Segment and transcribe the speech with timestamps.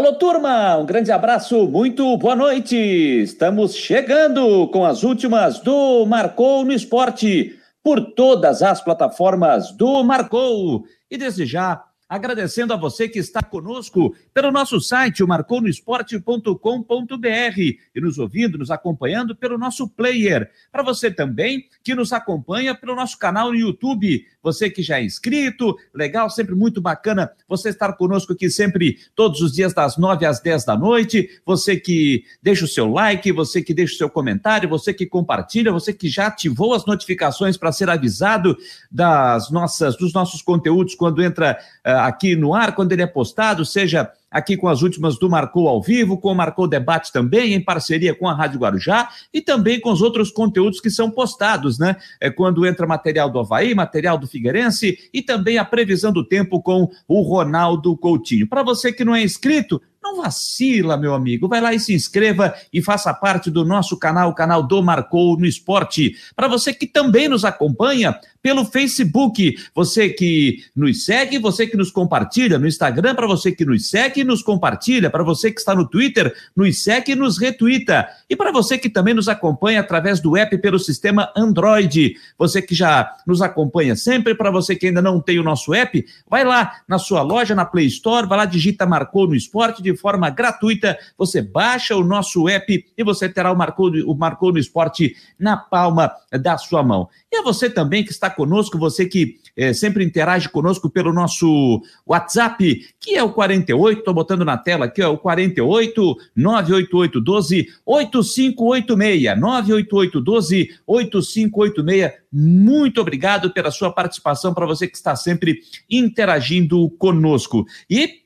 [0.00, 2.74] Alô, turma, um grande abraço, muito boa noite.
[2.74, 10.84] Estamos chegando com as últimas do Marcou no Esporte por todas as plataformas do Marcou.
[11.10, 17.60] E desde já, agradecendo a você que está conosco pelo nosso site, o marconosport.com.br,
[17.94, 20.50] e nos ouvindo, nos acompanhando pelo nosso player.
[20.72, 25.04] Para você também que nos acompanha pelo nosso canal no YouTube, você que já é
[25.04, 30.26] inscrito, legal, sempre muito bacana você estar conosco aqui sempre, todos os dias, das 9
[30.26, 31.40] às 10 da noite.
[31.46, 35.70] Você que deixa o seu like, você que deixa o seu comentário, você que compartilha,
[35.70, 38.56] você que já ativou as notificações para ser avisado
[38.90, 43.64] das nossas, dos nossos conteúdos quando entra uh, aqui no ar, quando ele é postado,
[43.64, 47.60] seja aqui com as últimas do Marcou ao vivo, com o Marcou Debate também, em
[47.60, 51.96] parceria com a Rádio Guarujá e também com os outros conteúdos que são postados, né?
[52.20, 56.62] É quando entra material do Havaí, material do Figueirense e também a previsão do tempo
[56.62, 58.48] com o Ronaldo Coutinho.
[58.48, 61.48] Para você que não é inscrito, não vacila, meu amigo.
[61.48, 65.38] Vai lá e se inscreva e faça parte do nosso canal, o canal do Marcou
[65.38, 66.16] no Esporte.
[66.34, 71.90] Para você que também nos acompanha pelo Facebook, você que nos segue, você que nos
[71.90, 75.74] compartilha no Instagram, para você que nos segue e nos compartilha, para você que está
[75.74, 78.08] no Twitter, nos segue e nos retuita.
[78.28, 82.74] E para você que também nos acompanha através do app pelo sistema Android, você que
[82.74, 86.80] já nos acompanha sempre, para você que ainda não tem o nosso app, vai lá
[86.88, 90.98] na sua loja, na Play Store, vai lá, digita Marcou no Esporte de forma gratuita,
[91.16, 95.56] você baixa o nosso app e você terá o Marcou, o Marcou no Esporte na
[95.56, 97.08] palma da sua mão.
[97.32, 101.82] E a você também que está conosco, você que é, sempre interage conosco pelo nosso
[102.06, 107.68] WhatsApp, que é o 48, estou botando na tela aqui, é o 48 988 12
[107.84, 109.40] 8586.
[109.40, 112.12] 988 12 8586.
[112.32, 117.66] Muito obrigado pela sua participação, para você que está sempre interagindo conosco.
[117.88, 118.19] E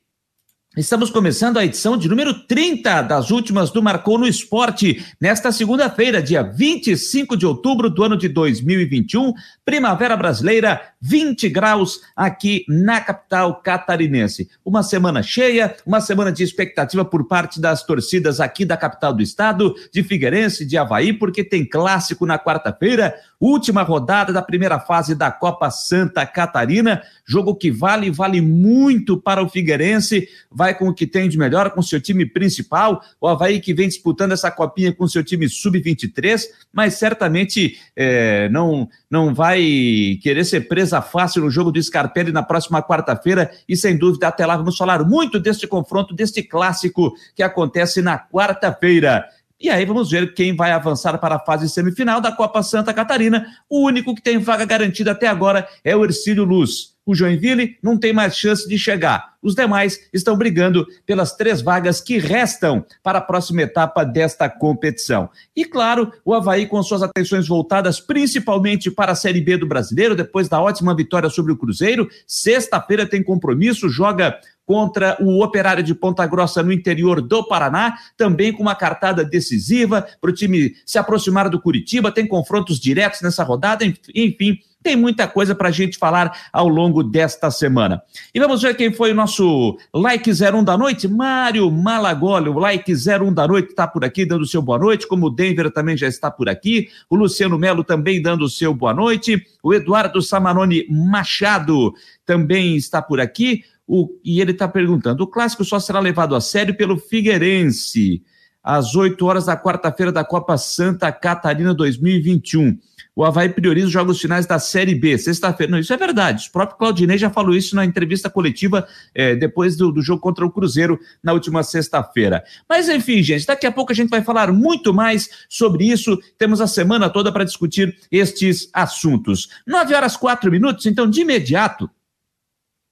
[0.76, 6.20] Estamos começando a edição de número 30 das últimas do Marcou no Esporte, nesta segunda-feira,
[6.20, 9.32] dia 25 de outubro do ano de 2021,
[9.64, 14.48] primavera brasileira, 20 graus aqui na capital catarinense.
[14.64, 19.22] Uma semana cheia, uma semana de expectativa por parte das torcidas aqui da capital do
[19.22, 25.14] estado, de Figueirense, de Havaí, porque tem clássico na quarta-feira, última rodada da primeira fase
[25.14, 30.94] da Copa Santa Catarina, jogo que vale, vale muito para o Figueirense, vai com o
[30.94, 34.90] que tem de melhor, com seu time principal, o Havaí que vem disputando essa copinha
[34.90, 41.50] com seu time sub-23, mas certamente é, não, não vai querer ser presa fácil no
[41.50, 45.66] jogo do Scarpelli na próxima quarta-feira, e sem dúvida até lá vamos falar muito deste
[45.66, 49.24] confronto, deste clássico que acontece na quarta-feira.
[49.64, 53.46] E aí vamos ver quem vai avançar para a fase semifinal da Copa Santa Catarina.
[53.66, 56.92] O único que tem vaga garantida até agora é o Ercílio Luz.
[57.06, 59.34] O Joinville não tem mais chance de chegar.
[59.42, 65.28] Os demais estão brigando pelas três vagas que restam para a próxima etapa desta competição.
[65.54, 70.14] E claro, o Havaí com suas atenções voltadas principalmente para a Série B do Brasileiro,
[70.14, 72.08] depois da ótima vitória sobre o Cruzeiro.
[72.26, 78.52] Sexta-feira tem compromisso, joga contra o Operário de Ponta Grossa no interior do Paraná, também
[78.52, 83.44] com uma cartada decisiva para o time se aproximar do Curitiba, tem confrontos diretos nessa
[83.44, 88.02] rodada, enfim, tem muita coisa para a gente falar ao longo desta semana.
[88.34, 92.92] E vamos ver quem foi o nosso like 01 da noite, Mário Malagoli, o like
[92.92, 95.96] 01 da noite está por aqui dando o seu boa noite, como o Denver também
[95.96, 100.20] já está por aqui, o Luciano Melo também dando o seu boa noite, o Eduardo
[100.20, 101.94] Samarone Machado
[102.26, 106.40] também está por aqui, o, e ele está perguntando: o clássico só será levado a
[106.40, 108.22] sério pelo Figueirense,
[108.62, 112.78] às 8 horas da quarta-feira da Copa Santa Catarina 2021.
[113.16, 115.70] O Havaí prioriza os jogos finais da Série B, sexta-feira.
[115.70, 116.48] Não, isso é verdade.
[116.48, 120.44] O próprio Claudinei já falou isso na entrevista coletiva é, depois do, do, jogo contra
[120.44, 122.42] o Cruzeiro na última sexta-feira.
[122.68, 126.18] Mas enfim, gente, daqui a pouco a gente vai falar muito mais sobre isso.
[126.36, 129.48] Temos a semana toda para discutir estes assuntos.
[129.64, 131.88] Nove horas quatro minutos, então de imediato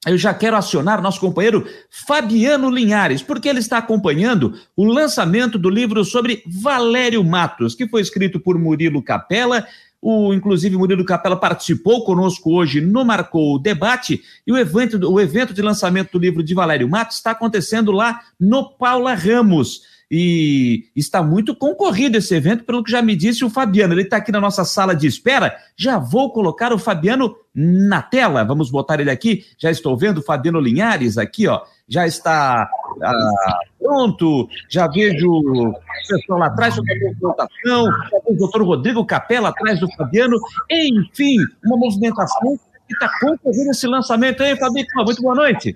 [0.06, 5.70] eu já quero acionar nosso companheiro Fabiano Linhares, porque ele está acompanhando o lançamento do
[5.70, 9.64] livro sobre Valério Matos, que foi escrito por Murilo Capella.
[10.00, 15.20] O, inclusive, Murilo Capella participou conosco hoje no Marcou o Debate, e o evento, o
[15.20, 20.90] evento de lançamento do livro de Valério Matos está acontecendo lá no Paula Ramos e
[20.94, 23.94] está muito concorrido esse evento, pelo que já me disse o Fabiano.
[23.94, 25.56] Ele está aqui na nossa sala de espera.
[25.74, 28.44] Já vou colocar o Fabiano na tela.
[28.44, 29.46] Vamos botar ele aqui.
[29.56, 31.62] Já estou vendo o Fabiano Linhares aqui, ó.
[31.88, 32.68] Já está
[33.02, 34.46] ah, pronto.
[34.68, 35.72] Já vejo o
[36.06, 36.98] pessoal lá atrás sobre a.
[36.98, 37.90] Já vejo
[38.26, 40.36] o doutor Rodrigo Capela atrás do Fabiano.
[40.70, 44.88] Enfim, uma movimentação que está concorrendo esse lançamento aí, Fabiano.
[45.06, 45.74] Muito boa noite.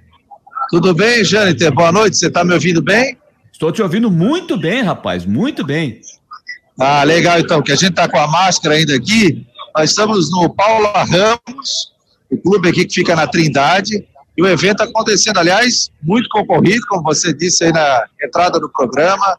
[0.69, 1.73] Tudo bem, Jâniter?
[1.73, 3.17] Boa noite, você está me ouvindo bem?
[3.57, 6.03] Estou te ouvindo muito bem, rapaz, muito bem.
[6.79, 9.47] Ah, legal então, que a gente está com a máscara ainda aqui.
[9.75, 11.91] Nós estamos no Paula Ramos,
[12.31, 14.07] o clube aqui que fica na Trindade,
[14.37, 19.39] e o evento acontecendo, aliás, muito concorrido, como você disse aí na entrada do programa.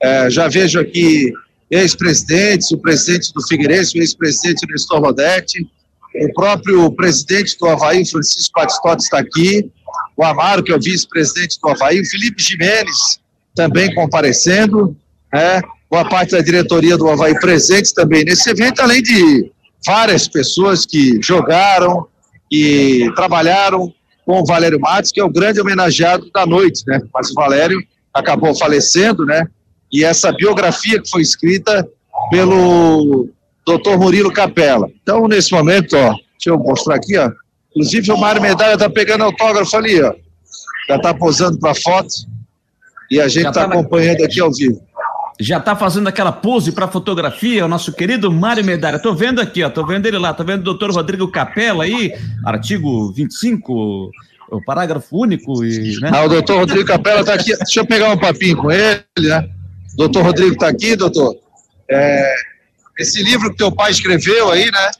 [0.00, 1.32] É, já vejo aqui
[1.68, 5.68] ex-presidentes, o presidente do Figueirense, o ex-presidente Nestor Rodete,
[6.14, 9.68] o próprio presidente do Havaí, Francisco Batistotti, está aqui,
[10.16, 13.25] o Amaro, que é o vice-presidente do Havaí, o Felipe Jimenez,
[13.56, 14.94] também comparecendo,
[15.32, 15.60] né?
[15.90, 19.50] boa parte da diretoria do Havaí presente também nesse evento, além de
[19.84, 22.06] várias pessoas que jogaram
[22.52, 23.92] e trabalharam
[24.24, 27.00] com o Valério Matos, que é o grande homenageado da noite, né?
[27.14, 27.78] Mas o Valério
[28.12, 29.46] acabou falecendo, né?
[29.92, 31.88] E essa biografia que foi escrita
[32.30, 33.28] pelo
[33.66, 33.96] Dr.
[33.98, 34.88] Murilo Capella.
[35.02, 37.30] Então, nesse momento, ó, deixa eu mostrar aqui, ó.
[37.70, 40.12] Inclusive, o Mário Medalha tá pegando autógrafo ali, ó.
[40.88, 42.08] Já tá posando para foto.
[43.10, 44.82] E a gente está tá acompanhando aqui ao vivo.
[45.38, 48.98] Já está fazendo aquela pose para fotografia, o nosso querido Mário Medalha.
[48.98, 52.12] Tô vendo aqui, ó, tô vendo ele lá, tô vendo o doutor Rodrigo Capella aí,
[52.44, 54.10] artigo 25,
[54.50, 56.10] o parágrafo único e, né?
[56.12, 57.54] Ah, o doutor Rodrigo Capella está aqui.
[57.56, 59.48] Deixa eu pegar um papinho com ele, né?
[59.94, 61.36] Doutor Rodrigo está aqui, doutor.
[61.90, 62.34] É,
[62.98, 64.90] esse livro que teu pai escreveu aí, né?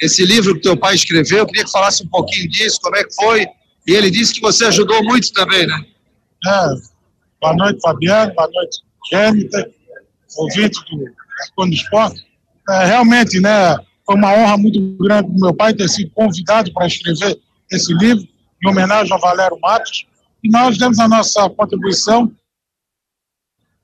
[0.00, 3.04] Esse livro que teu pai escreveu, eu queria que falasse um pouquinho disso, como é
[3.04, 3.46] que foi.
[3.86, 5.84] E ele disse que você ajudou muito também, né?
[6.46, 6.89] É,
[7.40, 8.34] Boa noite, Fabiano.
[8.34, 9.74] Boa noite, Jâniter,
[10.36, 10.78] ouvinte
[11.56, 12.22] do Esporte.
[12.68, 16.86] É, realmente, né, foi uma honra muito grande do meu pai ter sido convidado para
[16.86, 17.40] escrever
[17.70, 18.22] esse livro,
[18.62, 20.06] em homenagem ao Valério Matos.
[20.44, 22.30] E nós demos a nossa contribuição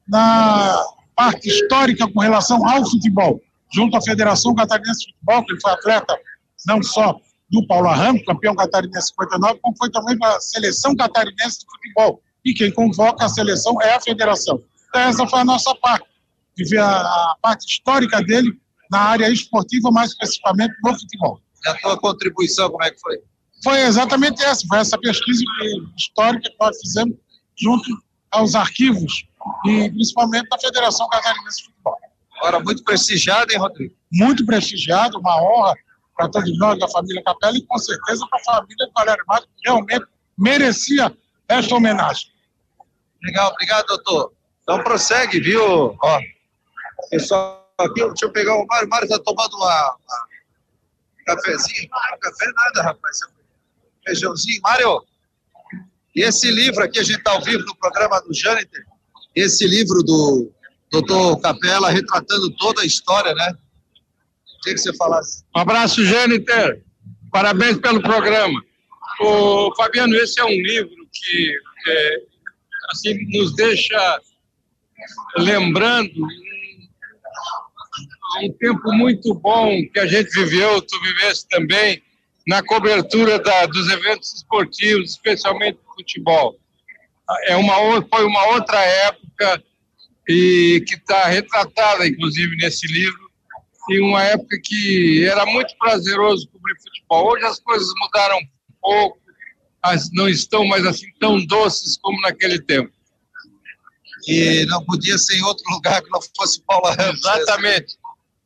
[0.06, 0.78] na
[1.14, 3.40] parte histórica com relação ao futebol,
[3.72, 6.18] junto à Federação Catarinense de Futebol, que foi atleta
[6.66, 7.18] não só
[7.50, 12.54] do Paulo Arranco, campeão catarinense 59, como foi também da seleção catarinense de futebol, e
[12.54, 14.62] quem convoca a seleção é a federação.
[14.88, 16.06] Então, essa foi a nossa parte,
[16.56, 18.56] de ver a, a parte histórica dele
[18.88, 21.40] na área esportiva, mais especificamente no futebol.
[21.64, 23.18] E a tua contribuição, como é que foi?
[23.64, 25.42] Foi exatamente essa, foi essa pesquisa
[25.98, 27.16] histórica que nós fizemos
[27.58, 27.90] junto
[28.30, 29.26] aos arquivos
[29.66, 31.96] e principalmente da Federação Catarinense de Futebol.
[32.38, 33.94] Agora, muito prestigiado, hein, Rodrigo?
[34.12, 35.74] Muito prestigiado, uma honra
[36.16, 39.48] para todos nós da família Capela e com certeza para a família do Valério Matos,
[39.56, 40.06] que realmente
[40.38, 41.12] merecia
[41.48, 42.35] esta homenagem.
[43.26, 44.32] Legal, obrigado, doutor.
[44.62, 45.96] Então prossegue, viu?
[46.00, 46.20] Ó,
[47.10, 48.86] pessoal aqui, deixa eu pegar o Mário.
[48.86, 50.26] O Mário tá tomando uma, uma
[51.20, 51.88] um cafezinho.
[51.90, 53.18] Não, café nada, rapaz.
[54.04, 54.60] Feijãozinho.
[54.62, 55.02] Mário,
[56.14, 58.86] e esse livro aqui, a gente tá ao vivo no programa do Jâniter.
[59.34, 60.50] Esse livro do
[60.90, 63.52] doutor Capela, retratando toda a história, né?
[64.62, 65.44] Queria que você falasse.
[65.54, 66.82] Um abraço, Jâniter.
[67.30, 68.58] Parabéns pelo programa.
[69.20, 71.54] O Fabiano, esse é um livro que
[71.86, 72.22] é,
[72.90, 74.20] assim, nos deixa
[75.36, 76.26] lembrando
[78.42, 82.02] um, tempo muito bom que a gente viveu, tu viveste também,
[82.46, 86.56] na cobertura da, dos eventos esportivos, especialmente futebol.
[87.44, 87.74] É uma,
[88.08, 89.62] foi uma outra época
[90.28, 93.30] e que está retratada, inclusive, nesse livro,
[93.88, 97.32] e uma época que era muito prazeroso cobrir futebol.
[97.32, 98.48] Hoje as coisas mudaram um
[98.80, 99.18] pouco,
[100.12, 102.90] não estão mais assim tão doces como naquele tempo
[104.26, 107.20] e não podia ser em outro lugar que não fosse Paula Ramos.
[107.20, 107.96] Exatamente.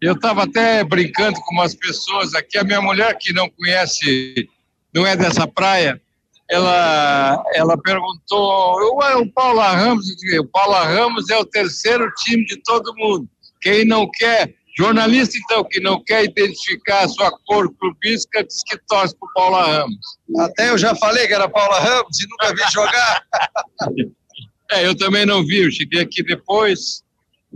[0.00, 2.58] Eu estava até brincando com umas pessoas aqui.
[2.58, 4.48] A minha mulher, que não conhece,
[4.94, 6.00] não é dessa praia,
[6.48, 10.06] ela, ela perguntou: o Paula Ramos?
[10.38, 13.28] O Paula Ramos é o terceiro time de todo mundo.
[13.60, 18.78] Quem não quer, jornalista então, que não quer identificar a sua cor clubística, diz que
[18.88, 20.18] torce para Paula Ramos.
[20.38, 23.24] Até eu já falei que era Paula Ramos e nunca vi jogar.
[24.72, 27.02] É, eu também não vi, eu cheguei aqui depois.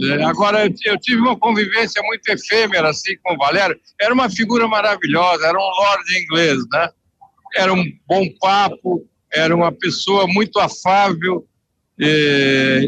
[0.02, 3.78] É, agora, eu, eu, tive uma convivência muito efêmera, assim, com o Valério.
[4.00, 6.88] Era uma figura maravilhosa, era um lord inglês, né?
[7.54, 11.46] Era um bom papo, era uma pessoa muito afável.
[12.00, 12.80] É,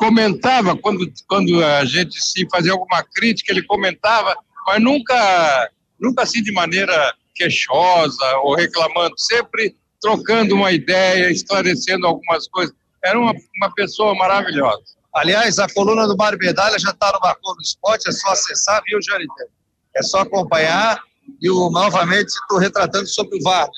[0.00, 4.34] comentava, quando, quando a gente se fazia alguma crítica, ele comentava,
[4.66, 12.48] mas nunca, nunca assim de maneira queixosa ou reclamando, sempre trocando uma ideia, esclarecendo algumas
[12.48, 14.82] coisas era uma, uma pessoa maravilhosa.
[15.14, 18.82] Aliás, a coluna do Mário Medalha já está no Marcou no Esporte, é só acessar,
[18.86, 19.48] viu, Janiter?
[19.96, 21.02] É só acompanhar
[21.40, 23.68] e o, novamente estou retratando sobre o VAR.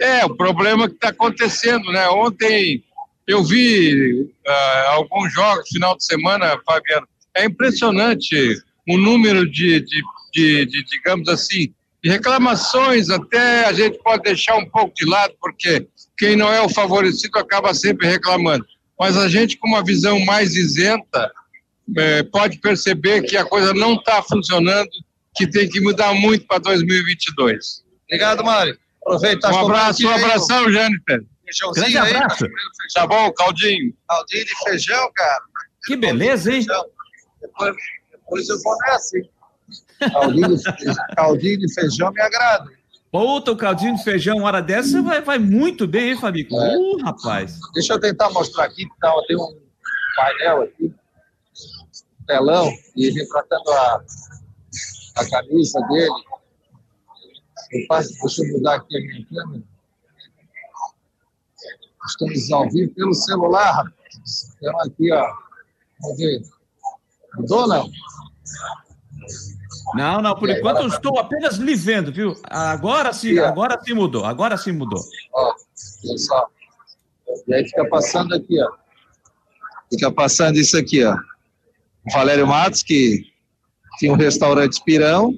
[0.00, 2.08] É, o problema que está acontecendo, né?
[2.08, 2.82] Ontem
[3.30, 7.06] eu vi uh, alguns jogos final de semana, Fabiano.
[7.34, 11.72] É impressionante o número de, de, de, de, digamos assim,
[12.02, 13.08] de reclamações.
[13.08, 15.86] Até a gente pode deixar um pouco de lado, porque
[16.18, 18.64] quem não é o favorecido acaba sempre reclamando.
[18.98, 21.30] Mas a gente, com uma visão mais isenta,
[21.96, 24.90] é, pode perceber que a coisa não está funcionando,
[25.36, 27.84] que tem que mudar muito para 2022.
[28.06, 28.76] Obrigado, Mário.
[29.02, 29.52] Aproveita.
[29.52, 31.24] Um abraço, um abração, Jâniter.
[31.74, 32.46] Grande abraço.
[32.94, 33.94] Tá bom, caldinho.
[34.08, 35.42] Caldinho de feijão, cara.
[35.84, 36.66] Que beleza, hein?
[37.40, 37.74] Depois,
[38.10, 39.30] depois eu vou nessa, hein?
[40.12, 40.56] Caldinho,
[41.16, 42.70] caldinho de feijão me agrada.
[43.12, 46.54] Puta, o caldinho de feijão, uma hora dessa, vai, vai muito bem, hein, Fabico?
[46.54, 46.76] É.
[46.76, 47.58] Uh, rapaz.
[47.74, 49.58] Deixa eu tentar mostrar aqui, que tá, tem um
[50.16, 54.04] painel aqui, um telão, e retratando a,
[55.16, 56.14] a camisa dele.
[57.72, 59.62] Eu passo, deixa eu mudar aqui a minha câmera.
[62.10, 64.56] Estamos ao vivo pelo celular, rapaz.
[64.60, 65.26] Temos aqui, ó.
[66.00, 66.42] Vamos ver.
[67.36, 67.90] Mudou, não?
[69.94, 72.36] Não, não, por enquanto eu estou apenas lhe vendo, viu?
[72.44, 75.00] Agora sim, agora sim mudou, agora sim mudou.
[75.32, 75.54] Ó,
[76.16, 76.48] só.
[77.46, 78.70] E aí fica passando aqui, ó.
[79.90, 81.14] Fica passando isso aqui, ó.
[82.06, 83.24] O Valério Matos, que
[83.98, 85.34] tinha um restaurante Pirão.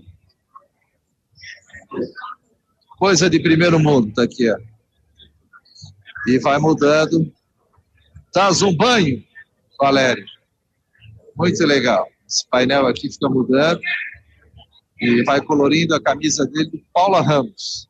[2.99, 4.57] Coisa de primeiro mundo, tá aqui, ó.
[6.27, 7.33] E vai mudando.
[8.33, 9.23] Tá um banho,
[9.79, 10.25] Valério.
[11.37, 12.09] Muito legal.
[12.29, 13.81] Esse painel aqui fica mudando
[15.01, 17.89] e vai colorindo a camisa dele do Paula Ramos.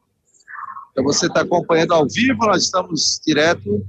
[0.91, 3.87] Então você está acompanhando ao vivo, nós estamos direto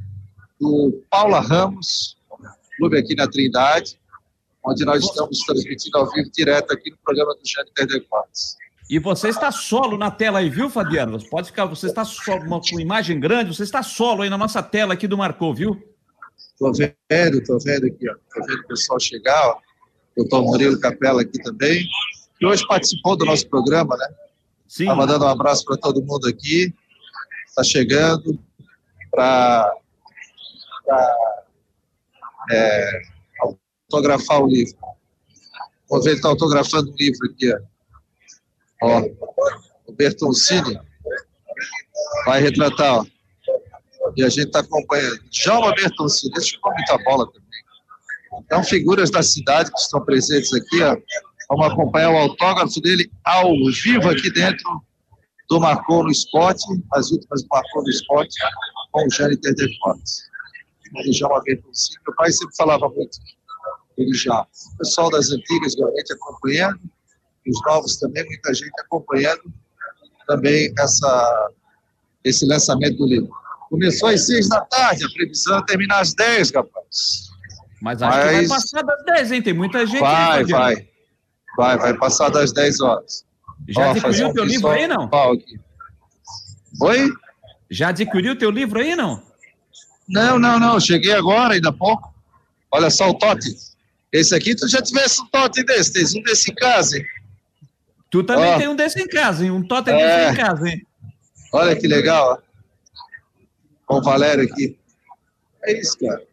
[0.60, 2.18] do Paula Ramos,
[2.78, 4.00] clube aqui na Trindade,
[4.66, 8.58] onde nós estamos transmitindo ao vivo direto aqui no programa do Jâniter Decotes.
[8.90, 11.20] E você está solo na tela aí, viu, Fabiano?
[11.20, 14.38] Você pode ficar, você está solo, uma, uma imagem grande, você está solo aí na
[14.38, 15.82] nossa tela aqui do Marcou, viu?
[16.60, 18.16] Tô vendo, tô vendo aqui, ó.
[18.34, 19.58] Tô vendo o pessoal chegar, ó.
[20.16, 21.88] Doutor Murilo Capela aqui também
[22.44, 24.06] que hoje participou do nosso programa, né?
[24.68, 24.88] Sim.
[24.88, 26.74] Tá mandando um abraço para todo mundo aqui.
[27.48, 28.38] Está chegando
[29.10, 29.74] para
[32.52, 33.02] é,
[33.90, 34.76] autografar o livro.
[35.90, 37.54] Vou ver ele está autografando o livro aqui.
[37.54, 37.60] Ó.
[38.84, 39.02] ó
[39.88, 40.80] o Bertoncini
[42.26, 43.00] vai retratar.
[43.00, 43.06] Ó.
[44.16, 45.20] E a gente está acompanhando.
[45.30, 47.44] Djalma Bertoncini, esse jogou muita bola também.
[48.40, 50.98] Então, figuras da cidade que estão presentes aqui, ó.
[51.50, 54.82] Vamos acompanhar o autógrafo dele ao vivo aqui dentro
[55.50, 56.64] do Marcou no Esporte,
[56.94, 58.36] as últimas Marcou no Esporte,
[58.92, 60.24] com o Jâniter Defortes.
[60.96, 63.18] Ele já uma meu pai sempre falava muito,
[63.98, 64.42] ele já.
[64.42, 66.80] O pessoal das antigas realmente acompanhando,
[67.50, 69.42] os novos também, muita gente acompanhando
[70.28, 71.50] também essa,
[72.24, 73.30] esse lançamento do livro.
[73.70, 77.30] Começou às seis da tarde, a previsão é terminar às dez, rapaz.
[77.82, 78.28] Mas acho Mas...
[78.28, 79.42] que vai passar das dez, hein?
[79.42, 80.00] Tem muita gente.
[80.00, 80.88] Vai, vai.
[81.56, 83.26] Vai, vai passar das 10 horas.
[83.70, 85.10] Já Ó, adquiriu o teu livro aí, não?
[86.82, 87.10] Oi?
[87.70, 89.22] Já adquiriu o teu livro aí, não?
[90.08, 90.80] Não, não, não.
[90.80, 92.14] Cheguei agora, ainda há pouco.
[92.72, 93.50] Olha só o Tote.
[94.12, 97.06] Esse aqui, tu já tivesse um Tote desse, tens um desse em casa, hein?
[98.14, 98.58] Tu também ó.
[98.60, 99.50] tem um desse em casa, hein?
[99.50, 99.98] Um Tote é...
[99.98, 100.86] desse em casa, hein?
[101.52, 102.38] Olha que legal, ó.
[103.88, 104.78] Com o Valério aqui.
[105.64, 106.24] É isso, cara.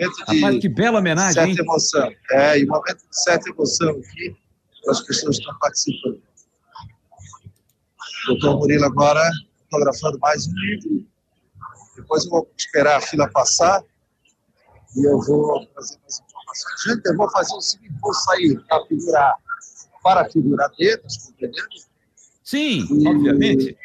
[0.00, 1.56] Momento de Rapaz, que bela homenagem, certa hein?
[1.60, 2.12] emoção.
[2.32, 4.36] É, e momento de certa emoção aqui
[4.88, 6.20] as pessoas que estão participando.
[8.26, 9.22] Doutor Murilo agora
[9.70, 11.06] fotografando mais um livro.
[11.94, 13.84] Depois eu vou esperar a fila passar
[14.96, 16.82] e eu vou trazer mais informações.
[16.84, 19.36] Gente, eu vou fazer o seguinte, vou sair para figurar,
[20.08, 21.66] para figurar compreendendo?
[22.42, 23.76] Sim, e obviamente.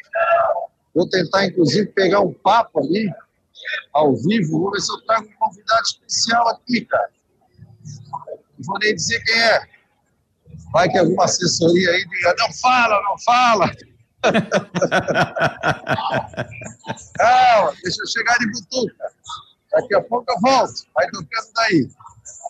[0.94, 3.12] Vou tentar, inclusive, pegar um papo ali,
[3.92, 7.10] ao vivo, vou ver se eu trago um convidado especial aqui, cara.
[8.56, 9.68] Não vou nem dizer quem é.
[10.72, 13.70] Vai que alguma assessoria aí diga, não fala, não fala.
[17.18, 19.12] Calma, deixa eu chegar de butuca.
[19.72, 20.86] Daqui a pouco eu volto.
[20.94, 21.86] Vai tocando daí.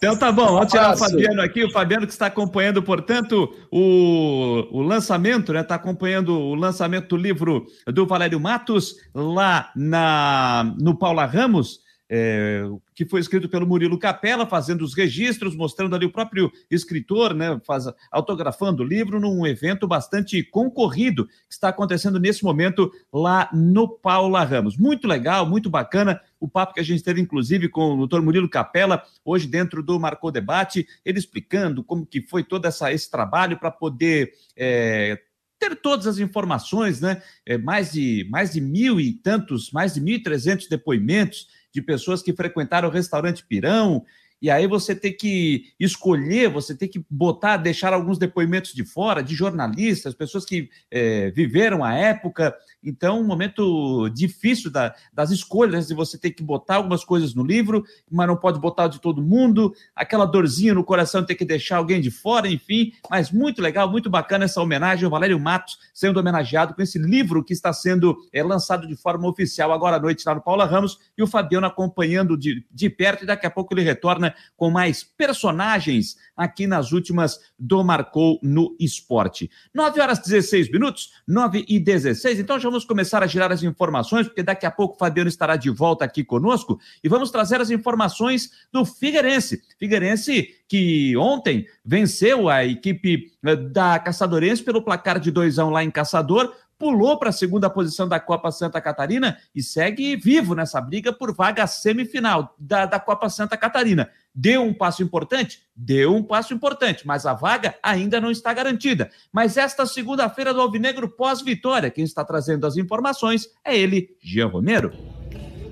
[0.05, 4.67] Então tá bom, vamos tirar o Fabiano aqui, o Fabiano que está acompanhando, portanto, o,
[4.71, 5.63] o lançamento, né?
[5.63, 12.63] Está acompanhando o lançamento do livro do Valério Matos lá na, no Paula Ramos é,
[12.95, 17.61] que foi escrito pelo Murilo Capella, fazendo os registros, mostrando ali o próprio escritor, né,
[17.67, 23.89] faz, autografando o livro num evento bastante concorrido que está acontecendo nesse momento lá no
[23.89, 24.77] Paula Ramos.
[24.77, 28.49] Muito legal, muito bacana o papo que a gente teve, inclusive, com o doutor Murilo
[28.49, 33.59] Capella, hoje dentro do Marcou Debate, ele explicando como que foi todo essa, esse trabalho
[33.59, 35.19] para poder é,
[35.59, 37.23] ter todas as informações, né?
[37.47, 41.81] É, mais, de, mais de mil e tantos, mais de mil e trezentos depoimentos de
[41.81, 44.05] pessoas que frequentaram o restaurante Pirão
[44.41, 49.23] e aí você tem que escolher, você tem que botar, deixar alguns depoimentos de fora,
[49.23, 52.55] de jornalistas, pessoas que é, viveram a época.
[52.83, 57.43] Então, um momento difícil da, das escolhas, de você ter que botar algumas coisas no
[57.43, 61.79] livro, mas não pode botar de todo mundo, aquela dorzinha no coração ter que deixar
[61.79, 62.93] alguém de fora, enfim.
[63.11, 67.43] Mas muito legal, muito bacana essa homenagem ao Valério Matos sendo homenageado com esse livro
[67.43, 70.99] que está sendo é, lançado de forma oficial agora à noite lá no Paula Ramos
[71.17, 75.03] e o Fabiano acompanhando de, de perto e daqui a pouco ele retorna com mais
[75.03, 79.51] personagens aqui nas últimas do Marcou no Esporte.
[79.73, 82.41] 9 horas 16 minutos, 9 e 16.
[82.41, 85.57] Então já vamos começar a girar as informações, porque daqui a pouco o Fabiano estará
[85.57, 89.63] de volta aqui conosco e vamos trazer as informações do Figueirense.
[89.79, 95.71] Figueirense que ontem venceu a equipe eh, da Caçadorense pelo placar de 2 a 1
[95.71, 100.55] lá em Caçador, pulou para a segunda posição da Copa Santa Catarina e segue vivo
[100.55, 104.11] nessa briga por vaga semifinal da, da Copa Santa Catarina.
[104.35, 105.63] Deu um passo importante?
[105.77, 109.11] Deu um passo importante, mas a vaga ainda não está garantida.
[109.33, 114.93] Mas esta segunda-feira do Alvinegro pós-vitória, quem está trazendo as informações é ele, Jean Romero.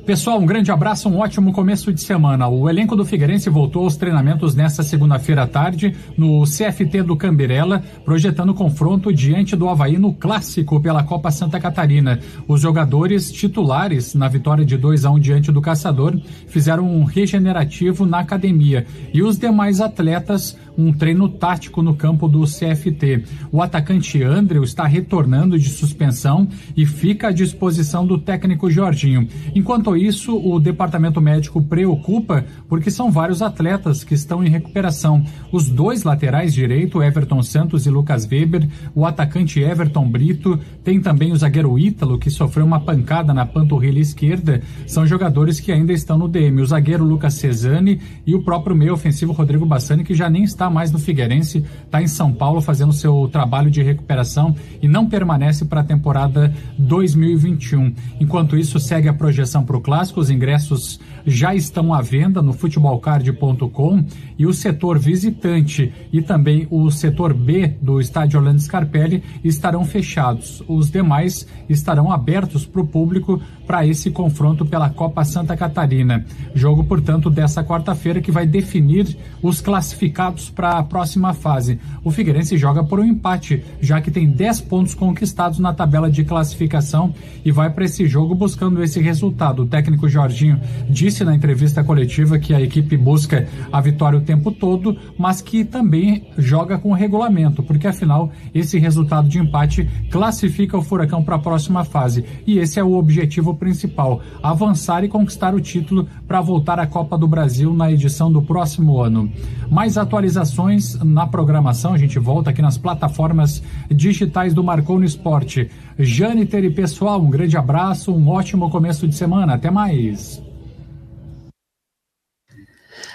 [0.04, 2.48] Pessoal, um grande abraço, um ótimo começo de semana.
[2.48, 7.84] O elenco do Figueirense voltou aos treinamentos nesta segunda-feira à tarde no CFT do Camberela,
[8.04, 12.18] projetando confronto diante do Havaí no clássico pela Copa Santa Catarina.
[12.48, 18.04] Os jogadores titulares na vitória de 2 a 1 diante do Caçador fizeram um regenerativo
[18.04, 23.24] na academia e os demais atletas um treino tático no campo do CFT.
[23.50, 29.28] O atacante Andrew está retornando de suspensão e fica à disposição do técnico Jorginho.
[29.54, 35.24] Enquanto isso, o departamento médico preocupa porque são vários atletas que estão em recuperação.
[35.50, 41.32] Os dois laterais direito, Everton Santos e Lucas Weber, o atacante Everton Brito, tem também
[41.32, 44.62] o zagueiro Ítalo, que sofreu uma pancada na panturrilha esquerda.
[44.86, 46.60] São jogadores que ainda estão no DM.
[46.60, 50.61] O zagueiro Lucas Cesani e o próprio meio ofensivo Rodrigo Bassani, que já nem está
[50.62, 55.08] está mais no Figueirense, está em São Paulo fazendo seu trabalho de recuperação e não
[55.08, 57.92] permanece para a temporada 2021.
[58.20, 62.52] Enquanto isso, segue a projeção para o clássico, os ingressos já estão à venda no
[62.52, 64.04] futebolcard.com
[64.38, 70.62] e o setor visitante e também o setor B do estádio Orlando Scarpelli estarão fechados.
[70.68, 76.24] Os demais estarão abertos para o público para esse confronto pela Copa Santa Catarina.
[76.54, 81.78] Jogo, portanto, dessa quarta-feira que vai definir os classificados para a próxima fase.
[82.04, 86.24] O Figueirense joga por um empate, já que tem 10 pontos conquistados na tabela de
[86.24, 89.62] classificação e vai para esse jogo buscando esse resultado.
[89.62, 94.50] O técnico Jorginho disse na entrevista coletiva que a equipe busca a vitória o tempo
[94.50, 100.82] todo, mas que também joga com regulamento, porque afinal esse resultado de empate classifica o
[100.82, 102.24] Furacão para a próxima fase.
[102.46, 107.16] E esse é o objetivo principal: avançar e conquistar o título para voltar à Copa
[107.16, 109.30] do Brasil na edição do próximo ano.
[109.70, 115.70] Mais atualizações na programação, a gente volta aqui nas plataformas digitais do Marcou no Esporte.
[115.98, 119.54] Jâniter e pessoal, um grande abraço, um ótimo começo de semana.
[119.54, 120.51] Até mais.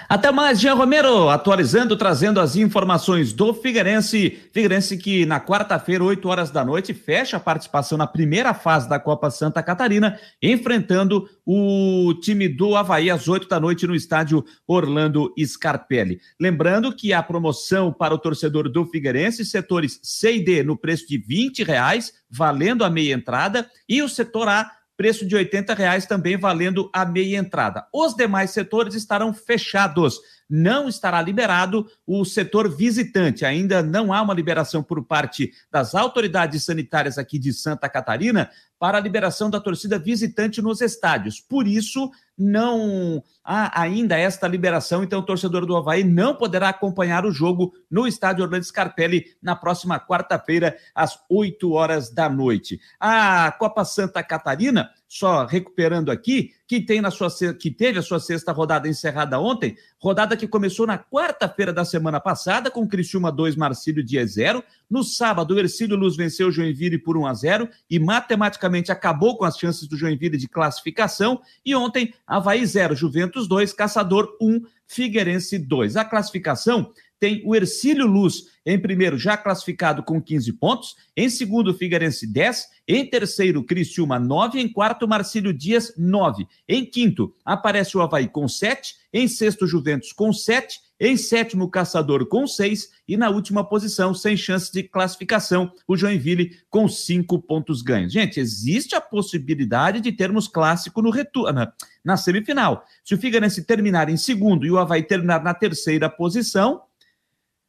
[0.08, 4.38] Até mais, Jean Romero, atualizando, trazendo as informações do Figueirense.
[4.54, 8.98] Figueirense que na quarta-feira, 8 horas da noite, fecha a participação na primeira fase da
[8.98, 15.30] Copa Santa Catarina, enfrentando o time do Havaí às 8 da noite no estádio Orlando
[15.38, 16.22] Scarpelli.
[16.40, 21.06] Lembrando que a promoção para o torcedor do Figueirense, setores C e D no preço
[21.06, 26.06] de 20 reais, valendo a meia entrada, e o setor A preço de R$ reais
[26.06, 27.86] também valendo a meia entrada.
[27.94, 30.18] Os demais setores estarão fechados.
[30.50, 33.44] Não estará liberado o setor visitante.
[33.44, 38.98] Ainda não há uma liberação por parte das autoridades sanitárias aqui de Santa Catarina para
[38.98, 41.40] a liberação da torcida visitante nos estádios.
[41.40, 47.24] Por isso, não há ainda esta liberação, então o torcedor do Havaí não poderá acompanhar
[47.24, 52.78] o jogo no estádio Orlando Scarpelli na próxima quarta-feira, às 8 horas da noite.
[53.00, 58.20] A Copa Santa Catarina, só recuperando aqui, que, tem na sua, que teve a sua
[58.20, 63.56] sexta rodada encerrada ontem, rodada que começou na quarta-feira da semana passada, com Criciúma 2,
[63.56, 64.62] Marcílio Dia 0.
[64.88, 69.36] No sábado, o Ercílio Luz venceu o Joinville por 1 a 0 e matematicamente acabou
[69.36, 71.40] com as chances do Joinville de classificação.
[71.64, 75.96] E ontem, Havaí 0, Juventus 2, Caçador 1, Figueirense 2.
[75.96, 80.94] A classificação tem o Ercílio Luz em primeiro, já classificado com 15 pontos.
[81.16, 82.66] Em segundo, Figueirense, 10.
[82.86, 84.60] Em terceiro, Criciúma, 9.
[84.60, 86.46] Em quarto, Marcílio Dias, 9.
[86.68, 88.94] Em quinto, aparece o Havaí com 7.
[89.10, 90.80] Em sexto, Juventus com 7.
[91.00, 92.90] Em sétimo, Caçador com seis.
[93.06, 98.12] E na última posição, sem chance de classificação, o Joinville com cinco pontos ganhos.
[98.12, 101.68] Gente, existe a possibilidade de termos clássico no retorno,
[102.04, 102.84] na semifinal.
[103.04, 106.82] Se o Figueirense terminar em segundo e o Havaí terminar na terceira posição,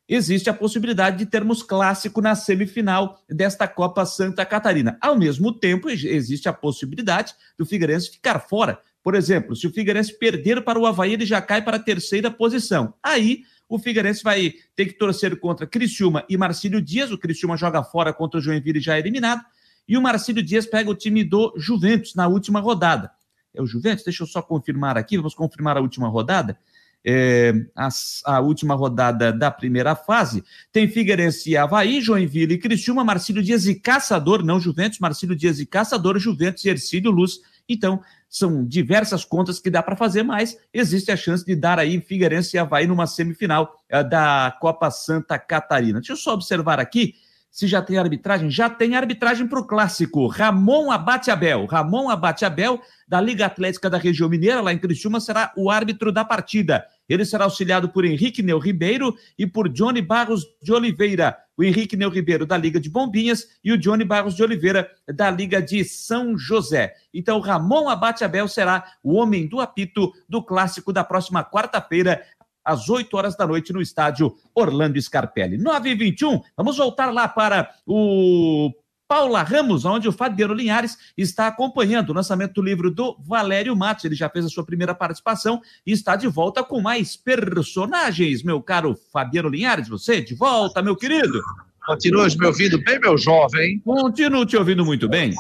[0.10, 4.98] existe a possibilidade de termos clássico na semifinal desta Copa Santa Catarina.
[5.00, 10.18] Ao mesmo tempo, existe a possibilidade do Figueirense ficar fora por exemplo, se o Figueirense
[10.18, 12.94] perder para o Havaí, ele já cai para a terceira posição.
[13.02, 17.12] Aí o Figueirense vai ter que torcer contra Criciúma e Marcílio Dias.
[17.12, 19.42] O Criciúma joga fora contra o Joinville já eliminado.
[19.88, 23.10] E o Marcílio Dias pega o time do Juventus na última rodada.
[23.54, 24.04] É o Juventus?
[24.04, 25.18] Deixa eu só confirmar aqui.
[25.18, 26.60] Vamos confirmar a última rodada.
[27.06, 27.88] É, a,
[28.26, 30.44] a, última rodada da primeira fase.
[30.72, 35.60] Tem Figueirense e Havaí, Joinville e Criciúma, Marcílio Dias e Caçador, não Juventus, Marcílio Dias
[35.60, 37.40] e Caçador, Juventus e Ercílio Luz.
[37.70, 42.00] Então, são diversas contas que dá para fazer, mas existe a chance de dar aí
[42.02, 46.00] Figueirense e Havaí numa semifinal uh, da Copa Santa Catarina.
[46.00, 47.16] Deixa eu só observar aqui
[47.52, 48.50] se já tem arbitragem.
[48.50, 50.28] Já tem arbitragem para o clássico.
[50.28, 51.66] Ramon Abate Abel.
[51.66, 56.12] Ramon Abate Abel, da Liga Atlética da Região Mineira, lá em Criciúma, será o árbitro
[56.12, 56.86] da partida.
[57.08, 61.36] Ele será auxiliado por Henrique Neu Ribeiro e por Johnny Barros de Oliveira.
[61.58, 65.30] O Henrique Neu Ribeiro da Liga de Bombinhas e o Johnny Barros de Oliveira da
[65.32, 66.94] Liga de São José.
[67.14, 72.24] Então, Ramon Abate Abel será o homem do apito do clássico da próxima quarta-feira,
[72.70, 75.58] às 8 horas da noite, no estádio Orlando Scarpelli.
[75.58, 78.72] 9 e 21 vamos voltar lá para o
[79.08, 84.06] Paula Ramos, onde o Fabiano Linhares está acompanhando o lançamento do livro do Valério Matos.
[84.06, 88.62] Ele já fez a sua primeira participação e está de volta com mais personagens, meu
[88.62, 89.90] caro Fabiano Linhares.
[89.90, 91.42] Você de volta, meu querido.
[91.88, 93.80] Continua me ouvindo bem, meu jovem?
[93.80, 95.34] Continuo te ouvindo muito bem.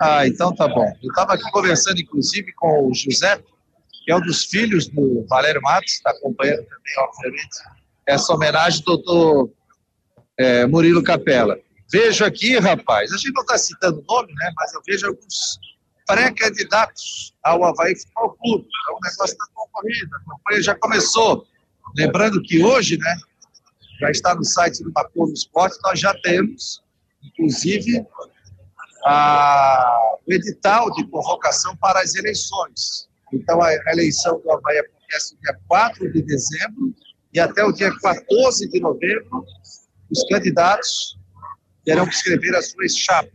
[0.00, 0.90] Ah, então tá bom.
[1.02, 3.38] Eu estava aqui conversando, inclusive, com o José,
[4.10, 7.48] que é um dos filhos do Valério Matos, está acompanhando também, obviamente,
[8.08, 9.50] essa homenagem do doutor
[10.36, 11.56] é, Murilo Capella.
[11.92, 14.52] Vejo aqui, rapaz, a gente não está citando o nome, né?
[14.56, 15.60] Mas eu vejo alguns
[16.08, 18.68] pré-candidatos ao Havaí Futebol Clube.
[18.88, 20.16] É um negócio da concorrida.
[20.16, 21.46] A campanha já começou.
[21.96, 23.16] Lembrando que hoje, né?
[24.00, 26.82] Já está no site do do Esporte, nós já temos,
[27.22, 28.04] inclusive,
[29.04, 33.09] a, o edital de convocação para as eleições.
[33.32, 36.94] Então, a, eleição do Havaí acontece no dia 4 de dezembro
[37.32, 39.44] e até o dia 14 de novembro,
[40.10, 41.18] os candidatos
[41.84, 43.32] terão que escrever as suas chapas.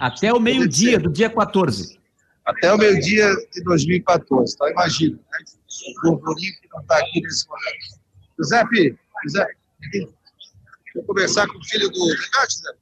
[0.00, 1.98] Até o meio-dia do dia 14.
[2.44, 4.54] Até o meio-dia de 2014.
[4.54, 5.44] Então, imagina, né?
[6.04, 8.00] o burburinho que não está aqui nesse momento.
[8.38, 8.98] Giuseppe,
[10.94, 12.08] eu conversar com o filho do.
[12.08, 12.78] Giuseppe.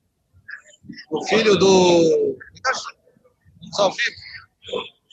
[1.10, 2.38] O filho do.
[3.62, 4.02] Giuseppe.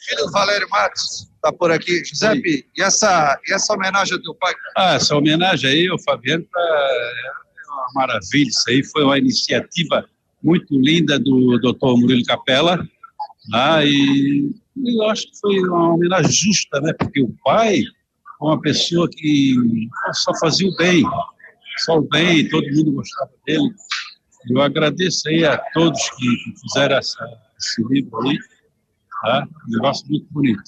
[0.04, 2.06] Filho do Valério Matos está por aqui.
[2.06, 4.54] Giuseppe, e essa, e essa homenagem ao teu pai?
[4.77, 6.60] Ah, essa homenagem aí, o Fabiano, tá,
[7.67, 8.47] uma maravilha.
[8.47, 10.06] Isso aí foi uma iniciativa
[10.43, 12.77] muito linda do doutor Murilo Capella.
[13.49, 13.88] Né?
[13.88, 14.51] E
[14.86, 16.93] eu acho que foi uma homenagem justa, né?
[16.93, 17.82] Porque o pai
[18.38, 19.56] foi uma pessoa que
[20.13, 21.04] só fazia o bem,
[21.80, 23.73] só o bem, todo mundo gostava dele.
[24.49, 26.27] Eu agradeço aí a todos que
[26.62, 27.23] fizeram essa,
[27.60, 28.38] esse livro aí.
[29.21, 29.47] Tá?
[29.67, 30.63] Um negócio muito bonito.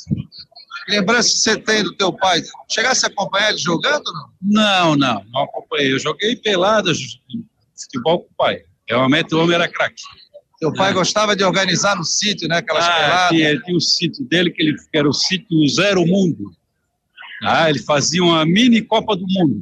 [0.88, 2.42] Lembrança que você tem do teu pai?
[2.70, 4.30] Chegasse a acompanhar ele jogando não?
[4.42, 5.94] Não, não, não acompanhei.
[5.94, 6.98] Eu joguei peladas,
[7.82, 8.64] futebol com o pai.
[8.88, 10.02] Realmente o homem era craque.
[10.60, 10.94] Teu pai é.
[10.94, 12.58] gostava de organizar no sítio, né?
[12.58, 13.30] Aquelas ah, peladas.
[13.30, 16.52] Tinha, tinha o sítio dele, que, ele, que era o sítio Zero Mundo.
[17.44, 19.62] Ah, ele fazia uma mini Copa do Mundo.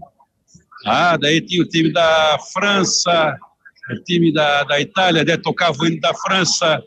[0.86, 3.36] Ah, daí tinha o time da França,
[3.92, 6.84] o time da, da Itália, daí tocava o hino da França,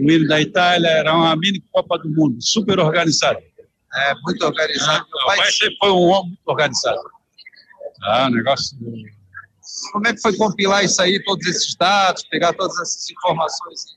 [0.00, 3.38] o hino da Itália, era uma mini Copa do Mundo, super organizado.
[3.94, 5.06] É, muito organizado.
[5.12, 7.00] Ah, o pai sempre foi um homem muito organizado.
[8.04, 8.76] Ah, negócio.
[9.92, 13.96] Como é que foi compilar isso aí, todos esses dados, pegar todas essas informações?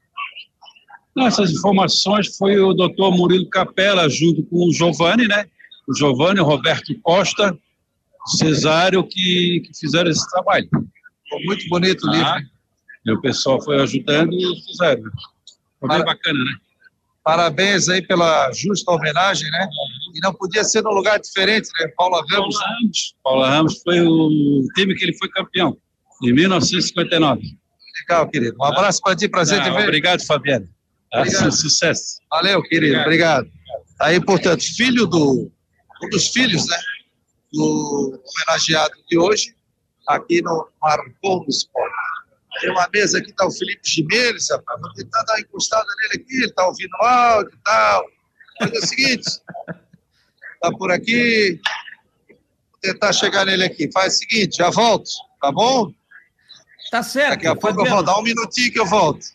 [1.15, 5.45] Não, essas informações foi o doutor Murilo Capella, junto com o Giovanni, né?
[5.87, 7.57] O Giovanni, o Roberto Costa,
[8.25, 10.67] o Cesário, que, que fizeram esse trabalho.
[11.23, 12.27] Ficou muito bonito o livro.
[12.27, 12.41] Ah,
[13.05, 15.03] e o pessoal foi ajudando e fizeram.
[15.79, 16.51] Foi bem bacana, né?
[17.23, 19.67] Parabéns aí pela justa homenagem, né?
[20.13, 21.87] E não podia ser num lugar diferente, né?
[21.97, 22.55] Paula Ramos.
[22.55, 25.75] Paula Ramos, Paula Ramos foi o time que ele foi campeão,
[26.23, 27.41] em 1959.
[28.01, 28.55] Legal, querido.
[28.59, 29.83] Um abraço para ti, prazer de ver.
[29.83, 30.67] Obrigado, Fabiano.
[31.13, 31.51] Obrigado.
[31.51, 32.19] Sucesso.
[32.29, 32.99] Valeu, querido.
[32.99, 33.47] Obrigado.
[33.47, 33.89] obrigado.
[33.99, 35.51] Aí, portanto, filho do.
[36.03, 36.77] Um dos filhos, né?
[37.55, 39.55] do homenageado de hoje,
[40.07, 41.95] aqui no Marcou Esporte.
[42.61, 44.81] Tem uma mesa aqui, está o Felipe Jimenez, rapaz.
[44.81, 48.05] Vou tentar dar uma encostada nele aqui, ele está ouvindo áudio e tal.
[48.61, 51.59] Mas é o seguinte, está por aqui.
[52.29, 53.91] Vou tentar chegar nele aqui.
[53.91, 55.09] Faz o seguinte, já volto,
[55.41, 55.91] tá bom?
[56.91, 57.31] Tá certo.
[57.31, 59.25] Daqui a pouco eu vou dar um minutinho que eu volto.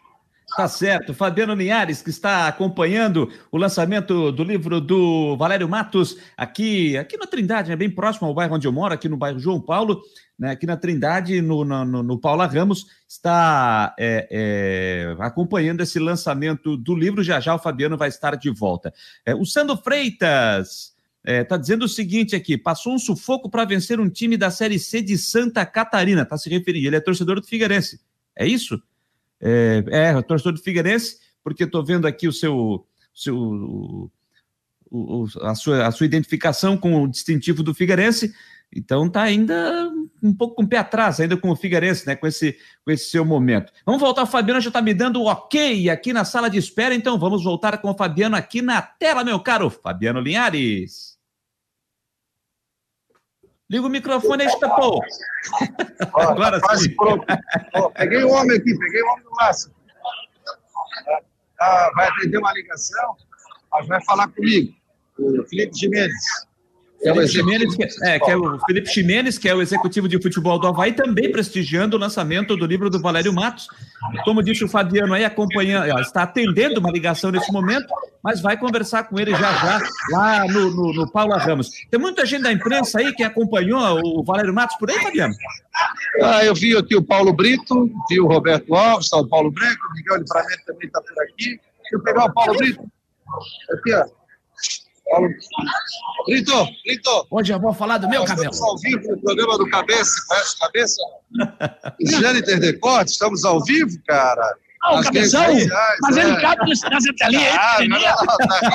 [0.57, 1.15] Tá certo.
[1.15, 7.27] Fabiano Linhares, que está acompanhando o lançamento do livro do Valério Matos aqui, aqui na
[7.27, 10.03] Trindade, né, bem próximo ao bairro onde eu moro, aqui no bairro João Paulo,
[10.41, 16.79] né, aqui na Trindade, no, no, no Paula Ramos, está é, é, acompanhando esse lançamento
[16.79, 17.23] do livro.
[17.23, 18.91] Já já o Fabiano vai estar de volta.
[19.27, 24.01] É, o Sandro Freitas está é, dizendo o seguinte aqui: passou um sufoco para vencer
[24.01, 26.23] um time da Série C de Santa Catarina.
[26.23, 28.01] Está se referindo, ele é torcedor do Figueirense.
[28.35, 28.83] É isso?
[29.39, 34.11] É, é torcedor do Figueirense, porque estou vendo aqui o seu, seu
[34.91, 38.33] o, a, sua, a sua identificação com o distintivo do Figueirense.
[38.75, 39.91] Então está ainda
[40.23, 42.17] um pouco com o pé atrás, ainda com o Figueirense, né?
[42.17, 43.73] Com esse, com esse seu momento.
[43.85, 46.95] Vamos voltar, o Fabiano já está me dando o ok aqui na sala de espera,
[46.95, 51.19] então vamos voltar com o Fabiano aqui na tela, meu caro Fabiano Linhares.
[53.71, 55.01] Liga o microfone aí, Estapou.
[56.15, 56.97] Agora quase sim.
[56.97, 57.25] pronto.
[57.95, 59.75] peguei o homem aqui, peguei o homem do máximo.
[61.61, 63.17] Ah, vai atender uma ligação,
[63.71, 64.75] mas vai falar comigo,
[65.19, 66.50] o Felipe Jimenez.
[67.03, 70.21] É o Ximenes, que, é, que é o Felipe Ximenes, que é o executivo de
[70.21, 73.69] futebol do Havaí, também prestigiando o lançamento do livro do Valério Matos.
[74.23, 77.87] Como disse o Fabiano aí, acompanhando, está atendendo uma ligação nesse momento,
[78.23, 81.71] mas vai conversar com ele já já, lá no, no, no Paula Ramos.
[81.91, 85.35] Tem muita gente da imprensa aí que acompanhou o Valério Matos por aí, Fabiano?
[86.23, 89.87] Ah, eu vi aqui o Paulo Brito, vi o Roberto Alves, está o Paulo Branco,
[89.89, 91.59] o Miguel Livramento também está por aqui.
[91.81, 92.83] Deixa eu pegar o Paulo Brito.
[93.73, 94.20] Aqui, ó.
[96.27, 96.53] Brito,
[96.85, 97.27] Brito.
[97.31, 98.51] Hoje eu vou falar do meu cabelo.
[98.51, 101.03] Estamos ao vivo no programa do Cabeça, conhece Cabeça?
[102.07, 104.57] Jâniter Decorte, estamos ao vivo, cara.
[104.83, 105.45] Ah, o cabeção?
[106.03, 106.23] Mas é.
[106.23, 108.07] ele cabe nessa telinha aí, não, não,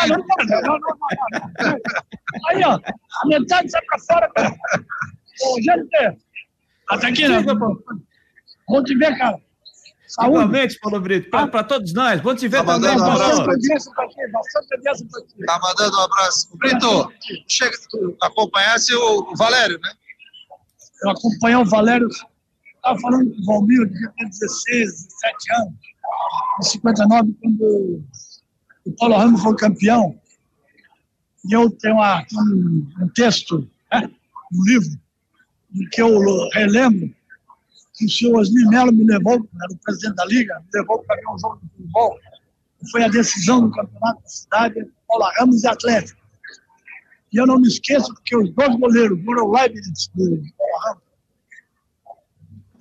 [0.08, 1.80] não, não, não, não,
[2.50, 4.32] Aí, ó, a metade sai pra fora.
[5.42, 6.16] Ô, Jâniter,
[6.90, 7.42] até aqui, né?
[7.42, 9.40] Vamos te ver, cara.
[10.08, 10.32] Saúde.
[10.32, 12.22] Igualmente, Paulo Brito, para todos nós.
[12.22, 13.18] Bom te ver tá também, Paulo.
[13.18, 13.68] Bastante
[15.46, 16.58] Tá mandando um abraço.
[16.58, 17.12] Brito,
[17.48, 17.76] chega,
[18.22, 19.92] acompanhasse o Valério, né?
[21.04, 25.74] Eu acompanhei o Valério, estava falando com o Valmir, eu devia ter 16, 17 anos,
[26.60, 28.04] em 59, quando
[28.86, 30.20] o Paulo Ramos foi campeão.
[31.48, 34.10] E eu tenho uma, um, um texto, né,
[34.54, 34.90] um livro,
[35.74, 37.15] em que eu relembro que
[38.04, 41.28] o senhor Osmir Melo me levou, era o presidente da Liga, me levou para ver
[41.30, 42.20] um jogo de futebol.
[42.92, 46.20] Foi a decisão do campeonato da cidade, Paula Ramos e Atlético.
[47.32, 51.06] E eu não me esqueço porque os dois goleiros, o Leibniz do Paula Ramos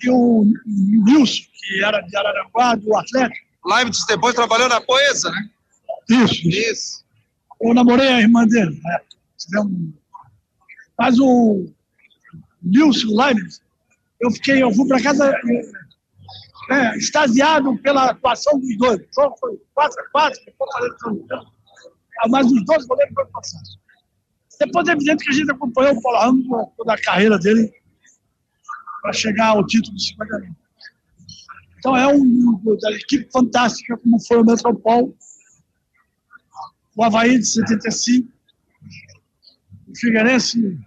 [0.02, 3.46] e o Nilson, que era de Araranguá, do Atlético.
[3.64, 5.50] Leibniz depois trabalhou na Poesa, né?
[6.10, 6.48] Isso.
[6.48, 7.04] Isso.
[7.60, 9.00] Eu namorei a irmã dele, né?
[10.98, 11.66] Mas o
[12.62, 13.63] Nilson Leibniz
[14.20, 15.32] eu fiquei, eu fui para casa
[16.70, 19.00] é, extasiado pela atuação dos dois.
[19.00, 20.34] O jogo foi 4x4,
[22.30, 23.78] mas os dois goleiros foram passados.
[24.58, 26.46] Depois é evidente que a gente acompanhou o Paulo Ramos
[26.76, 27.72] toda a carreira dele
[29.02, 30.56] para chegar ao título de 50 anos.
[31.78, 35.14] Então é um da equipe fantástica como foi o Metropol,
[36.96, 38.32] o Havaí de 75,
[39.88, 40.78] o Figueirense,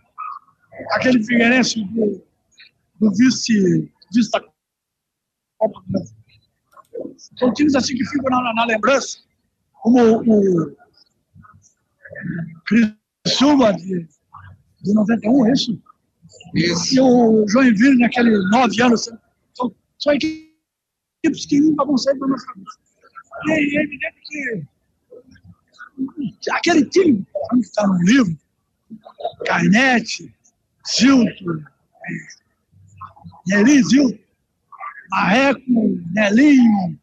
[0.93, 2.26] aquele Figueirense do
[2.99, 4.41] do vice, vice da
[5.57, 6.17] Copa do Brasil.
[7.37, 9.19] São times assim que ficam na, na lembrança,
[9.73, 10.77] como o, o
[12.65, 12.93] Cris
[13.27, 14.07] Silva de,
[14.81, 15.81] de 91, é isso?
[16.55, 16.95] Isso.
[16.95, 19.09] E o Joinville naquele nove anos.
[19.53, 22.79] São, são equipes que nunca vão sair da nossa cabeça.
[23.45, 24.17] E é evidente
[26.41, 28.37] que aquele time que está no livro,
[29.45, 30.33] Carnete,
[30.87, 31.63] Zilton,
[33.47, 34.19] Nelizio,
[35.09, 35.61] Marreco,
[36.13, 36.99] Nelinho,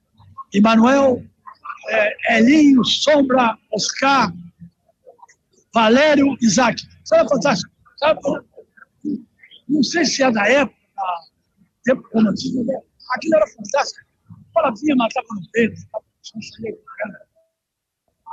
[0.53, 1.25] Emanuel,
[1.89, 4.33] é, Elinho, Sombra, Oscar,
[5.73, 6.83] Valério, Isaac.
[7.05, 7.73] Sabe fantástico?
[7.99, 8.21] Sabe?
[9.69, 10.77] Não sei se é da época,
[11.85, 12.75] tempo romantismo, né?
[13.11, 14.05] aquilo era fantástico.
[14.57, 15.81] Ela vinha, matava no peito,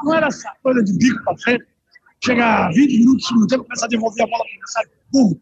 [0.04, 1.65] não era essa coisa de bico para frente,
[2.24, 5.39] chega 20 minutos no tempo, começa a devolver a bola para o adversário, pum,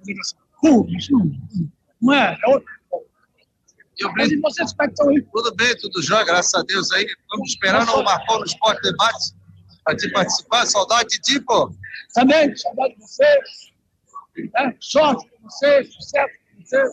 [0.62, 1.32] pum, isso não,
[2.02, 2.38] não é?
[2.44, 2.70] É outro.
[4.00, 5.22] E o Brito, vocês como é estão aí?
[5.22, 7.06] Tudo bem, tudo já, graças a Deus aí.
[7.30, 9.36] Vamos esperando o Marcão no Esporte Debate
[9.84, 10.66] para te participar.
[10.66, 11.70] Saudade de ti, pô.
[12.14, 13.74] Também, saudade de vocês.
[14.54, 14.76] Né?
[14.80, 16.90] Sorte para vocês, sucesso para vocês.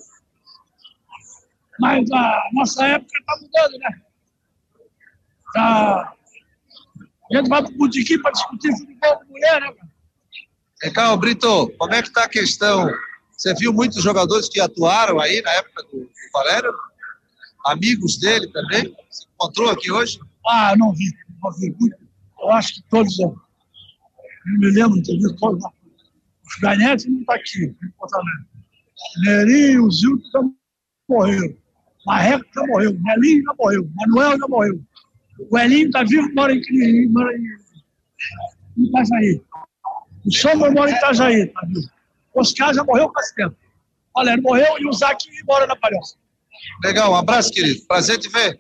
[1.79, 4.01] Mas a nossa época está mudando, né?
[5.53, 6.13] Tá...
[7.33, 9.75] A gente vai para o botequim para discutir futebol com mulher, né,
[10.93, 11.17] cara?
[11.17, 12.89] Brito, como é que está a questão?
[13.37, 16.73] Você viu muitos jogadores que atuaram aí na época do, do Valério?
[17.67, 18.95] Amigos dele também?
[19.11, 20.19] Você encontrou aqui hoje?
[20.47, 21.13] Ah, não vi.
[21.43, 21.75] Não vi.
[22.41, 23.19] Eu acho que todos.
[23.19, 23.37] Eu
[24.47, 25.63] não me lembro de ter visto todos.
[25.65, 29.25] Os Ganetes não estão tá aqui, em.
[29.25, 30.41] Nerinho, Zilton já
[31.09, 31.59] morreu.
[32.07, 32.97] Marreco já morreu.
[33.01, 33.91] Melinho já morreu.
[33.97, 34.81] Manuel já morreu.
[35.51, 39.43] O Elinho está vivo, mora em, mora em Itajaí.
[40.25, 41.96] O Sombra mora em Itajaí, tá vivo.
[42.41, 43.57] Oscar já morreu faz tempo.
[44.15, 46.17] Valério morreu e o Zac mora na Palhoça.
[46.85, 47.87] Legal, um abraço, querido.
[47.87, 48.59] Prazer te ver.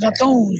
[0.00, 0.50] Já estão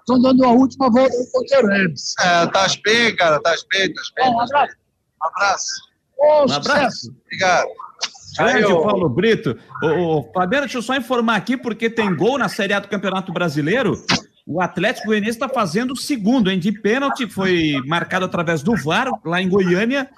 [0.00, 1.70] estão dando a última volta no ponteiro.
[1.70, 4.30] É, tá bem, cara, tá bem, tá bem.
[4.30, 4.76] Um abraço.
[5.22, 5.88] Um abraço.
[6.18, 7.14] Oh, um abraço.
[7.24, 7.68] Obrigado.
[8.36, 9.58] Grande Paulo Brito.
[9.82, 12.88] O, o Fabiano, deixa eu só informar aqui, porque tem gol na Série A do
[12.88, 13.94] Campeonato Brasileiro.
[14.46, 16.58] O Atlético Goianiense está fazendo o segundo, hein?
[16.58, 20.08] De pênalti, foi marcado através do VAR, lá em Goiânia.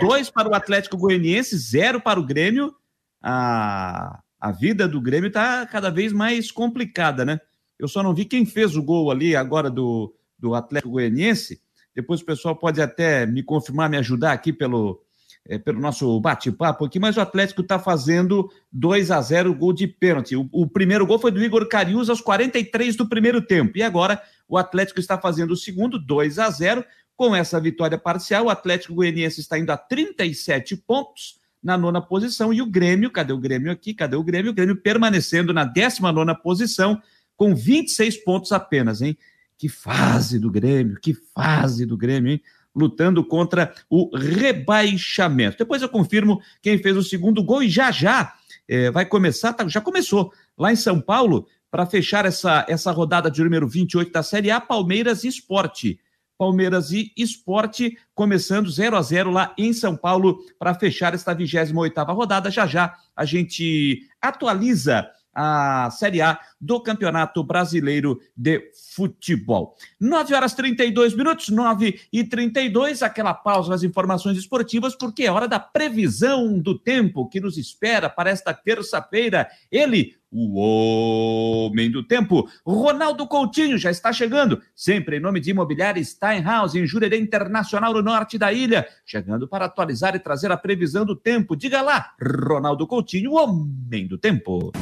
[0.00, 2.74] Dois para o Atlético Goianiense, zero para o Grêmio.
[3.22, 7.40] A, a vida do Grêmio está cada vez mais complicada, né?
[7.78, 11.60] Eu só não vi quem fez o gol ali agora do, do Atlético Goianiense.
[11.94, 15.02] Depois o pessoal pode até me confirmar, me ajudar aqui pelo,
[15.46, 19.86] é, pelo nosso bate-papo aqui, mas o Atlético está fazendo 2 a 0 gol de
[19.86, 20.34] pênalti.
[20.34, 23.76] O, o, primeiro gol foi do Igor Carius aos 43 do primeiro tempo.
[23.76, 26.84] E agora o Atlético está fazendo o segundo, 2 a 0
[27.16, 32.52] Com essa vitória parcial, o Atlético Goianiense está indo a 37 pontos na nona posição.
[32.52, 33.94] E o Grêmio, cadê o Grêmio aqui?
[33.94, 34.50] Cadê o Grêmio?
[34.50, 37.00] O Grêmio permanecendo na 19 posição
[37.36, 39.16] com 26 pontos apenas, hein?
[39.56, 42.42] Que fase do Grêmio, que fase do Grêmio, hein?
[42.74, 45.58] Lutando contra o rebaixamento.
[45.58, 48.34] Depois eu confirmo quem fez o segundo gol e já já
[48.68, 53.30] é, vai começar, tá, já começou lá em São Paulo para fechar essa, essa rodada
[53.30, 55.98] de número 28 da Série A, Palmeiras Esporte.
[56.36, 62.02] Palmeiras e Esporte, começando 0 a 0 lá em São Paulo para fechar esta 28
[62.12, 62.50] rodada.
[62.50, 69.74] Já já a gente atualiza a Série A do Campeonato Brasileiro de Futebol.
[70.00, 75.48] 9 horas 32 minutos, 9 e 32, aquela pausa nas informações esportivas, porque é hora
[75.48, 79.48] da previsão do tempo que nos espera para esta terça-feira.
[79.70, 86.02] Ele, o homem do tempo, Ronaldo Coutinho, já está chegando, sempre em nome de Imobiliária
[86.02, 91.04] Steinhaus, em Jurerê Internacional, no norte da ilha, chegando para atualizar e trazer a previsão
[91.04, 91.54] do tempo.
[91.54, 94.72] Diga lá, Ronaldo Coutinho, o homem do tempo.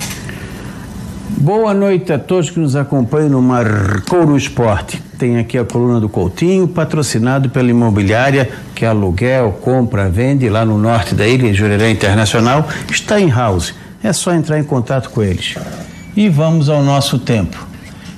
[1.39, 5.03] Boa noite a todos que nos acompanham no Marcou no Esporte.
[5.19, 10.79] Tem aqui a coluna do Coutinho, patrocinado pela imobiliária que aluguel, compra, vende lá no
[10.79, 12.67] norte da ilha, em Jurerê Internacional,
[13.19, 13.75] em house.
[14.03, 15.55] É só entrar em contato com eles.
[16.17, 17.67] E vamos ao nosso tempo.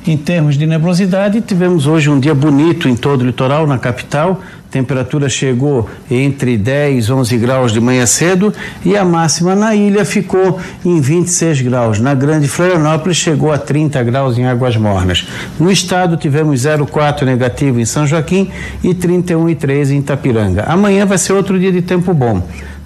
[0.06, 4.42] Em termos de nebulosidade, tivemos hoje um dia bonito em todo o litoral, na capital,
[4.74, 8.52] temperatura chegou entre 10 e 11 graus de manhã cedo
[8.84, 12.00] e a máxima na ilha ficou em 26 graus.
[12.00, 15.28] Na Grande Florianópolis chegou a 30 graus em Águas Mornas.
[15.60, 18.50] No estado tivemos 0,4 negativo em São Joaquim
[18.82, 20.64] e 31,3 em Itapiranga.
[20.66, 22.42] Amanhã vai ser outro dia de tempo bom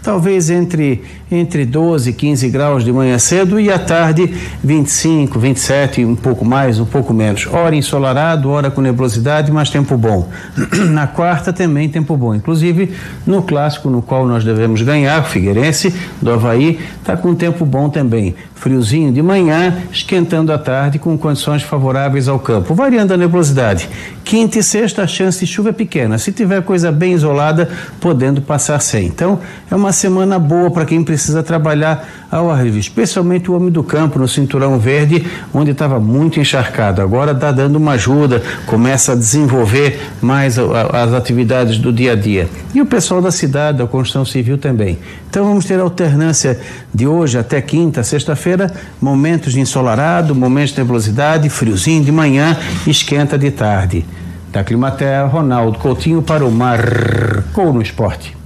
[0.09, 4.33] talvez entre, entre 12 e 15 graus de manhã cedo e à tarde
[4.65, 7.47] 25, 27, um pouco mais, um pouco menos.
[7.47, 10.27] Hora ensolarado, hora com nebulosidade, mas tempo bom.
[10.89, 12.35] Na quarta também tempo bom.
[12.35, 12.91] Inclusive
[13.27, 17.91] no clássico no qual nós devemos ganhar, o Figueirense do Havaí, está com tempo bom
[17.91, 23.89] também friozinho de manhã, esquentando à tarde com condições favoráveis ao campo, variando a nebulosidade.
[24.25, 28.43] Quinta e sexta a chance de chuva é pequena, se tiver coisa bem isolada, podendo
[28.43, 29.07] passar sem.
[29.07, 29.39] Então,
[29.71, 33.83] é uma semana boa para quem precisa trabalhar ao ar livre, especialmente o homem do
[33.83, 37.03] campo no cinturão verde, onde estava muito encharcado.
[37.03, 42.49] Agora está dando uma ajuda, começa a desenvolver mais as atividades do dia a dia.
[42.75, 44.99] E o pessoal da cidade, da construção civil também.
[45.29, 46.59] Então vamos ter alternância
[46.95, 52.57] de hoje até quinta, sexta-feira, momentos de ensolarado, momentos de nebulosidade, friozinho de manhã,
[52.87, 54.07] esquenta de tarde.
[54.53, 58.38] Da Climaterra, Ronaldo Coutinho para o Marcou no Esporte.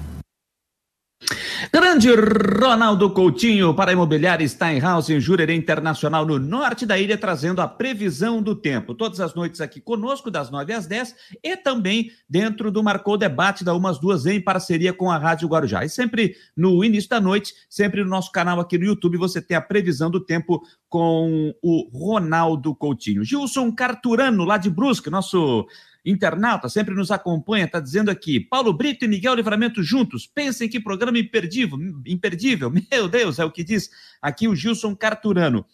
[1.72, 7.60] Grande Ronaldo Coutinho para a Imobiliária Steinhaus em Jurerê Internacional no norte da ilha, trazendo
[7.60, 8.94] a previsão do tempo.
[8.94, 13.64] Todas as noites aqui conosco, das 9 às 10 e também dentro do Marcou Debate
[13.64, 15.84] da Umas Duas em parceria com a Rádio Guarujá.
[15.84, 19.56] E sempre no início da noite, sempre no nosso canal aqui no YouTube, você tem
[19.56, 23.24] a previsão do tempo com o Ronaldo Coutinho.
[23.24, 25.66] Gilson Carturano, lá de Brusque, nosso
[26.04, 30.26] internauta, sempre nos acompanha, está dizendo aqui: Paulo Brito e Miguel Livramento juntos.
[30.26, 32.70] Pensem que programa imperdível, imperdível.
[32.90, 33.90] Meu Deus, é o que diz
[34.20, 35.64] aqui o Gilson Carturano.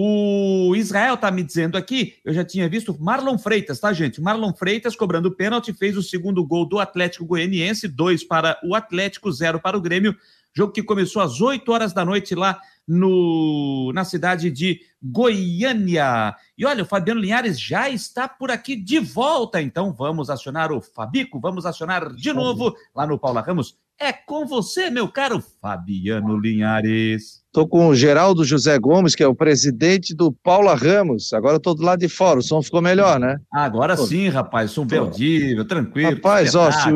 [0.00, 4.20] O Israel está me dizendo aqui, eu já tinha visto Marlon Freitas, tá, gente?
[4.20, 9.32] Marlon Freitas cobrando pênalti, fez o segundo gol do Atlético Goianiense, dois para o Atlético,
[9.32, 10.16] zero para o Grêmio.
[10.54, 16.34] Jogo que começou às 8 horas da noite lá no, na cidade de Goiânia.
[16.56, 20.80] E olha, o Fabiano Linhares já está por aqui de volta, então vamos acionar o
[20.80, 23.76] Fabico, vamos acionar de novo lá no Paula Ramos.
[24.00, 27.42] É com você, meu caro Fabiano Linhares.
[27.46, 31.32] Estou com o Geraldo José Gomes, que é o presidente do Paula Ramos.
[31.32, 33.38] Agora estou do lado de fora, o som ficou melhor, né?
[33.52, 34.06] Agora Pô.
[34.06, 36.14] sim, rapaz, som beldível, tranquilo.
[36.14, 36.90] Rapaz, ó, se,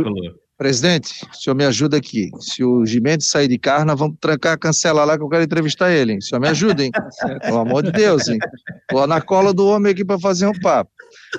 [0.63, 2.31] Presidente, o senhor me ajuda aqui.
[2.39, 5.91] Se o Gimenez sair de carro, nós vamos trancar, cancelar lá que eu quero entrevistar
[5.91, 6.19] ele, hein?
[6.19, 6.93] O senhor me ajuda, hein?
[7.43, 8.39] Pelo amor de Deus, hein?
[8.89, 10.93] Tô na cola do homem aqui para fazer um papo.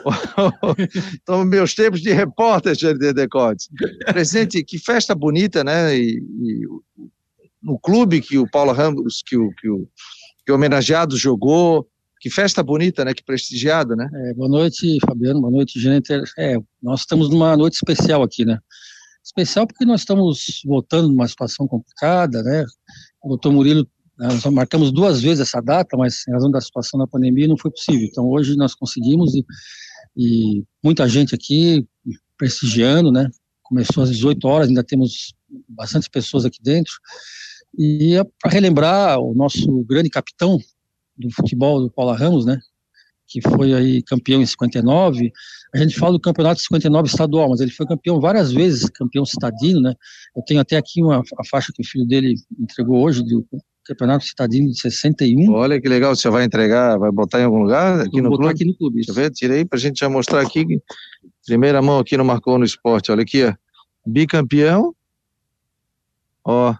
[1.21, 3.69] Então, meus tempos de repórter, de Decotes.
[4.07, 5.97] Presidente, que festa bonita, né?
[5.97, 6.67] E, e,
[7.61, 9.87] no clube que o Paulo Ramos, que o, que o,
[10.45, 11.87] que o homenageado jogou,
[12.19, 13.13] que festa bonita, né?
[13.13, 14.09] Que prestigiada, né?
[14.13, 15.39] É, boa noite, Fabiano.
[15.39, 16.11] Boa noite, gente.
[16.37, 18.59] É, nós estamos numa noite especial aqui, né?
[19.23, 22.65] Especial porque nós estamos voltando numa situação complicada, né?
[23.23, 27.07] O doutor Murilo, nós marcamos duas vezes essa data, mas em razão da situação da
[27.07, 28.05] pandemia não foi possível.
[28.05, 29.45] Então hoje nós conseguimos e,
[30.15, 31.87] e muita gente aqui
[32.37, 33.29] prestigiando, né?
[33.61, 35.33] Começou às 18 horas, ainda temos
[35.69, 36.93] bastante pessoas aqui dentro.
[37.77, 40.59] E é para relembrar o nosso grande capitão
[41.17, 42.59] do futebol, do Paula Ramos, né?
[43.27, 45.31] Que foi aí campeão em 59,
[45.73, 49.81] a gente fala do campeonato 59 estadual, mas ele foi campeão várias vezes, campeão citadino,
[49.81, 49.95] né?
[50.35, 53.45] Eu tenho até aqui uma a faixa que o filho dele entregou hoje do
[53.85, 55.51] campeonato citadino de 61.
[55.51, 58.53] Olha que legal, você vai entregar, vai botar em algum lugar aqui Vou no clube?
[58.53, 58.95] aqui no clube.
[58.97, 60.65] Deixa eu ver, tira aí pra gente já mostrar aqui.
[61.45, 63.53] Primeira mão aqui no Marcou no Esporte, olha aqui, ó.
[64.05, 64.93] Bicampeão.
[66.45, 66.75] Ó,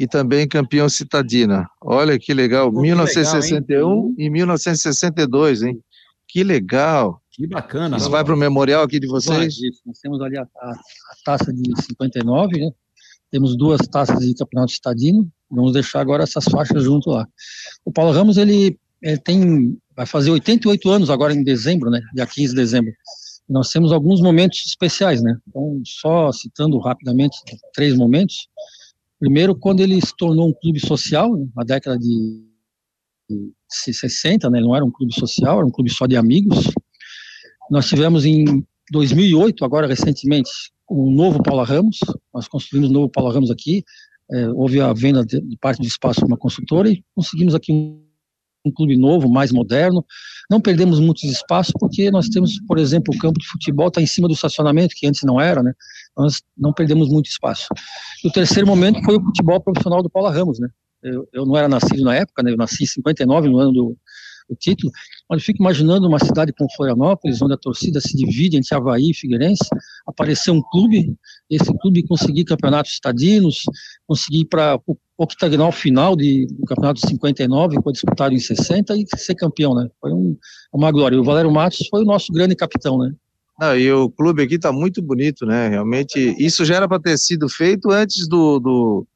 [0.00, 1.68] e também campeão citadina.
[1.78, 5.78] Olha que legal, Pô, 1961 legal, e 1962, hein?
[6.26, 7.19] Que legal.
[7.32, 7.96] Que bacana.
[7.96, 9.54] Isso vai para o memorial aqui de vocês?
[9.54, 9.80] Isso.
[9.86, 10.76] Nós temos ali a, a, a,
[11.24, 12.70] taça de 59, né?
[13.30, 15.30] Temos duas taças de campeonato estadino.
[15.48, 17.26] Vamos deixar agora essas faixas junto lá.
[17.84, 22.00] O Paulo Ramos, ele, ele tem, vai fazer 88 anos agora em dezembro, né?
[22.12, 22.92] Dia 15 de dezembro.
[23.48, 25.36] Nós temos alguns momentos especiais, né?
[25.48, 27.36] Então, só citando rapidamente
[27.72, 28.48] três momentos.
[29.20, 31.46] Primeiro, quando ele se tornou um clube social, né?
[31.54, 32.44] na década de
[33.68, 34.60] 60, né?
[34.60, 36.70] Não era um clube social, era um clube só de amigos.
[37.70, 40.50] Nós tivemos em 2008, agora recentemente,
[40.88, 42.00] o novo Paula Ramos.
[42.34, 43.84] Nós construímos o novo Paula Ramos aqui.
[44.32, 47.72] É, houve a venda de, de, parte do espaço de uma construtora e conseguimos aqui
[47.72, 48.02] um,
[48.66, 50.04] um clube novo, mais moderno.
[50.50, 54.06] Não perdemos muitos espaços porque nós temos, por exemplo, o campo de futebol está em
[54.06, 55.72] cima do estacionamento, que antes não era, né?
[56.16, 57.68] Nós não perdemos muito espaço.
[58.24, 60.68] E o terceiro momento foi o futebol profissional do Paula Ramos, né?
[61.02, 62.50] Eu, eu não era nascido na época, né?
[62.50, 63.96] Eu nasci em 59, no ano do,
[64.50, 64.92] do título,
[65.28, 69.10] mas eu fico imaginando uma cidade como Florianópolis, onde a torcida se divide entre Havaí
[69.10, 69.64] e Figueirense,
[70.06, 71.14] aparecer um clube,
[71.48, 73.62] esse clube conseguir campeonatos estadinos,
[74.06, 78.96] conseguir para o octagonal final de, do campeonato de 59, que foi disputado em 60,
[78.96, 79.88] e ser campeão, né?
[80.00, 80.36] Foi um,
[80.72, 81.14] uma glória.
[81.14, 83.12] E o Valério Matos foi o nosso grande capitão, né?
[83.60, 85.68] Não, e o clube aqui está muito bonito, né?
[85.68, 89.06] Realmente, isso já era para ter sido feito antes do, do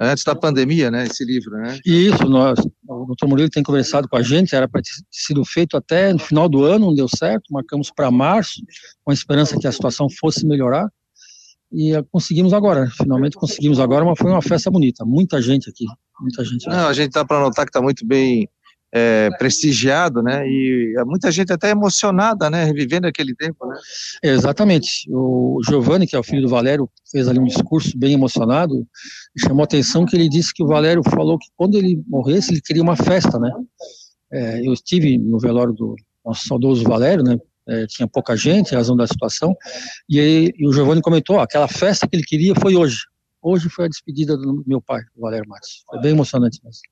[0.00, 1.78] antes da pandemia, né, esse livro, né?
[1.84, 5.76] Isso, nós, o doutor Murilo tem conversado com a gente, era para ter sido feito
[5.76, 8.62] até no final do ano, não deu certo, marcamos para março,
[9.04, 10.88] com a esperança que a situação fosse melhorar,
[11.70, 15.84] e conseguimos agora, finalmente conseguimos agora, mas foi uma festa bonita, muita gente aqui,
[16.18, 16.66] muita gente.
[16.66, 18.48] Não, a gente tá para notar que está muito bem
[18.92, 20.46] é, prestigiado, né?
[20.46, 22.64] E muita gente até emocionada, né?
[22.64, 23.76] Revivendo aquele tempo, né?
[24.22, 25.08] Exatamente.
[25.10, 28.86] O Giovanni, que é o filho do Valério, fez ali um discurso bem emocionado.
[29.36, 32.52] E chamou a atenção que ele disse que o Valério falou que quando ele morresse
[32.52, 33.50] ele queria uma festa, né?
[34.32, 37.38] É, eu estive no velório do nosso saudoso Valério, né?
[37.68, 39.54] É, tinha pouca gente, em razão da situação.
[40.08, 42.98] E, aí, e o Giovanni comentou: ó, aquela festa que ele queria foi hoje.
[43.42, 45.82] Hoje foi a despedida do meu pai, o Valério Matos.
[45.88, 46.82] Foi bem emocionante mesmo.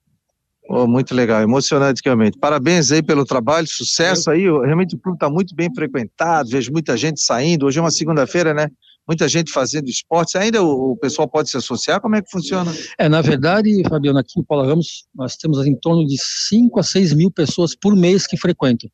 [0.71, 2.39] Oh, muito legal, emocionante realmente.
[2.39, 4.43] Parabéns aí pelo trabalho, sucesso aí.
[4.43, 7.65] Realmente o clube está muito bem frequentado, vejo muita gente saindo.
[7.65, 8.69] Hoje é uma segunda-feira, né?
[9.09, 10.35] Muita gente fazendo esportes.
[10.35, 11.99] Ainda o, o, pessoal pode se associar?
[12.03, 12.71] Como é que funciona?
[12.99, 16.83] É, na verdade, Fabiano, aqui o Paulo Ramos, nós temos em torno de 5 a
[16.83, 18.91] 6 mil pessoas por mês que frequentam.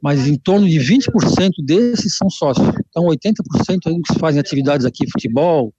[0.00, 2.68] Mas em torno de 20% desses são sócios.
[2.88, 5.74] Então, 80% aí que fazem atividades aqui, futebol,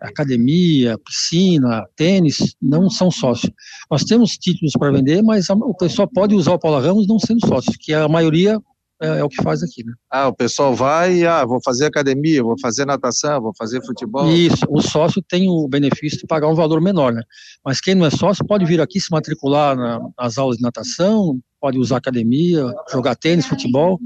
[0.00, 3.52] academia, piscina, tênis, não são sócios.
[3.90, 7.46] Nós temos títulos para vender, mas o pessoal pode usar o Paula Ramos não sendo
[7.46, 8.58] sócio, que a maioria
[9.00, 9.92] é, é, o que faz aqui, né?
[10.10, 14.28] Ah, o pessoal vai e, ah, vou fazer academia, vou fazer natação, vou fazer futebol.
[14.28, 17.22] Isso, o sócio tem o benefício de pagar um valor menor, né?
[17.64, 21.38] Mas quem não é sócio pode vir aqui se matricular na, nas aulas de natação,
[21.60, 24.00] pode usar academia, jogar tênis, futebol.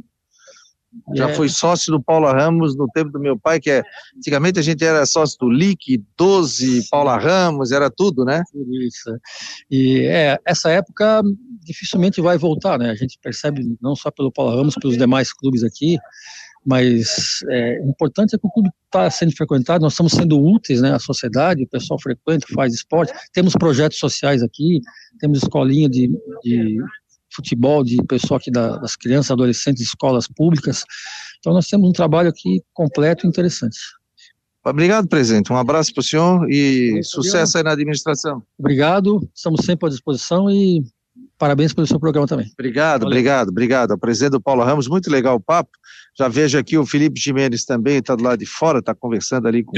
[1.14, 1.34] Já é.
[1.34, 3.82] fui sócio do Paula Ramos no tempo do meu pai, que é.
[4.16, 8.43] Antigamente a gente era sócio do LIC, 12, Paula Ramos, era tudo, né?
[8.86, 9.11] Isso.
[9.70, 11.22] E é, essa época
[11.61, 12.90] dificilmente vai voltar, né?
[12.90, 15.99] A gente percebe não só pelo Paula Ramos, pelos demais clubes aqui,
[16.64, 20.80] mas é, o importante é que o clube está sendo frequentado, nós estamos sendo úteis,
[20.80, 24.80] né, à sociedade, o pessoal frequenta, faz esporte, temos projetos sociais aqui,
[25.18, 26.09] temos escolinha de,
[26.43, 26.78] de
[27.35, 30.85] futebol de pessoal aqui da, das crianças, adolescentes, escolas públicas.
[31.39, 33.78] Então nós temos um trabalho aqui completo e interessante.
[34.64, 35.53] Obrigado, presidente.
[35.53, 38.43] Um abraço para o senhor e Muito sucesso aí na administração.
[38.57, 40.83] Obrigado, estamos sempre à disposição e
[41.37, 42.49] parabéns pelo seu programa também.
[42.57, 43.09] Obrigado, Valeu.
[43.09, 43.91] obrigado, obrigado.
[43.91, 45.70] O presidente do Paulo Ramos, muito legal o papo.
[46.16, 49.64] Já vejo aqui o Felipe Jimenez também, está do lado de fora, está conversando ali
[49.64, 49.72] com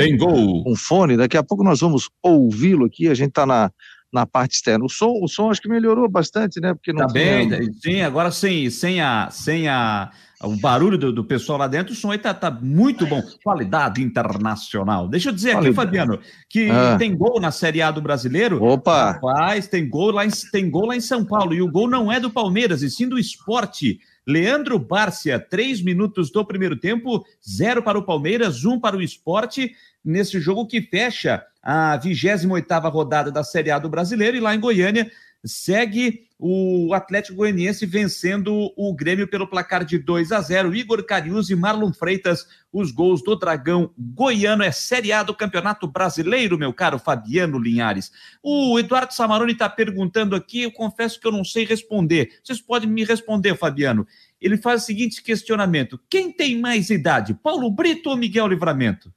[0.67, 1.17] um fone.
[1.17, 3.09] Daqui a pouco nós vamos ouvi-lo aqui.
[3.09, 3.71] A gente está na
[4.15, 4.85] na parte externa.
[4.85, 6.73] O som, o som acho que melhorou bastante, né?
[6.73, 7.49] Porque não tá tinha...
[7.49, 10.11] bem, sim, agora sem, sem, a, sem a,
[10.41, 13.21] o barulho do, do pessoal lá dentro, o som aí tá, tá muito bom.
[13.43, 15.09] Qualidade internacional.
[15.09, 16.97] Deixa eu dizer aqui, Fabiano, que ah.
[16.97, 18.62] tem gol na Série A do Brasileiro.
[18.62, 19.12] Opa!
[19.12, 21.53] Rapaz, tem gol, lá em, tem gol lá em São Paulo.
[21.53, 23.99] E o gol não é do Palmeiras, e sim do esporte.
[24.27, 29.75] Leandro Bárcia, três minutos do primeiro tempo, zero para o Palmeiras, um para o esporte,
[30.05, 34.61] nesse jogo que fecha a 28ª rodada da Série A do Brasileiro, e lá em
[34.61, 35.11] Goiânia
[35.45, 40.75] segue o Atlético Goianiense vencendo o Grêmio pelo placar de 2 a 0.
[40.75, 44.63] Igor Carius e Marlon Freitas, os gols do Dragão Goiano.
[44.63, 48.11] É Série A do Campeonato Brasileiro, meu caro Fabiano Linhares.
[48.43, 52.39] O Eduardo Samaroni está perguntando aqui, eu confesso que eu não sei responder.
[52.43, 54.07] Vocês podem me responder, Fabiano.
[54.41, 59.13] Ele faz o seguinte questionamento: quem tem mais idade, Paulo Brito ou Miguel Livramento?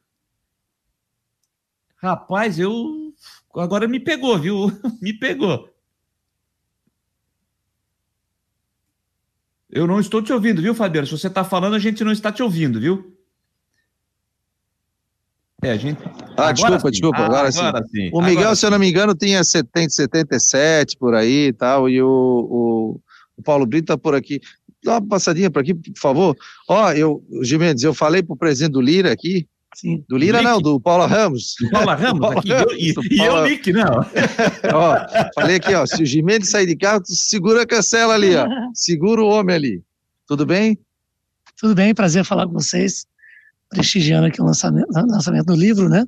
[1.98, 3.14] Rapaz, eu.
[3.56, 4.68] Agora me pegou, viu?
[5.02, 5.77] me pegou.
[9.78, 11.06] Eu não estou te ouvindo, viu, Fabiano?
[11.06, 13.16] Se você está falando, a gente não está te ouvindo, viu?
[15.62, 16.02] É, a gente.
[16.36, 16.92] Ah, agora desculpa, sim.
[16.92, 17.18] desculpa.
[17.20, 17.92] Agora, ah, agora sim.
[17.92, 18.10] sim.
[18.12, 21.88] O Miguel, agora se eu não me engano, tinha 70, 77 por aí e tal.
[21.88, 23.02] E o, o,
[23.38, 24.42] o Paulo Brito está por aqui.
[24.84, 26.36] Dá uma passadinha por aqui, por favor.
[26.68, 29.48] Ó, eu, Gimendes, eu falei para o presidente do Lira aqui
[29.78, 30.04] Sim.
[30.10, 31.54] Do Lira, não, do Paula Ramos.
[31.62, 33.84] Do Paula Ramos, Paula aqui, Ramos, e, e eu, Nick, não.
[34.74, 38.36] ó, falei aqui, ó, se o Gimenez sair de carro, tu segura a cancela ali,
[38.36, 38.48] ó.
[38.74, 39.84] Segura o homem ali.
[40.26, 40.80] Tudo bem?
[41.60, 43.06] Tudo bem, prazer falar com vocês.
[43.70, 46.08] Prestigiando aqui o lançamento, lançamento do livro, né?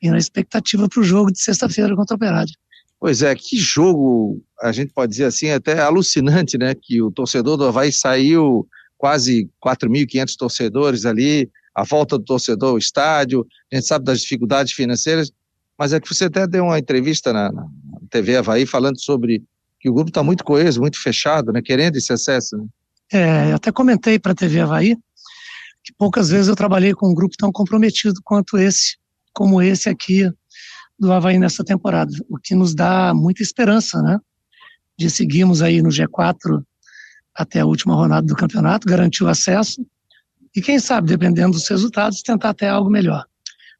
[0.00, 2.52] E na expectativa para o jogo de sexta-feira contra o Operário.
[3.00, 6.72] Pois é, que jogo, a gente pode dizer assim, até alucinante, né?
[6.72, 8.64] Que o torcedor do Havaí saiu
[8.96, 14.72] quase 4.500 torcedores ali, a volta do torcedor ao estádio, a gente sabe das dificuldades
[14.72, 15.32] financeiras,
[15.78, 17.66] mas é que você até deu uma entrevista na, na
[18.10, 19.42] TV Havaí falando sobre
[19.80, 22.56] que o grupo está muito coeso, muito fechado, né, querendo esse acesso.
[22.56, 22.66] Né?
[23.12, 24.96] É, eu até comentei para a TV Havaí
[25.82, 28.96] que poucas vezes eu trabalhei com um grupo tão comprometido quanto esse,
[29.32, 30.30] como esse aqui
[30.96, 34.20] do Havaí nessa temporada, o que nos dá muita esperança, né,
[34.96, 36.62] de seguirmos aí no G4
[37.34, 39.84] até a última rodada do campeonato, garantir o acesso
[40.54, 43.24] e quem sabe, dependendo dos resultados, tentar até algo melhor.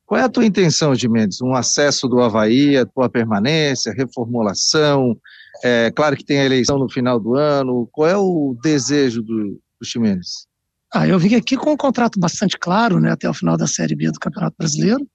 [0.06, 1.40] Qual é a tua intenção, Mendes?
[1.40, 5.16] Um acesso do Havaí, a tua permanência, reformulação?
[5.64, 7.88] É, claro que tem a eleição no final do ano.
[7.92, 10.46] Qual é o desejo do, do Ximenes?
[10.92, 13.94] Ah, eu vim aqui com um contrato bastante claro, né, até o final da Série
[13.94, 15.06] B do Campeonato Brasileiro.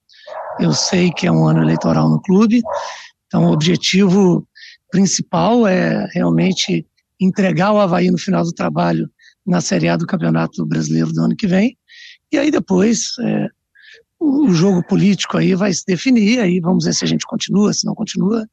[0.60, 2.64] Eu sei que é um ano eleitoral no clube,
[3.28, 4.48] então o objetivo
[4.90, 6.86] principal é realmente
[7.20, 9.08] entregar o Havaí no final do trabalho
[9.48, 11.78] na Série A do Campeonato Brasileiro do ano que vem.
[12.32, 13.48] E aí depois é,
[14.20, 17.86] o jogo político aí vai se definir, aí vamos ver se a gente continua, se
[17.86, 18.46] não continua.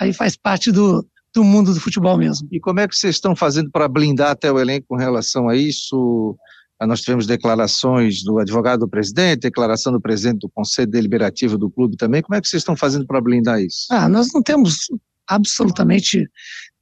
[0.00, 2.46] Aí faz parte do, do mundo do futebol mesmo.
[2.52, 5.56] E como é que vocês estão fazendo para blindar até o elenco com relação a
[5.56, 6.36] isso?
[6.78, 11.70] Ah, nós tivemos declarações do advogado do presidente, declaração do presidente do Conselho Deliberativo do
[11.70, 12.20] clube também.
[12.20, 13.86] Como é que vocês estão fazendo para blindar isso?
[13.90, 14.88] Ah, nós não temos
[15.26, 16.28] absolutamente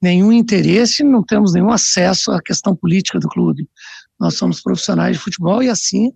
[0.03, 3.69] nenhum interesse, não temos nenhum acesso à questão política do clube.
[4.19, 6.13] Nós somos profissionais de futebol e assim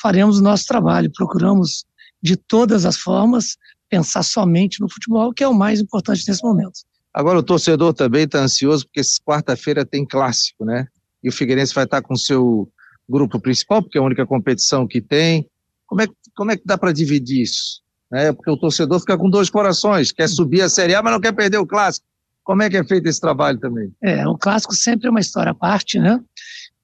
[0.00, 1.10] faremos o nosso trabalho.
[1.14, 1.84] Procuramos,
[2.22, 3.56] de todas as formas,
[3.88, 6.80] pensar somente no futebol, que é o mais importante nesse momento.
[7.12, 10.86] Agora o torcedor também está ansioso, porque quarta-feira tem clássico, né?
[11.22, 12.70] E o Figueirense vai estar com o seu
[13.08, 15.46] grupo principal, porque é a única competição que tem.
[15.86, 17.82] Como é, como é que dá para dividir isso?
[18.12, 18.30] né?
[18.30, 21.32] Porque o torcedor fica com dois corações, quer subir a Série A, mas não quer
[21.32, 22.06] perder o clássico.
[22.44, 23.92] Como é que é feito esse trabalho também?
[24.02, 26.20] É, o clássico sempre é uma história à parte, né?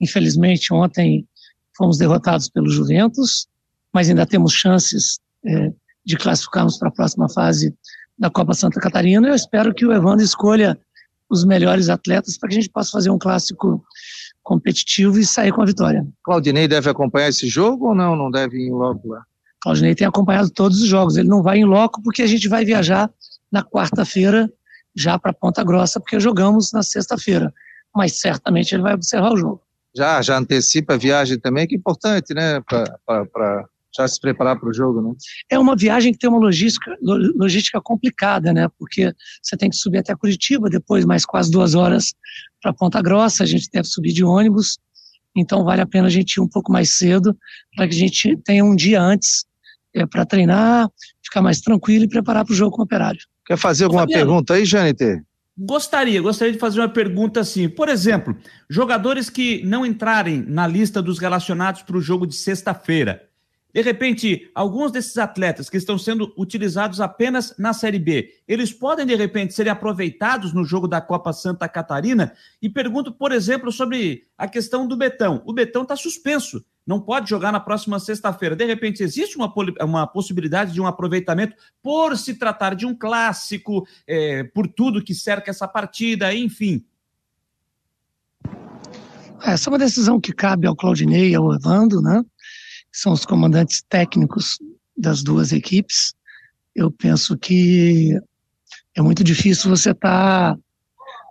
[0.01, 1.27] Infelizmente, ontem
[1.77, 3.49] fomos derrotados pelo Juventus,
[3.93, 5.73] mas ainda temos chances é,
[6.05, 7.75] de classificarmos para a próxima fase
[8.19, 9.29] da Copa Santa Catarina.
[9.29, 10.79] Eu espero que o Evandro escolha
[11.31, 13.85] os melhores atletas para que a gente possa fazer um clássico
[14.43, 16.07] competitivo e sair com a vitória.
[16.25, 18.17] Claudinei deve acompanhar esse jogo ou não?
[18.17, 19.23] Não deve ir logo lá?
[19.61, 21.17] Claudinei tem acompanhado todos os jogos.
[21.17, 23.11] Ele não vai em loco porque a gente vai viajar
[23.53, 24.51] na quarta-feira
[24.99, 27.53] já para Ponta Grossa, porque jogamos na sexta-feira.
[27.95, 29.63] Mas certamente ele vai observar o jogo.
[29.97, 32.61] Já, já antecipa a viagem também, que é importante, né?
[33.07, 33.65] Para
[33.97, 35.15] já se preparar para o jogo, né?
[35.51, 38.69] É uma viagem que tem uma logística, logística complicada, né?
[38.79, 42.13] Porque você tem que subir até Curitiba, depois mais quase duas horas
[42.63, 44.79] para Ponta Grossa, a gente deve subir de ônibus,
[45.35, 47.37] então vale a pena a gente ir um pouco mais cedo
[47.77, 49.45] para que a gente tenha um dia antes
[49.95, 50.89] é, para treinar,
[51.23, 53.21] ficar mais tranquilo e preparar para o jogo com o operário.
[53.49, 55.25] Quer fazer alguma Fabiano, pergunta aí, Janiter?
[55.57, 57.67] Gostaria, gostaria de fazer uma pergunta assim.
[57.67, 58.37] Por exemplo,
[58.69, 63.27] jogadores que não entrarem na lista dos relacionados para o jogo de sexta-feira,
[63.73, 69.07] de repente, alguns desses atletas que estão sendo utilizados apenas na Série B, eles podem,
[69.07, 72.35] de repente, serem aproveitados no jogo da Copa Santa Catarina?
[72.61, 75.43] E pergunto, por exemplo, sobre a questão do Betão.
[75.47, 78.57] O Betão está suspenso, não pode jogar na próxima sexta-feira.
[78.57, 83.87] De repente, existe uma, uma possibilidade de um aproveitamento por se tratar de um clássico,
[84.07, 86.83] é, por tudo que cerca essa partida, enfim.
[89.43, 92.25] Essa é uma decisão que cabe ao Claudinei e ao Evandro, né?
[92.93, 94.59] são os comandantes técnicos
[94.97, 96.15] das duas equipes.
[96.75, 98.19] Eu penso que
[98.95, 100.61] é muito difícil você estar tá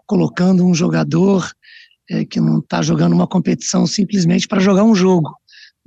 [0.05, 1.51] colocando um jogador
[2.09, 5.36] é, que não está jogando uma competição simplesmente para jogar um jogo.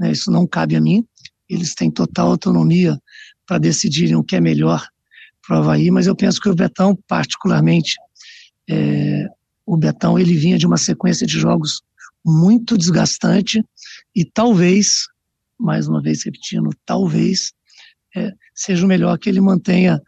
[0.00, 0.10] Né?
[0.10, 1.06] Isso não cabe a mim.
[1.48, 2.98] Eles têm total autonomia
[3.46, 4.84] para decidirem o que é melhor
[5.46, 7.96] para o Havaí, mas eu penso que o Betão, particularmente,
[8.68, 9.26] é,
[9.66, 11.82] o Betão ele vinha de uma sequência de jogos
[12.24, 13.64] muito desgastante
[14.14, 15.06] e talvez
[15.60, 17.52] mais uma vez repetindo, talvez
[18.16, 20.00] é, seja melhor que ele mantenha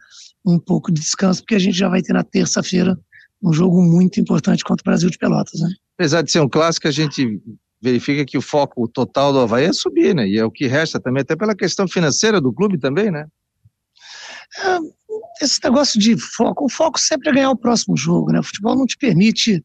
[0.45, 2.99] um pouco de descanso, porque a gente já vai ter na terça-feira
[3.41, 5.61] um jogo muito importante contra o Brasil de Pelotas.
[5.61, 5.69] Né?
[5.95, 7.41] Apesar de ser um clássico, a gente
[7.83, 10.25] verifica que o foco total do Havaí é subir, né?
[10.25, 13.27] E é o que resta também, até pela questão financeira do clube também, né?
[14.57, 18.39] É, esse negócio de foco, o foco sempre é ganhar o próximo jogo, né?
[18.39, 19.61] O futebol não te permite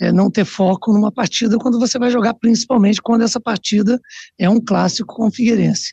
[0.00, 4.00] é, não ter foco numa partida quando você vai jogar, principalmente quando essa partida
[4.38, 5.92] é um clássico com o Figueirense.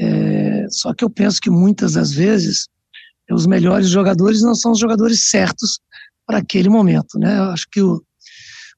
[0.00, 2.68] É, só que eu penso que muitas das vezes
[3.28, 5.80] os melhores jogadores não são os jogadores certos
[6.24, 7.18] para aquele momento.
[7.18, 7.38] Né?
[7.38, 8.00] Eu acho que o,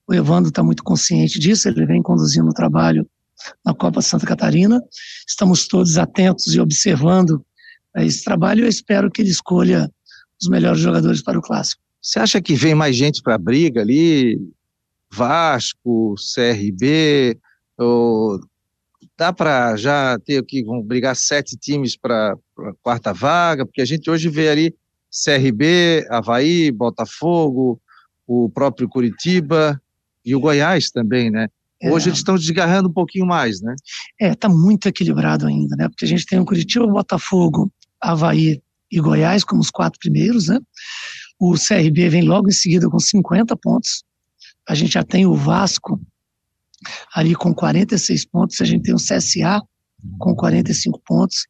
[0.07, 3.09] o Evandro está muito consciente disso, ele vem conduzindo o trabalho
[3.65, 4.83] na Copa Santa Catarina.
[5.27, 7.45] Estamos todos atentos e observando
[7.97, 8.65] esse trabalho.
[8.65, 9.91] Eu espero que ele escolha
[10.41, 11.83] os melhores jogadores para o clássico.
[12.01, 14.39] Você acha que vem mais gente para a briga ali?
[15.11, 17.39] Vasco, CRB,
[17.79, 18.41] ou
[19.17, 23.65] dá para já ter que vão brigar sete times para a quarta vaga?
[23.65, 24.75] Porque a gente hoje vê ali
[25.25, 27.81] CRB, Havaí, Botafogo,
[28.27, 29.81] o próprio Curitiba
[30.25, 31.49] e o Goiás também, né?
[31.83, 31.91] É.
[31.91, 33.75] Hoje eles estão desgarrando um pouquinho mais, né?
[34.21, 35.89] É, tá muito equilibrado ainda, né?
[35.89, 37.71] Porque a gente tem o Curitiba, Botafogo,
[38.01, 40.59] Havaí e Goiás como os quatro primeiros, né?
[41.39, 44.05] O CRB vem logo em seguida com 50 pontos.
[44.69, 46.01] A gente já tem o Vasco
[47.15, 48.61] ali com 46 pontos.
[48.61, 49.61] A gente tem o CSA
[50.19, 51.47] com 45 pontos.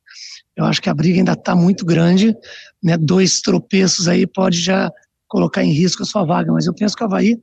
[0.56, 2.34] Eu acho que a briga ainda está muito grande.
[2.82, 2.96] Né?
[2.96, 4.90] Dois tropeços aí pode já
[5.28, 6.52] colocar em risco a sua vaga.
[6.52, 7.38] Mas eu penso que o Havaí,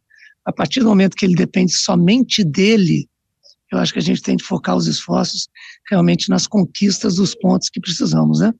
[0.46, 3.08] a partir do momento que ele depende somente dele,
[3.72, 5.48] eu acho que a gente tem que focar os esforços
[5.90, 8.54] realmente nas conquistas dos pontos que precisamos, né?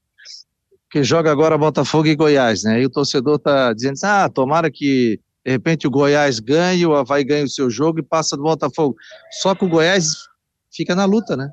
[0.92, 2.82] que joga agora Botafogo e Goiás, né?
[2.82, 6.94] E o torcedor tá dizendo, assim, ah, tomara que de repente o Goiás ganhe, o
[6.94, 8.96] Havaí ganhe o seu jogo e passa do Botafogo.
[9.42, 10.06] Só que o Goiás
[10.72, 11.50] fica na luta, né?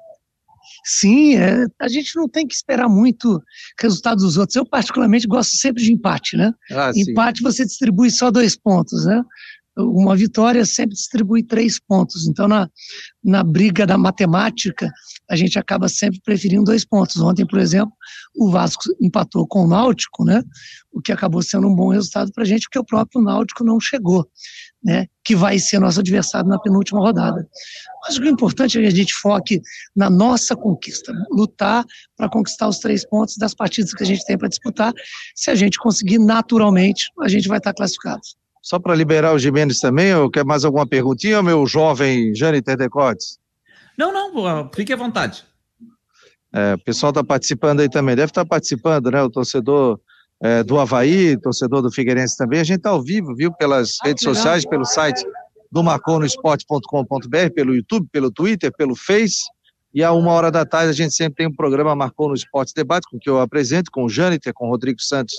[0.85, 3.41] Sim, é, a gente não tem que esperar muito
[3.81, 4.57] resultado dos outros.
[4.57, 6.53] Eu, particularmente, gosto sempre de empate, né?
[6.73, 9.23] Ah, empate você distribui só dois pontos, né?
[9.79, 12.27] Uma vitória sempre distribui três pontos.
[12.27, 12.69] Então, na,
[13.23, 14.91] na briga da matemática,
[15.31, 17.17] a gente acaba sempre preferindo dois pontos.
[17.19, 17.93] Ontem, por exemplo,
[18.37, 20.43] o Vasco empatou com o Náutico, né?
[20.93, 23.79] O que acabou sendo um bom resultado para a gente, porque o próprio Náutico não
[23.79, 24.29] chegou,
[24.83, 25.07] né?
[25.25, 27.47] Que vai ser nosso adversário na penúltima rodada.
[28.03, 29.61] Mas o que é importante é que a gente foque
[29.95, 31.85] na nossa conquista, lutar
[32.17, 34.93] para conquistar os três pontos das partidas que a gente tem para disputar.
[35.37, 38.23] Se a gente conseguir, naturalmente, a gente vai estar classificado.
[38.63, 43.39] Só para liberar o Jimenez também, ou quer mais alguma perguntinha, meu jovem Jâniter Decotes?
[43.97, 45.45] Não, não, fique à vontade.
[46.53, 49.23] É, o pessoal está participando aí também, deve estar tá participando, né?
[49.23, 50.01] O torcedor
[50.41, 52.61] é, do Havaí, torcedor do Figueirense também.
[52.61, 53.53] A gente está ao vivo, viu?
[53.53, 55.25] Pelas ah, redes sociais, pelo site
[55.71, 59.43] do marconosport.com.br, pelo YouTube, pelo Twitter, pelo Face.
[59.99, 62.73] E a uma hora da tarde a gente sempre tem um programa Marcou no Esporte
[62.73, 65.35] Debate, com que eu apresento, com o Jâniter, com o Rodrigo Santos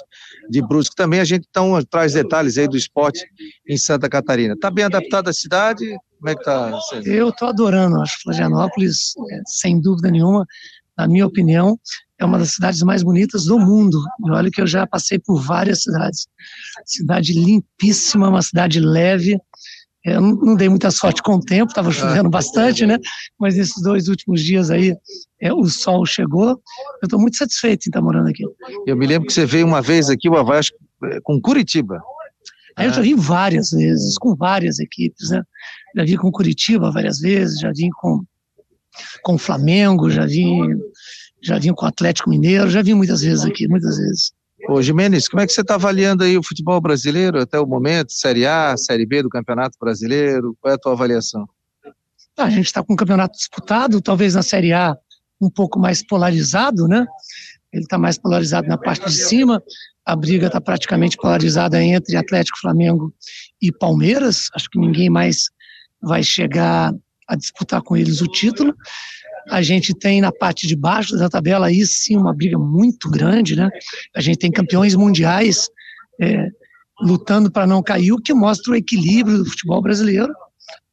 [0.49, 1.21] de Brusque também.
[1.21, 3.25] A gente então traz detalhes aí do esporte
[3.65, 4.55] em Santa Catarina.
[4.55, 5.85] Está bem adaptada a cidade?
[6.17, 6.77] Como é que está?
[7.05, 10.45] Eu estou adorando, acho Florianópolis, é, sem dúvida nenhuma,
[10.97, 11.79] na minha opinião,
[12.19, 13.97] é uma das cidades mais bonitas do mundo.
[14.27, 16.27] E olha que eu já passei por várias cidades.
[16.85, 19.39] Cidade limpíssima, uma cidade leve,
[20.05, 22.97] eu não dei muita sorte com o tempo, estava chovendo bastante, né?
[23.37, 24.95] Mas nesses dois últimos dias aí,
[25.41, 26.49] é, o sol chegou.
[26.49, 28.43] Eu estou muito satisfeito em estar morando aqui.
[28.85, 32.01] Eu me lembro que você veio uma vez aqui, o é, com Curitiba.
[32.75, 35.43] Aí eu já vim várias vezes, com várias equipes, né?
[35.95, 38.23] Já vim com Curitiba várias vezes, já vim com
[39.21, 40.77] com Flamengo, já vim
[41.43, 44.31] já vim com Atlético Mineiro, já vim muitas vezes aqui, muitas vezes.
[44.69, 48.13] Ô, Jimenez, como é que você está avaliando aí o futebol brasileiro até o momento?
[48.13, 50.55] Série A, Série B do Campeonato Brasileiro?
[50.61, 51.49] Qual é a tua avaliação?
[52.37, 54.95] A gente está com um campeonato disputado, talvez na Série A
[55.41, 57.07] um pouco mais polarizado, né?
[57.73, 59.59] Ele está mais polarizado na parte de cima.
[60.05, 63.11] A briga está praticamente polarizada entre Atlético, Flamengo
[63.59, 64.49] e Palmeiras.
[64.53, 65.45] Acho que ninguém mais
[65.99, 66.93] vai chegar
[67.27, 68.75] a disputar com eles o título.
[69.49, 73.55] A gente tem na parte de baixo da tabela aí sim uma briga muito grande,
[73.55, 73.69] né?
[74.15, 75.69] A gente tem campeões mundiais
[76.21, 76.47] é,
[77.01, 80.33] lutando para não cair, o que mostra o equilíbrio do futebol brasileiro.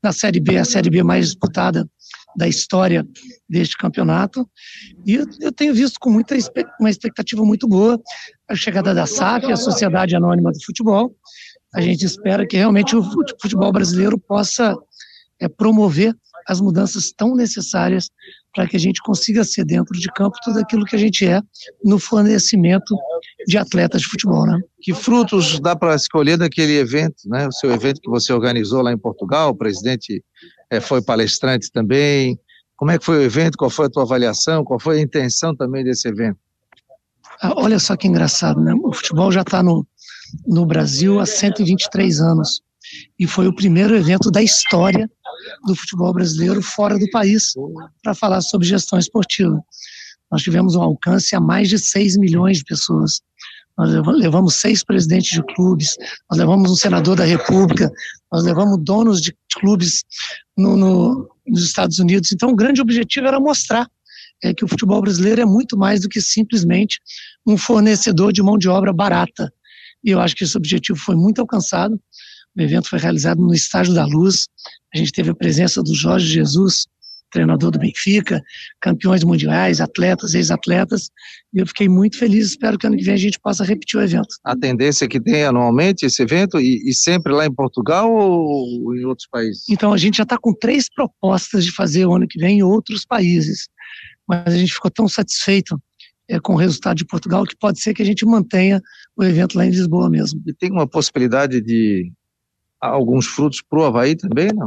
[0.02, 1.88] Na Série B, a Série B mais disputada
[2.36, 3.06] da história
[3.48, 4.48] deste campeonato.
[5.06, 6.36] E eu, eu tenho visto com muita
[6.78, 8.00] uma expectativa muito boa
[8.48, 11.14] a chegada da SAF, a Sociedade Anônima do Futebol.
[11.74, 13.02] A gente espera que realmente o
[13.40, 14.76] futebol brasileiro possa
[15.40, 16.14] é, promover
[16.46, 18.08] as mudanças tão necessárias
[18.54, 21.40] para que a gente consiga ser dentro de campo tudo aquilo que a gente é
[21.84, 22.96] no fornecimento
[23.46, 24.58] de atletas de futebol, né?
[24.80, 27.46] Que frutos dá para escolher daquele evento, né?
[27.46, 30.24] O seu evento que você organizou lá em Portugal, o presidente
[30.70, 32.38] é, foi palestrante também.
[32.76, 33.58] Como é que foi o evento?
[33.58, 34.64] Qual foi a tua avaliação?
[34.64, 36.38] Qual foi a intenção também desse evento?
[37.42, 38.72] Ah, olha só que engraçado, né?
[38.74, 39.86] O futebol já está no,
[40.46, 42.62] no Brasil há 123 anos
[43.18, 45.10] e foi o primeiro evento da história
[45.66, 47.52] do futebol brasileiro fora do país
[48.02, 49.60] para falar sobre gestão esportiva.
[50.30, 53.20] Nós tivemos um alcance a mais de 6 milhões de pessoas.
[53.78, 55.96] Nós levamos seis presidentes de clubes,
[56.30, 57.92] nós levamos um senador da República,
[58.32, 60.02] nós levamos donos de clubes
[60.56, 62.32] no, no, nos Estados Unidos.
[62.32, 63.86] Então, o grande objetivo era mostrar
[64.42, 67.00] é, que o futebol brasileiro é muito mais do que simplesmente
[67.46, 69.52] um fornecedor de mão de obra barata.
[70.02, 72.00] E eu acho que esse objetivo foi muito alcançado.
[72.56, 74.46] O evento foi realizado no Estádio da Luz.
[74.94, 76.86] A gente teve a presença do Jorge Jesus,
[77.30, 78.42] treinador do Benfica,
[78.80, 81.10] campeões mundiais, atletas, ex-atletas,
[81.52, 82.48] e eu fiquei muito feliz.
[82.48, 84.28] Espero que ano que vem a gente possa repetir o evento.
[84.42, 89.04] A tendência que tem anualmente esse evento e, e sempre lá em Portugal ou em
[89.04, 89.64] outros países?
[89.68, 92.62] Então, a gente já está com três propostas de fazer o ano que vem em
[92.62, 93.68] outros países,
[94.26, 95.78] mas a gente ficou tão satisfeito
[96.28, 98.80] é, com o resultado de Portugal que pode ser que a gente mantenha
[99.16, 100.42] o evento lá em Lisboa mesmo.
[100.46, 102.10] E tem uma possibilidade de
[102.80, 104.66] alguns frutos para o Havaí também, não?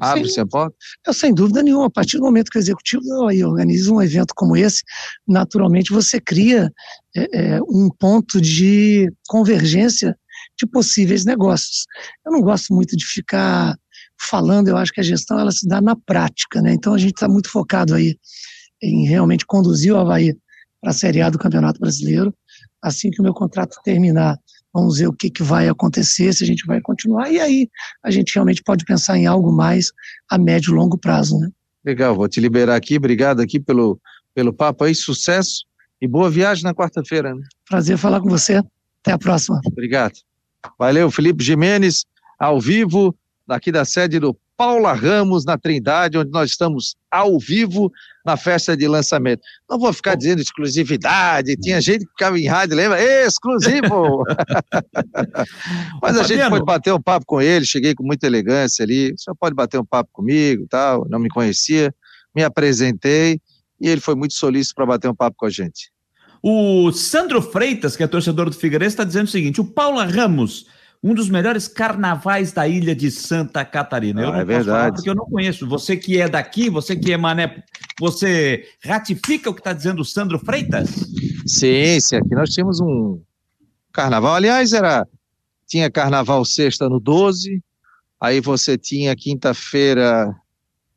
[0.00, 0.76] Abre-se a porta?
[1.06, 1.86] Eu, sem dúvida nenhuma.
[1.86, 4.82] A partir do momento que o executivo aí organiza um evento como esse,
[5.26, 6.70] naturalmente você cria
[7.16, 10.16] é, é, um ponto de convergência
[10.58, 11.86] de possíveis negócios.
[12.24, 13.76] Eu não gosto muito de ficar
[14.20, 16.72] falando, eu acho que a gestão ela se dá na prática, né?
[16.72, 18.18] Então a gente está muito focado aí
[18.82, 20.34] em realmente conduzir o Havaí
[20.80, 22.34] para a Série A do Campeonato Brasileiro.
[22.82, 24.38] Assim que o meu contrato terminar,
[24.76, 27.32] Vamos ver o que, que vai acontecer, se a gente vai continuar.
[27.32, 27.66] E aí
[28.04, 29.90] a gente realmente pode pensar em algo mais
[30.28, 31.38] a médio e longo prazo.
[31.38, 31.48] Né?
[31.82, 32.98] Legal, vou te liberar aqui.
[32.98, 33.98] Obrigado aqui pelo,
[34.34, 34.94] pelo papo aí.
[34.94, 35.64] Sucesso
[35.98, 37.34] e boa viagem na quarta-feira.
[37.34, 37.42] Né?
[37.66, 38.62] Prazer falar com você.
[39.00, 39.62] Até a próxima.
[39.64, 40.12] Obrigado.
[40.78, 42.04] Valeu, Felipe Jimenez,
[42.38, 43.16] ao vivo,
[43.46, 47.92] daqui da sede do Paula Ramos, na Trindade, onde nós estamos ao vivo
[48.24, 49.42] na festa de lançamento.
[49.68, 53.00] Não vou ficar dizendo exclusividade, tinha gente que ficava em rádio, lembra?
[53.24, 54.24] Exclusivo!
[56.02, 59.18] Mas a gente pode bater um papo com ele, cheguei com muita elegância ali, o
[59.18, 61.94] senhor pode bater um papo comigo tal, não me conhecia,
[62.34, 63.40] me apresentei
[63.80, 65.90] e ele foi muito solícito para bater um papo com a gente.
[66.42, 70.66] O Sandro Freitas, que é torcedor do Figueirense, está dizendo o seguinte: o Paula Ramos
[71.02, 74.22] um dos melhores carnavais da ilha de Santa Catarina.
[74.22, 74.96] eu ah, não é verdade.
[74.96, 75.66] porque eu não conheço.
[75.68, 77.62] Você que é daqui, você que é mané,
[77.98, 80.90] você ratifica o que está dizendo o Sandro Freitas?
[81.46, 82.16] Sim, sim.
[82.16, 83.20] Aqui nós tínhamos um
[83.92, 84.34] carnaval.
[84.34, 85.06] Aliás, era
[85.66, 87.62] tinha carnaval sexta no 12,
[88.20, 90.32] aí você tinha quinta-feira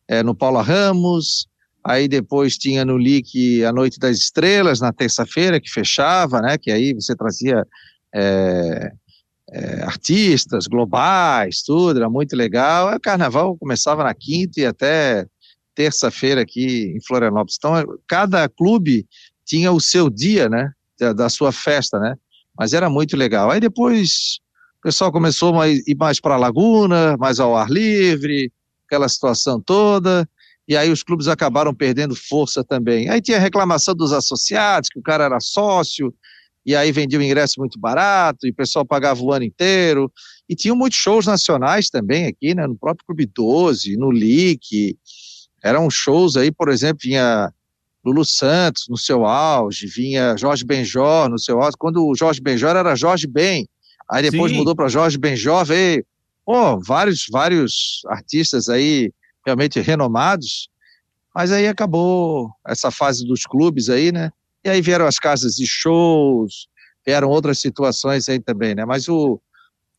[0.07, 1.49] é, no Paula Ramos,
[1.83, 6.57] Aí depois tinha no LIC a Noite das Estrelas, na terça-feira, que fechava, né?
[6.57, 7.65] Que aí você trazia
[8.13, 8.91] é,
[9.51, 12.95] é, artistas globais, tudo, era muito legal.
[12.95, 15.25] O carnaval começava na quinta e até
[15.75, 17.55] terça-feira aqui em Florianópolis.
[17.57, 17.73] Então,
[18.07, 19.07] cada clube
[19.45, 20.71] tinha o seu dia, né?
[20.99, 22.15] Da, da sua festa, né?
[22.57, 23.49] Mas era muito legal.
[23.49, 24.39] Aí depois
[24.79, 28.51] o pessoal começou a ir mais para a Laguna, mais ao ar livre,
[28.85, 30.27] aquela situação toda,
[30.67, 33.09] e aí os clubes acabaram perdendo força também.
[33.09, 36.13] Aí tinha reclamação dos associados, que o cara era sócio,
[36.69, 40.11] e aí vendia o ingresso muito barato, e o pessoal pagava o ano inteiro,
[40.47, 44.97] e tinham muitos shows nacionais também aqui, né, no próprio Clube 12, no LIC,
[45.63, 47.51] eram shows aí, por exemplo, vinha
[48.05, 52.75] Lulu Santos no seu auge, vinha Jorge Benjor no seu auge, quando o Jorge Benjor
[52.75, 53.67] era Jorge Ben,
[54.09, 54.57] Aí depois Sim.
[54.57, 56.03] mudou para Jorge Benjó, veio,
[56.43, 59.13] pô, vários, vários artistas aí
[59.45, 60.67] realmente renomados,
[61.33, 64.31] mas aí acabou essa fase dos clubes aí, né?
[64.69, 66.67] E aí vieram as casas de shows,
[67.05, 68.85] vieram outras situações aí também, né?
[68.85, 69.41] Mas o,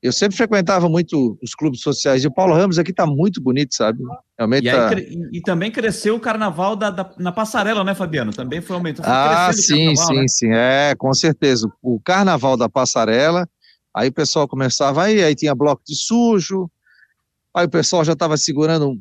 [0.02, 2.24] eu sempre frequentava muito os clubes sociais.
[2.24, 3.98] E o Paulo Ramos aqui tá muito bonito, sabe?
[4.38, 4.90] Realmente e, tá...
[5.32, 8.32] e também cresceu o carnaval da, da, na passarela, né, Fabiano?
[8.32, 9.06] Também foi aumentando.
[9.06, 10.24] Ah, sim, sim, né?
[10.28, 10.52] sim.
[10.52, 11.70] É, com certeza.
[11.82, 13.46] O carnaval da passarela
[13.94, 16.70] Aí o pessoal começava aí, aí tinha bloco de sujo,
[17.54, 18.96] aí o pessoal já estava segurando,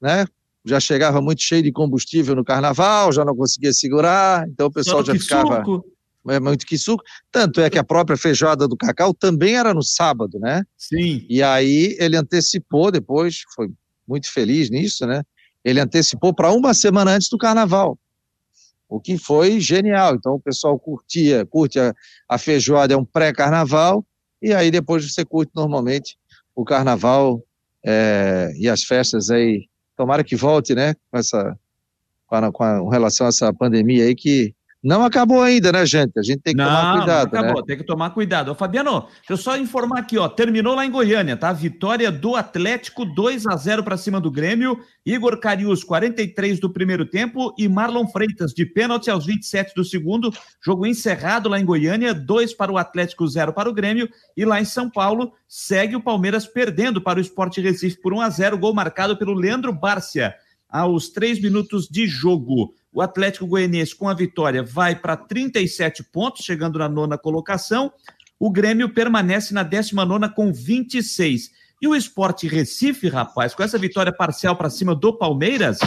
[0.00, 0.26] né?
[0.68, 5.04] Já chegava muito cheio de combustível no carnaval, já não conseguia segurar, então o pessoal
[5.04, 5.64] já ficava
[6.28, 7.02] é muito que suco.
[7.32, 10.64] Tanto é que a própria feijoada do Cacau também era no sábado, né?
[10.76, 11.24] Sim.
[11.28, 13.70] E aí ele antecipou depois, foi
[14.06, 15.22] muito feliz nisso, né?
[15.64, 17.98] Ele antecipou para uma semana antes do carnaval,
[18.88, 20.14] o que foi genial.
[20.14, 21.94] Então o pessoal curtia, curte a,
[22.28, 24.04] a feijoada, é um pré-carnaval,
[24.40, 26.16] e aí depois você curte normalmente
[26.54, 27.42] o carnaval
[27.84, 29.66] é, e as festas aí.
[29.98, 30.94] Tomara que volte, né?
[31.10, 31.58] Com essa,
[32.28, 36.16] com, a, com, relação a essa pandemia aí que não acabou ainda, né, gente?
[36.16, 37.32] A gente tem que não, tomar cuidado.
[37.32, 37.66] Não acabou, né?
[37.66, 38.52] tem que tomar cuidado.
[38.52, 40.28] Ô, Fabiano, deixa eu só informar aqui, ó.
[40.28, 41.52] Terminou lá em Goiânia, tá?
[41.52, 44.78] Vitória do Atlético, 2 a 0 para cima do Grêmio.
[45.04, 47.52] Igor Carius, 43 do primeiro tempo.
[47.58, 50.32] E Marlon Freitas, de pênalti aos 27 do segundo.
[50.64, 54.08] Jogo encerrado lá em Goiânia, 2 para o Atlético, 0 para o Grêmio.
[54.36, 58.20] E lá em São Paulo, segue o Palmeiras perdendo para o Esporte Recife por 1
[58.20, 60.36] a 0 Gol marcado pelo Leandro Bárcia
[60.68, 62.74] aos 3 minutos de jogo.
[62.98, 67.92] O Atlético Goianiense, com a vitória, vai para 37 pontos, chegando na nona colocação.
[68.40, 71.52] O Grêmio permanece na 19 com 26.
[71.80, 75.78] E o Esporte Recife, rapaz, com essa vitória parcial para cima do Palmeiras,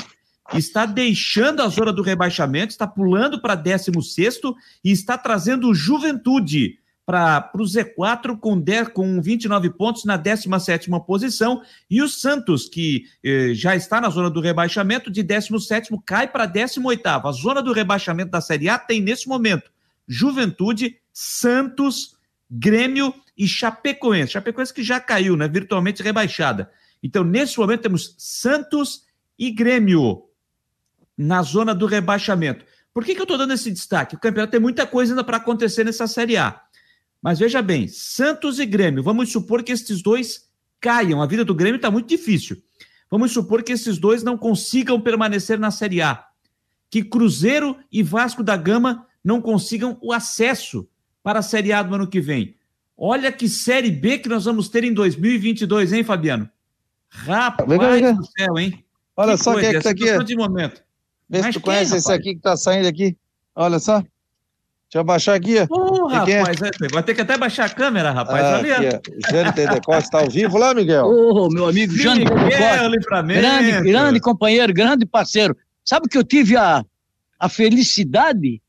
[0.54, 4.40] está deixando a zona do rebaixamento, está pulando para 16
[4.82, 6.80] e está trazendo Juventude
[7.12, 11.62] para o Z4 com, 10, com 29 pontos na 17 posição.
[11.90, 16.46] E o Santos, que eh, já está na zona do rebaixamento, de 17 cai para
[16.46, 17.06] 18.
[17.06, 19.70] A zona do rebaixamento da Série A tem nesse momento
[20.08, 22.16] Juventude, Santos,
[22.50, 24.32] Grêmio e Chapecoense.
[24.32, 25.50] Chapecoense que já caiu, né?
[25.50, 26.72] Virtualmente rebaixada.
[27.04, 29.04] Então, nesse momento, temos Santos
[29.38, 30.24] e Grêmio
[31.18, 32.64] na zona do rebaixamento.
[32.94, 34.16] Por que, que eu estou dando esse destaque?
[34.16, 36.62] O campeonato tem muita coisa ainda para acontecer nessa Série A.
[37.22, 40.50] Mas veja bem, Santos e Grêmio, vamos supor que esses dois
[40.80, 41.22] caiam.
[41.22, 42.58] A vida do Grêmio está muito difícil.
[43.10, 46.26] Vamos supor que esses dois não consigam permanecer na Série A.
[46.90, 50.88] Que Cruzeiro e Vasco da Gama não consigam o acesso
[51.22, 52.56] para a Série A do ano que vem.
[52.98, 56.50] Olha que Série B que nós vamos ter em 2022, hein, Fabiano?
[57.10, 58.84] Rapaz do céu, hein?
[59.16, 60.24] Olha que só coisa, quem é que tá aqui.
[60.24, 60.84] De momento.
[61.30, 63.16] Vê se tu conhece esse aqui que está saindo aqui.
[63.56, 64.04] Olha só.
[64.92, 65.56] Deixa eu baixar aqui.
[65.70, 66.88] Uh, rapaz, é?
[66.92, 68.44] vai ter que até baixar a câmera, rapaz.
[68.44, 68.68] Ah, Ali,
[69.32, 71.06] Jânio Tedecosta está ao vivo lá, Miguel?
[71.06, 72.26] Ô, oh, meu amigo Jânio.
[72.26, 75.56] Grande, grande companheiro, grande parceiro.
[75.86, 76.84] Sabe que eu tive a,
[77.40, 78.62] a felicidade?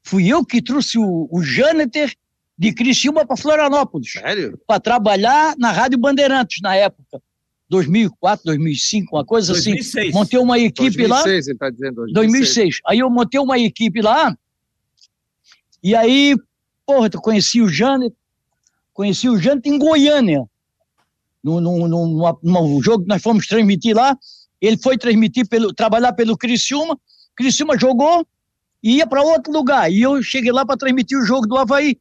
[0.00, 2.14] Fui eu que trouxe o, o Jâneter
[2.56, 4.12] de Criciúma para Florianópolis.
[4.12, 4.56] Sério?
[4.68, 7.20] Para trabalhar na Rádio Bandeirantes na época.
[7.68, 10.04] 2004, 2005, uma coisa 2006.
[10.04, 10.16] assim.
[10.16, 11.22] Montei uma equipe 2006, lá.
[11.24, 11.94] 2006, ele está dizendo.
[11.96, 12.14] 2006.
[12.14, 12.78] 2006.
[12.86, 14.36] Aí eu montei uma equipe lá
[15.84, 16.34] e aí,
[16.86, 18.16] porra, eu conheci o Janet,
[18.94, 20.44] conheci o Janet em Goiânia,
[21.42, 24.16] no, no, no, no, jogo que nós fomos transmitir lá.
[24.58, 26.98] Ele foi transmitir, pelo, trabalhar pelo Criciúma,
[27.36, 28.26] Criciúma jogou
[28.82, 29.92] e ia para outro lugar.
[29.92, 31.98] E eu cheguei lá para transmitir o jogo do Havaí.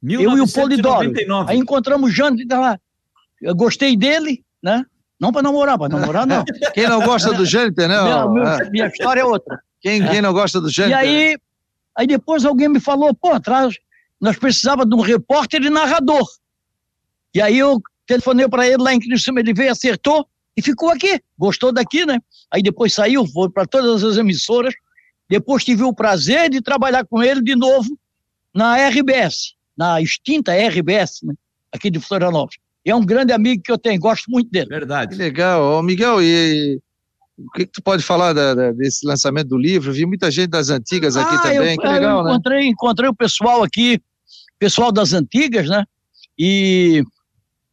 [0.00, 0.26] 1999.
[0.30, 1.50] Eu e o Polidoro.
[1.50, 2.78] Aí encontramos o Janet lá.
[3.42, 4.84] Eu gostei dele, né?
[5.18, 6.44] Não para namorar, para namorar não.
[6.72, 8.00] Quem não gosta do Jâniter, né?
[8.02, 9.58] Minha, minha, minha história é outra.
[9.80, 10.98] Quem, quem não gosta do Jâniter?
[10.98, 11.38] E aí,
[11.96, 13.76] Aí depois alguém me falou, pô, atrás,
[14.20, 16.26] nós precisávamos de um repórter e narrador.
[17.34, 20.26] E aí eu telefonei para ele lá em Criciúma, ele veio, acertou,
[20.56, 22.20] e ficou aqui, gostou daqui, né?
[22.50, 24.72] Aí depois saiu, foi para todas as emissoras.
[25.28, 27.98] Depois tive o prazer de trabalhar com ele de novo
[28.54, 31.34] na RBS, na extinta RBS, né?
[31.72, 32.58] aqui de Florianópolis.
[32.84, 34.68] é um grande amigo que eu tenho, gosto muito dele.
[34.68, 35.16] Verdade.
[35.16, 35.78] Que legal.
[35.78, 36.80] Ô, Miguel, e
[37.36, 39.92] o que, que, tu pode falar da, da, desse lançamento do livro?
[39.92, 42.66] Vi muita gente das antigas aqui ah, também, eu, que legal, eu encontrei, né?
[42.66, 44.00] Encontrei o pessoal aqui,
[44.58, 45.84] pessoal das antigas, né?
[46.38, 47.02] E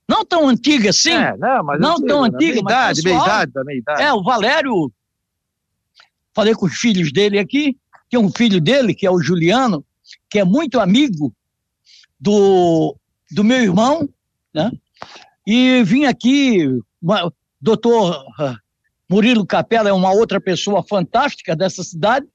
[0.09, 1.11] não tão antiga assim.
[1.11, 4.01] É, não, mas não tão antiga, meia idade, meia idade, da meia idade.
[4.01, 4.91] É, o Valério,
[6.33, 7.77] falei com os filhos dele aqui,
[8.09, 9.85] tem um filho dele, que é o Juliano,
[10.29, 11.33] que é muito amigo
[12.19, 12.95] do,
[13.31, 14.09] do meu irmão,
[14.53, 14.71] né?
[15.45, 16.67] E vim aqui,
[17.61, 18.57] doutor ah,
[19.11, 22.25] Murilo Capela é uma outra pessoa fantástica dessa cidade,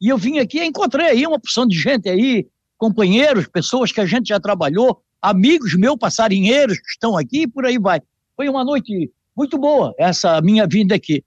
[0.00, 2.46] e eu vim aqui e encontrei aí uma porção de gente aí,
[2.78, 7.66] companheiros, pessoas que a gente já trabalhou, amigos meus passarinheiros que estão aqui e por
[7.66, 8.00] aí vai.
[8.34, 11.22] Foi uma noite muito boa essa minha vinda aqui.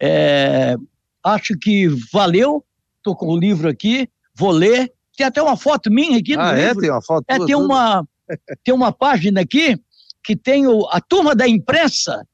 [0.00, 0.76] É,
[1.24, 2.64] acho que valeu,
[2.98, 4.92] estou com o livro aqui, vou ler.
[5.16, 6.68] Tem até uma foto minha aqui no ah, é?
[6.68, 6.78] livro.
[6.78, 7.24] É, tem uma foto.
[7.26, 8.08] É, tem uma,
[8.62, 9.76] tem uma página aqui
[10.22, 12.24] que tem o, a turma da imprensa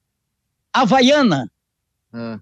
[0.75, 1.51] havaiana.
[2.17, 2.41] Ah.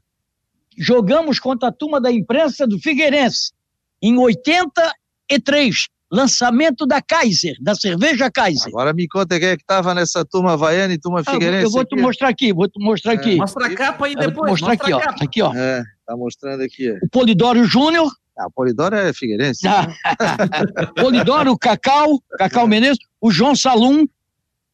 [0.78, 3.52] Jogamos contra a turma da imprensa do Figueirense
[4.00, 8.68] em 83, lançamento da Kaiser, da cerveja Kaiser.
[8.68, 11.64] Agora me conta quem é que estava nessa turma havaiana e turma Figueirense.
[11.64, 13.16] Ah, eu vou te mostrar aqui, vou te mostrar é.
[13.16, 13.36] aqui.
[13.36, 14.50] Mostra a capa aí depois.
[14.50, 15.00] mostrar aqui, ó.
[15.20, 15.54] Aqui, ó.
[15.54, 16.90] É, tá mostrando aqui.
[17.02, 18.12] O Polidório Júnior.
[18.38, 19.62] Ah, o Polidório é Figueirense.
[19.68, 20.86] Ah.
[20.96, 24.06] Polidório, o Cacau, Cacau Menezes, o João Salum,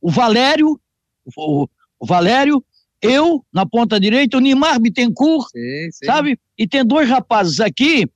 [0.01, 0.81] o Valério,
[1.37, 1.67] o,
[1.99, 2.65] o Valério,
[3.03, 6.07] eu na ponta direita, o Nimar Bittencourt, sim, sim.
[6.07, 6.39] sabe?
[6.59, 8.07] E tem dois rapazes aqui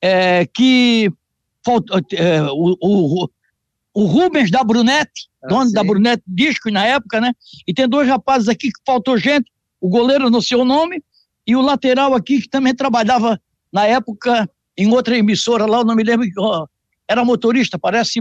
[0.00, 1.10] é, que
[2.12, 3.28] é, o, o,
[3.94, 5.72] o, Rubens da Brunete, ah, dono sim.
[5.72, 7.32] da Brunete Disco na época, né?
[7.66, 9.50] E tem dois rapazes aqui que faltou gente,
[9.80, 11.02] o goleiro no seu nome
[11.46, 13.40] e o lateral aqui que também trabalhava
[13.72, 16.26] na época em outra emissora lá, eu não me lembro,
[17.06, 18.20] era motorista, parece,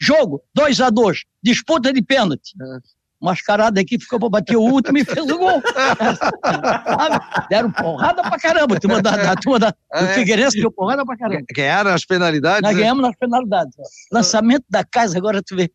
[0.00, 2.54] jogo, 2 a 2 disputa de pênalti.
[2.60, 5.62] É mascarada aqui ficou para bater o último e fez o gol.
[7.50, 8.76] Deram porrada pra caramba.
[8.76, 10.14] A turma da, da, turma da, do é.
[10.14, 11.44] Figueirense deu porrada pra caramba.
[11.54, 12.62] Ganharam as penalidades?
[12.62, 12.80] Nós né?
[12.80, 13.74] ganhamos nas penalidades.
[14.12, 15.70] Lançamento da casa, agora tu vê.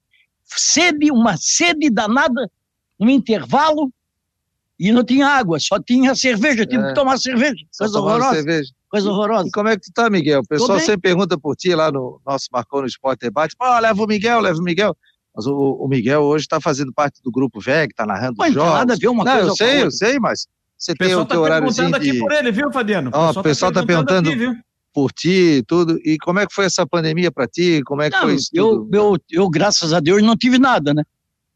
[0.45, 2.49] Sede, uma sede danada,
[2.99, 3.91] um intervalo,
[4.79, 6.87] e não tinha água, só tinha cerveja, tive é.
[6.87, 7.65] que tomar cerveja.
[7.77, 8.35] Coisa horrorosa.
[8.35, 8.71] Cerveja.
[8.89, 9.47] Coisa horrorosa.
[9.47, 10.41] E como é que tu tá, Miguel?
[10.41, 13.55] O pessoal sempre pergunta por ti lá no nosso Marcou no Esporte Debate.
[13.57, 14.95] Pô, leva o Miguel, leva o Miguel.
[15.35, 18.55] Mas o, o Miguel hoje está fazendo parte do grupo VEG, está narrando mas os
[18.55, 18.73] jogos.
[18.73, 21.43] nada a ver uma não, coisa eu sei, eu sei, mas você tem o teu
[21.43, 23.09] tá perguntando aqui por ele, viu, Fabiano?
[23.09, 24.63] O pessoal, pessoal está perguntando, tá perguntando aqui,
[24.93, 25.99] por ti e tudo.
[26.05, 27.81] E como é que foi essa pandemia para ti?
[27.83, 30.93] Como é que não, foi isso eu, eu, eu, graças a Deus, não tive nada,
[30.93, 31.03] né?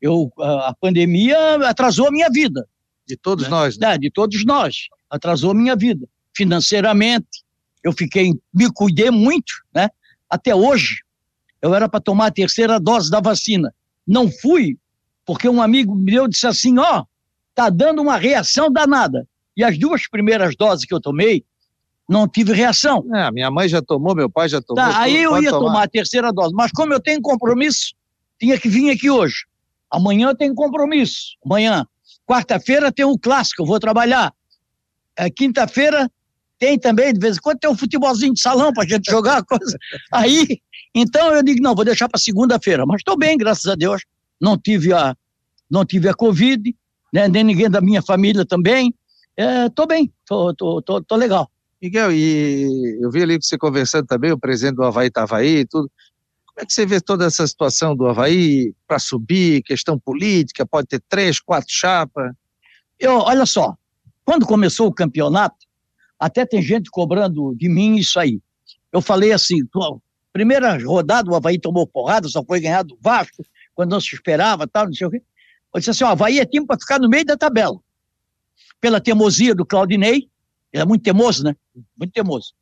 [0.01, 2.67] Eu, a, a pandemia atrasou a minha vida.
[3.07, 3.49] De todos né?
[3.49, 3.93] nós, né?
[3.93, 4.87] É, de todos nós.
[5.09, 6.07] Atrasou a minha vida.
[6.35, 7.43] Financeiramente,
[7.83, 9.89] eu fiquei, me cuidei muito, né?
[10.29, 11.01] Até hoje,
[11.61, 13.73] eu era para tomar a terceira dose da vacina.
[14.05, 14.77] Não fui,
[15.25, 17.05] porque um amigo meu disse assim: ó, oh,
[17.53, 19.27] tá dando uma reação danada.
[19.55, 21.43] E as duas primeiras doses que eu tomei,
[22.07, 23.03] não tive reação.
[23.13, 24.83] É, minha mãe já tomou, meu pai já tomou.
[24.83, 25.65] Tá, aí eu ia tomar.
[25.65, 27.93] tomar a terceira dose, mas como eu tenho compromisso,
[28.39, 29.45] tinha que vir aqui hoje.
[29.91, 31.35] Amanhã eu tenho compromisso.
[31.43, 31.85] Amanhã.
[32.25, 34.33] Quarta-feira tem um clássico, eu vou trabalhar.
[35.17, 36.09] É, Quinta-feira
[36.59, 39.77] tem também, de vez em quando, tem um futebolzinho de salão para gente jogar coisa.
[40.11, 40.59] Aí
[40.99, 42.85] então eu digo, não, vou deixar para segunda-feira.
[42.85, 44.03] Mas estou bem, graças a Deus.
[44.39, 45.15] Não tive a,
[45.69, 46.75] não tive a Covid,
[47.13, 47.27] né?
[47.27, 48.93] nem ninguém da minha família também.
[49.67, 51.49] Estou é, bem, tô, legal.
[51.81, 55.65] Miguel, e eu vi ali você conversando também, o presidente do Havaí estava aí e
[55.65, 55.91] tudo.
[56.47, 60.87] Como é que você vê toda essa situação do Havaí para subir, questão política, pode
[60.87, 62.31] ter três, quatro chapas?
[62.99, 63.75] Eu, olha só,
[64.25, 65.67] quando começou o campeonato,
[66.19, 68.41] até tem gente cobrando de mim isso aí.
[68.91, 69.63] Eu falei assim,
[70.37, 74.67] Primeira rodada, o Havaí tomou porrada, só foi ganhar do Vasco, quando não se esperava,
[74.67, 75.19] tal, não sei o quê.
[75.73, 77.79] Eu disse assim: o Havaí é time para ficar no meio da tabela.
[78.79, 80.29] Pela teimosia do Claudinei,
[80.71, 81.55] ele é muito teimoso, né?
[81.97, 82.53] Muito teimoso.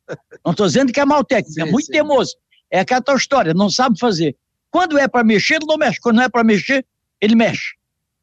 [0.46, 1.92] Não estou dizendo que é mau técnico, é sim, é muito sim.
[1.92, 2.38] teimoso.
[2.72, 4.38] É aquela tal história, não sabe fazer.
[4.72, 6.00] Quando é para mexer, ele não mexe.
[6.00, 6.86] Quando não é para mexer,
[7.20, 7.76] ele mexe.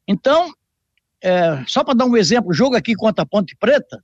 [0.07, 0.51] Então,
[1.21, 4.03] é, só para dar um exemplo, o jogo aqui contra a Ponte Preta,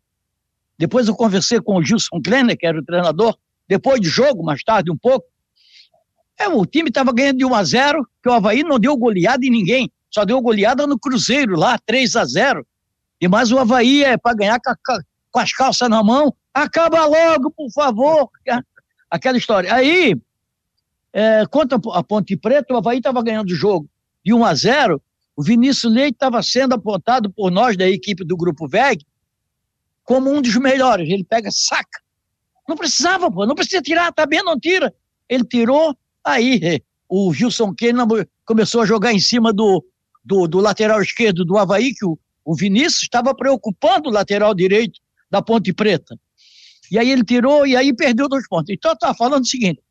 [0.77, 3.35] depois eu conversei com o Gilson Klenner, que era o treinador,
[3.67, 5.25] depois de jogo, mais tarde um pouco,
[6.39, 9.45] é, o time estava ganhando de 1 a 0 que o Havaí não deu goleada
[9.45, 12.65] em ninguém, só deu goleada no Cruzeiro lá, 3 a 0
[13.19, 14.75] E mais o Havaí é para ganhar com, a,
[15.31, 16.33] com, as calças na mão.
[16.53, 18.29] Acaba logo, por favor.
[19.11, 19.73] Aquela história.
[19.73, 20.15] Aí,
[21.11, 23.89] é, contra a Ponte Preta, o Havaí estava ganhando o jogo
[24.23, 25.01] de 1 a 0
[25.35, 29.05] O Vinícius Leite estava sendo apontado por nós da equipe do Grupo VEG
[30.03, 31.09] como um dos melhores.
[31.09, 32.01] Ele pega, saca.
[32.67, 34.93] Não precisava, pô, não precisa tirar, tá bem, não tira.
[35.27, 39.83] Ele tirou, aí o Gilson Kennedy começou a jogar em cima do,
[40.23, 44.99] do, do lateral esquerdo do Havaí, que o, o Vinícius estava preocupando o lateral direito
[45.29, 46.17] da Ponte Preta.
[46.91, 48.69] E aí ele tirou e aí perdeu dois pontos.
[48.69, 49.81] Então, tá falando o seguinte: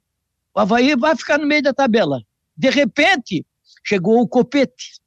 [0.54, 2.20] o Havaí vai ficar no meio da tabela.
[2.56, 3.46] De repente,
[3.84, 5.00] chegou o Copete.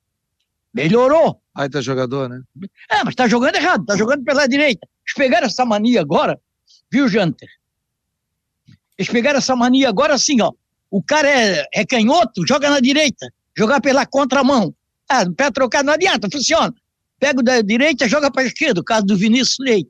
[0.74, 1.42] Melhorou.
[1.54, 2.42] Aí tá jogador, né?
[2.90, 4.88] É, mas tá jogando errado, tá jogando pela direita.
[5.06, 6.40] Eles pegaram essa mania agora,
[6.90, 7.50] viu, Janter?
[8.98, 10.54] Eles pegaram essa mania agora assim, ó.
[10.92, 13.32] O cara é, é canhoto, joga na direita.
[13.58, 14.76] Jogar pela contramão.
[15.10, 16.74] Ah, pé trocado não adianta, funciona.
[17.18, 19.90] Pega da direita, joga para a esquerda, o caso do Vinícius Leite.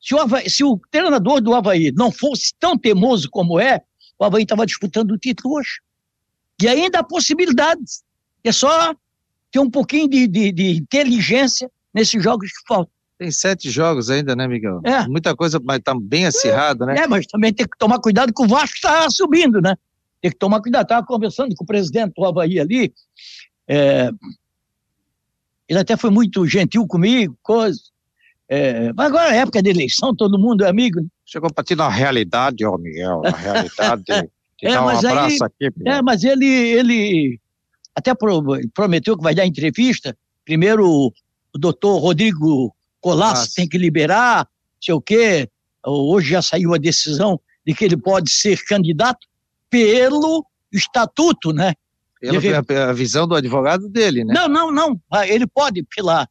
[0.00, 3.82] Se o, Havaí, se o treinador do Havaí não fosse tão teimoso como é,
[4.18, 5.80] o Havaí estava disputando o título hoje.
[6.62, 8.02] E ainda há possibilidades.
[8.42, 8.94] É só
[9.50, 12.92] ter um pouquinho de, de, de inteligência nesses jogos que faltam.
[13.18, 14.80] Tem sete jogos ainda, né, Miguel?
[14.84, 15.06] É.
[15.08, 16.96] Muita coisa, mas tá bem acirrado, né?
[16.98, 19.74] É, mas também tem que tomar cuidado que o Vasco está subindo, né?
[20.20, 20.82] Tem que tomar cuidado.
[20.82, 22.92] Estava conversando com o presidente do Havaí ali.
[23.68, 24.10] É...
[25.68, 27.80] Ele até foi muito gentil comigo, coisa.
[28.48, 28.92] É...
[28.92, 31.00] Mas agora é época de eleição, todo mundo é amigo.
[31.24, 34.04] Chegou para ti na realidade, ó, Miguel, na realidade.
[34.56, 35.70] Te é, mas um abraço aqui.
[35.76, 35.94] Miguel.
[35.94, 37.38] É, mas ele, ele
[37.94, 38.14] até
[38.72, 40.16] prometeu que vai dar entrevista.
[40.46, 41.12] Primeiro,
[41.54, 44.48] o doutor Rodrigo Colasso tem que liberar,
[44.80, 45.48] sei o quê.
[45.84, 49.26] Hoje já saiu a decisão de que ele pode ser candidato
[49.70, 51.74] pelo estatuto, né?
[52.20, 54.34] Pela a visão do advogado dele, né?
[54.34, 55.00] Não, não, não.
[55.10, 56.28] Ah, ele pode, pela,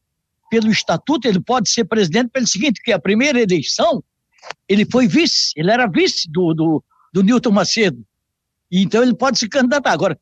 [0.50, 4.04] pelo estatuto, ele pode ser presidente pelo seguinte, que a primeira eleição,
[4.68, 6.84] ele foi vice, ele era vice do, do,
[7.14, 8.04] do Newton Macedo.
[8.72, 9.92] Então ele pode se candidatar.
[9.92, 10.20] Agora,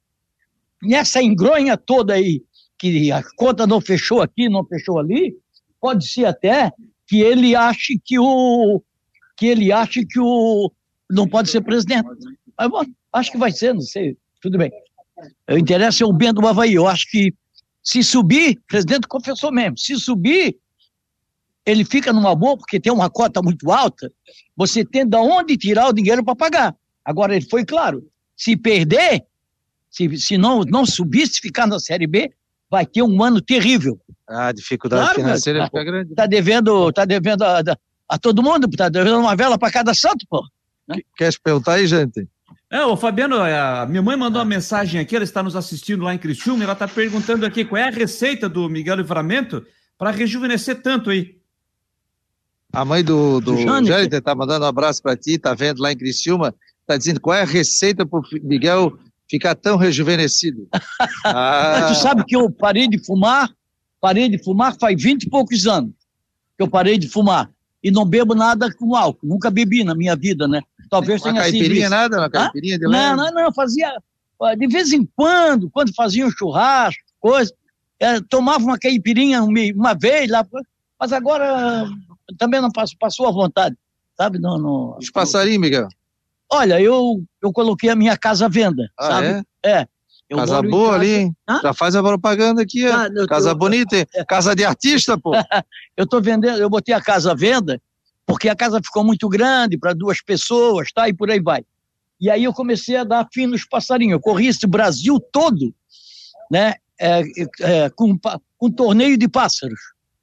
[0.82, 2.44] nessa engronha toda aí,
[2.78, 5.36] que a conta não fechou aqui, não fechou ali,
[5.80, 6.72] pode ser até
[7.08, 8.82] que ele ache que o
[9.38, 10.72] que ele ache que o
[11.10, 12.08] não pode ser presidente.
[12.58, 12.84] Mas, bom,
[13.14, 14.72] acho que vai ser, não sei, tudo bem.
[15.50, 16.74] O interesse é o bem do Havaí.
[16.74, 17.34] Eu acho que
[17.84, 20.58] se subir, o presidente confessou mesmo, se subir,
[21.66, 24.12] ele fica numa boa, porque tem uma cota muito alta,
[24.56, 26.76] você tem de onde tirar o dinheiro para pagar.
[27.06, 28.06] Agora, ele foi claro,
[28.36, 29.26] se perder,
[29.90, 32.34] se, se não, não subir, se ficar na Série B,
[32.70, 34.00] vai ter um ano terrível.
[34.28, 36.10] A dificuldade claro, financeira tá, fica grande.
[36.12, 37.62] Está devendo, tá devendo a,
[38.10, 40.44] a, todo mundo, está devendo uma vela para cada santo, pô.
[40.88, 40.98] Né?
[41.16, 42.28] Quer perguntar aí, gente?
[42.74, 46.16] É, o Fabiano, a minha mãe mandou uma mensagem aqui, ela está nos assistindo lá
[46.16, 49.64] em Criciúma, ela está perguntando aqui qual é a receita do Miguel Livramento
[49.96, 51.38] para rejuvenescer tanto aí.
[52.72, 55.96] A mãe do, do Jâniter está mandando um abraço para ti, está vendo lá em
[55.96, 56.52] Criciúma,
[56.82, 58.98] está dizendo qual é a receita para o Miguel
[59.30, 60.68] ficar tão rejuvenescido.
[61.26, 61.86] ah.
[61.90, 63.52] tu sabe que eu parei de fumar,
[64.02, 65.94] parei de fumar faz vinte e poucos anos
[66.58, 67.52] que eu parei de fumar.
[67.84, 70.64] E não bebo nada com álcool, nunca bebi na minha vida, né?
[70.94, 73.92] Talvez tenha uma caipirinha nada, uma caipirinha de Não, não, não, fazia
[74.58, 77.52] de vez em quando, quando fazia um churrasco, coisa,
[78.00, 80.46] é, tomava uma caipirinha uma, vez lá,
[81.00, 81.88] mas agora
[82.38, 83.76] também não passo, passou à vontade,
[84.18, 84.38] sabe?
[84.38, 85.88] Não, Os passarinhos, Miguel?
[86.52, 89.44] Olha, eu, eu coloquei a minha casa à venda, ah, sabe?
[89.64, 89.88] É.
[90.30, 90.96] é casa boa casa...
[90.96, 91.36] ali, hein?
[91.64, 94.06] Já faz a propaganda aqui, ah, casa bonita, é.
[94.28, 95.32] casa de artista, pô.
[95.98, 97.82] eu tô vendendo, eu botei a casa à venda,
[98.26, 101.10] porque a casa ficou muito grande para duas pessoas, tá?
[101.10, 101.64] E por aí vai.
[102.20, 104.14] E aí eu comecei a dar fim nos passarinhos.
[104.14, 105.74] Eu corri esse Brasil todo,
[106.50, 106.76] né?
[107.00, 107.22] É,
[107.60, 108.18] é, com,
[108.58, 109.80] com torneio de pássaros.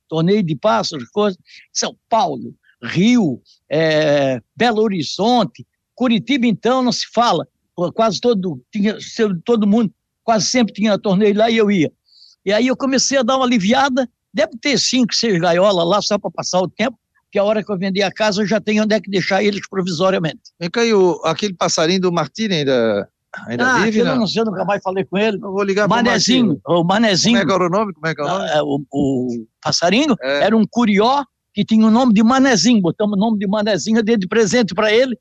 [0.09, 1.39] Torneio de pássaros, coisa.
[1.73, 7.47] São Paulo, Rio, é, Belo Horizonte, Curitiba, então, não se fala.
[7.95, 8.97] Quase todo, tinha,
[9.45, 9.93] todo mundo,
[10.23, 11.93] quase sempre tinha torneio lá e eu ia.
[12.45, 14.09] E aí eu comecei a dar uma aliviada.
[14.33, 16.97] Deve ter cinco, seis gaiolas lá só para passar o tempo
[17.31, 19.43] que a hora que eu vender a casa eu já tenho onde é que deixar
[19.43, 20.41] eles provisoriamente.
[20.59, 23.09] Vem cá, o, aquele passarinho do Martini ainda,
[23.47, 24.17] ainda ah, vive, não?
[24.17, 25.37] não sei, eu nunca mais falei com ele.
[25.37, 27.39] Eu vou ligar Manezinho, o Manezinho.
[27.39, 27.93] Como é que era o nome?
[27.93, 28.51] Como é que é o nome?
[28.51, 30.45] Ah, o, o, passarinho é.
[30.45, 31.25] era um curió
[31.55, 34.75] que tinha o nome de Manezinho, botamos o nome de Manezinho, eu dei de presente
[34.75, 35.17] para ele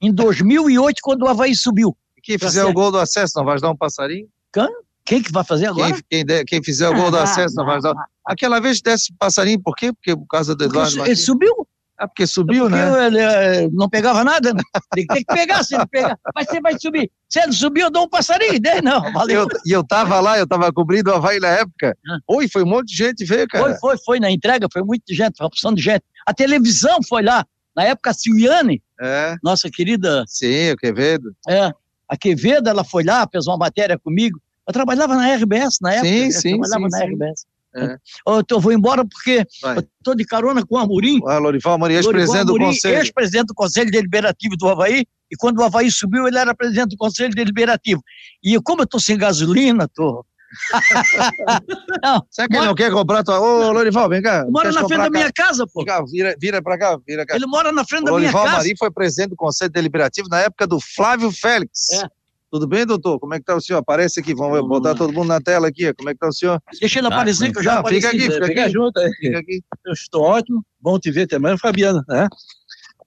[0.00, 1.96] em 2008, quando o Havaí subiu.
[2.22, 4.28] Quem fizer o gol do acesso não vai dar um passarinho?
[4.52, 4.68] Quem
[5.04, 5.92] que vai fazer agora?
[6.08, 7.78] Quem, quem, quem fizer o gol do ah, acesso não vai.
[8.24, 9.92] Aquela vez desce passarinho, por quê?
[9.92, 11.04] Porque por causa do Eduardo.
[11.04, 11.66] Ele subiu.
[11.98, 13.06] Ah, porque subiu, porque né?
[13.06, 14.62] Ele, ele, não pegava nada, né?
[14.94, 16.18] Tem que pegar, se ele pegar.
[16.34, 17.10] Mas você vai subir.
[17.28, 19.12] Se ele subir, eu dou um passarinho dele, não.
[19.12, 19.46] Valeu.
[19.64, 21.96] E eu, eu tava lá, eu tava cobrindo o Havaí na época.
[22.08, 22.18] Ah.
[22.28, 23.64] Oi, foi um monte de gente ver, cara.
[23.64, 24.20] Foi, foi, foi.
[24.20, 26.02] Na entrega foi muita gente, foi uma opção de gente.
[26.26, 27.44] A televisão foi lá.
[27.74, 29.36] Na época, a Silviane, é.
[29.42, 30.24] nossa querida.
[30.26, 31.34] Sim, o Quevedo.
[31.48, 31.72] É.
[32.08, 34.38] A Quevedo, ela foi lá, fez uma matéria comigo.
[34.68, 36.08] Eu trabalhava na RBS na época.
[36.08, 37.04] Sim, eu sim, trabalhava sim, na sim.
[37.12, 37.46] RBS.
[37.74, 37.96] É.
[38.28, 39.78] Eu, tô- vou embora porque Vai.
[39.78, 41.20] eu tô de carona com o Amorim.
[41.26, 42.96] Ah, Lorival Amorim, Lorival ex-presidente do Conselho.
[42.98, 45.06] Ex-presidente do Conselho Deliberativo do Havaí.
[45.30, 48.02] E quando o Havaí subiu, ele era presidente do Conselho Deliberativo.
[48.44, 50.22] E como eu tô sem gasolina, tô.
[52.02, 53.40] não, Será que ele não quer comprar tua.
[53.40, 54.44] Ô, Lorival, vem cá.
[54.50, 55.84] mora na frente da minha ca- casa, pô.
[55.84, 57.34] Cá, vira, vira pra cá, vira cá.
[57.34, 58.56] Ele mora na frente O da minha Lorival casa.
[58.58, 61.88] Marim foi presidente do Conselho Deliberativo na época do Flávio Félix.
[61.92, 62.06] É.
[62.52, 63.18] Tudo bem, doutor?
[63.18, 63.78] Como é que tá o senhor?
[63.78, 65.90] Aparece aqui, vamos botar todo mundo na tela aqui.
[65.94, 66.60] Como é que tá o senhor?
[66.78, 68.24] Deixa ele aparecer, que eu já Não, fica apareci.
[68.26, 68.72] aqui, fica Fica aqui.
[68.72, 69.00] junto.
[69.20, 69.62] Fica aqui.
[69.86, 72.28] Eu estou ótimo, bom te ver também, Fabiano, né?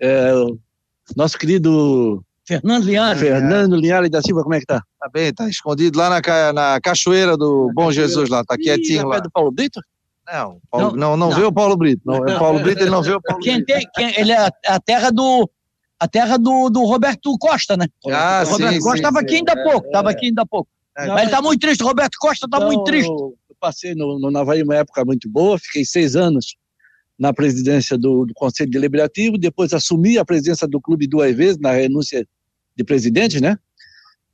[0.02, 0.32] É,
[1.16, 3.22] nosso querido Fernando Linhares.
[3.22, 4.82] Fernando Linhares da Silva, como é que tá?
[5.00, 9.04] Tá bem, tá escondido lá na, na cachoeira do Bom Jesus lá, tá Ih, quietinho
[9.04, 9.16] na lá.
[9.18, 9.80] pé do Paulo Brito?
[10.28, 11.36] Não, Paulo- Não, não, não, não.
[11.38, 12.02] vê o Paulo Brito.
[12.04, 13.68] Não, o Paulo Brito, ele não vê o Paulo Quem Brito.
[13.68, 15.48] tem, quem, ele é a, a terra do
[16.00, 17.88] a terra do, do Roberto Costa, né?
[18.08, 19.26] Ah, o Roberto sim, Costa estava sim.
[19.26, 20.70] aqui ainda há pouco, estava aqui ainda há pouco.
[20.98, 23.10] É, Mas ele está muito triste, o Roberto Costa está Então, muito triste.
[23.10, 26.56] Eu eu passei no, no Navaí uma época muito boa, fiquei seis anos
[27.18, 31.72] na presidência do, do Conselho Deliberativo, depois assumi a presidência do clube duas vezes, na
[31.72, 32.28] renúncia
[32.76, 33.58] de presidente, né?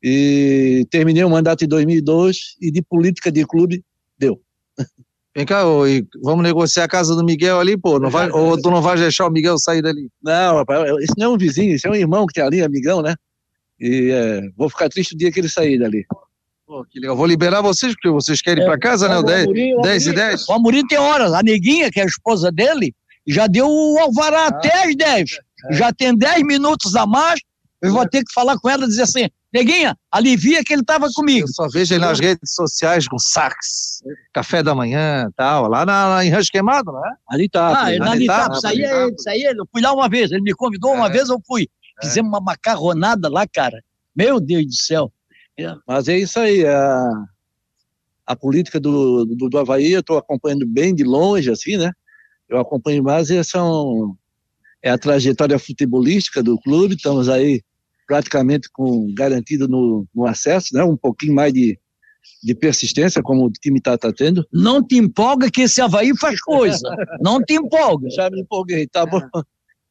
[0.04, 3.86] E terminei o mandato em 2002 e de política de clube
[4.18, 4.42] deu.
[5.36, 7.98] Vem cá, ô, e vamos negociar a casa do Miguel ali, pô.
[8.00, 10.10] Não vai, ou tu não vai deixar o Miguel sair dali?
[10.22, 13.02] Não, rapaz, esse não é um vizinho, esse é um irmão que tem ali, amigão,
[13.02, 13.16] né?
[13.80, 16.06] E é, vou ficar triste o dia que ele sair dali.
[16.68, 17.16] Pô, que legal.
[17.16, 19.16] Vou liberar vocês, porque vocês querem ir pra casa, né?
[19.16, 20.50] É, O 10, Amorim- o 10 e Amorim- 10.
[20.50, 21.34] O Amorim tem horas.
[21.34, 22.94] A neguinha, que é a esposa dele,
[23.26, 24.04] já deu o Ah.
[24.04, 25.32] alvará até as 10.
[25.70, 25.74] É.
[25.76, 27.40] Já tem 10 minutos a mais.
[27.82, 31.10] Eu vou ter que falar com ela e dizer assim: neguinha, alivia que ele estava
[31.14, 31.48] comigo.
[31.48, 34.02] Eu só vejo ele nas redes sociais com sax,
[34.34, 37.16] café da manhã tal, lá, na, lá em Rancho Queimado, né?
[37.28, 37.86] Ali tá.
[37.86, 39.02] Ah, ele ali na tá, Nitap, isso aí é tá.
[39.02, 39.62] ele, isso aí é ele.
[39.62, 41.12] Eu fui lá uma vez, ele me convidou uma É.
[41.12, 41.68] vez, eu fui.
[42.02, 43.82] Fizemos uma macarronada lá, cara.
[44.16, 45.12] Meu Deus do céu.
[45.88, 47.10] Mas é isso aí, a,
[48.26, 51.92] a política do, do, do Havaí eu estou acompanhando bem de longe, assim, né?
[52.50, 54.16] Eu acompanho mais e são,
[54.82, 57.62] é a trajetória futebolística do clube, estamos aí
[58.12, 60.84] praticamente com garantido no, no acesso, né?
[60.84, 61.80] Um pouquinho mais de,
[62.44, 64.46] de persistência, como o time está tá tendo.
[64.52, 66.94] Não te empolga que esse Havaí faz coisa.
[67.22, 68.10] Não te empolga.
[68.10, 69.22] Já me empolguei, tá bom?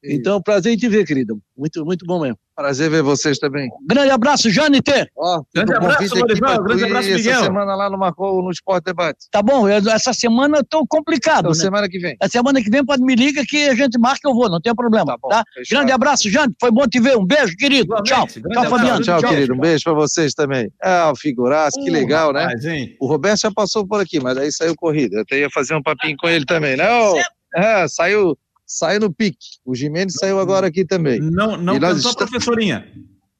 [0.04, 1.40] Então, prazer em te ver, querido.
[1.56, 2.38] Muito, muito bom mesmo.
[2.60, 3.70] Prazer ver vocês também.
[3.88, 5.08] Grande abraço, Janiter.
[5.16, 7.42] Ó, Grande abraço, Lorival, grande abraço, Essa Miguel.
[7.44, 9.18] semana lá no Marcou no Esporte Debate.
[9.30, 11.56] Tá bom, eu- essa semana eu tô complicado, Então, né?
[11.56, 12.16] semana que vem.
[12.20, 14.74] A semana que vem pode me liga que a gente marca eu vou, não tem
[14.74, 15.18] problema, Tá tá?
[15.38, 15.78] bom, fechado.
[15.78, 18.76] Grande abraço, Jante, foi bom te ver, um beijo, querido, Igualmente, tchau, grande tchau, abraço.
[18.76, 19.54] Fabiano, Tchau, querido.
[19.54, 20.70] Um beijo pra vocês também.
[20.82, 22.46] Ah, o figuraço, que legal, né?
[22.62, 22.94] Hein?
[23.00, 25.16] O Roberto já passou por aqui, mas aí saiu corrida.
[25.16, 27.14] Eu até ia fazer um papinho com ele também, não?
[27.56, 28.36] É, saiu,
[28.70, 29.58] saiu no pique.
[29.64, 31.18] O Jimenez saiu agora aqui também.
[31.20, 32.86] Não, não cantou a esta- professorinha.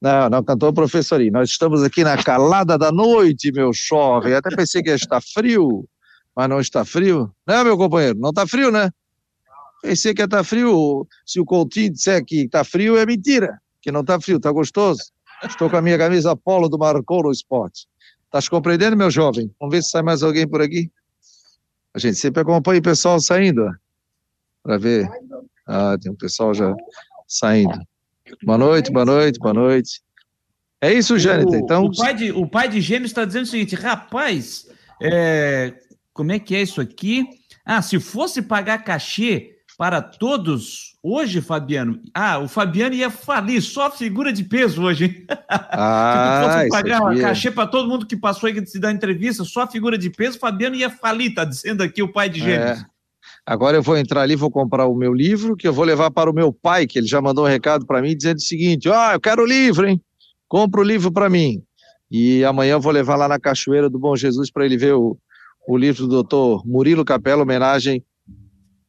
[0.02, 1.32] Não, não cantou professorinho.
[1.32, 4.35] Nós estamos aqui na calada da noite, meu chove.
[4.35, 5.86] Até pensei que ia estar frio,
[6.35, 7.31] mas não está frio.
[7.47, 8.19] Né, meu companheiro?
[8.19, 8.90] Não está frio, né?
[9.82, 11.07] Pensei que ia estar frio.
[11.24, 13.59] Se o Coutinho disser que está frio, é mentira.
[13.81, 15.01] Que não está frio, está gostoso.
[15.44, 17.86] Estou com a minha camisa polo do Marcou no Esporte.
[18.24, 19.51] Estás compreendendo, meu jovem?
[19.61, 20.90] Vamos ver se sai mais alguém por aqui.
[21.94, 23.70] A gente sempre acompanha o pessoal saindo, ó.
[24.62, 25.09] Para ver.
[25.66, 26.74] Ah, tem um pessoal já
[27.27, 27.78] saindo.
[28.45, 30.01] Boa noite, boa noite, boa noite.
[30.81, 31.61] É isso, Jâniter.
[31.61, 34.66] O- Então, o, pai de, o pai de gêmeos está dizendo o seguinte: rapaz,
[35.03, 35.74] é,
[36.12, 37.27] como é que é isso aqui?
[37.65, 42.01] Ah, se fosse pagar cachê para todos hoje, Fabiano.
[42.15, 45.27] Ah, o Fabiano ia falir, só figura de peso hoje, hein?
[45.49, 49.43] ah, se fosse pagar é- cachê para todo mundo que passou aí se dar entrevista,
[49.45, 52.81] só figura de peso, o Fabiano ia falir, tá dizendo aqui o pai de gêmeos.
[52.81, 52.87] É.
[53.51, 56.31] Agora eu vou entrar ali, vou comprar o meu livro, que eu vou levar para
[56.31, 59.14] o meu pai, que ele já mandou um recado para mim dizendo o seguinte: Ah,
[59.14, 60.01] eu quero o livro, hein?
[60.47, 61.60] Compra o livro para mim.
[62.09, 65.18] E amanhã eu vou levar lá na Cachoeira do Bom Jesus para ele ver o,
[65.66, 68.05] o livro do doutor Murilo Capela, homenagem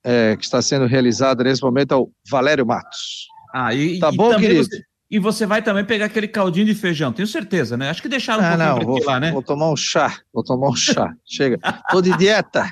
[0.03, 3.25] é, que está sendo realizada nesse momento ao Valério Matos.
[3.51, 4.63] Ah, e, Tá e bom, querido?
[4.63, 7.89] Você, e você vai também pegar aquele caldinho de feijão, tenho certeza, né?
[7.89, 9.31] Acho que deixaram um Ah, pouquinho não, vou, lá, né?
[9.31, 11.13] vou tomar um chá, vou tomar um chá.
[11.25, 11.59] Chega.
[11.91, 12.71] Tô de dieta.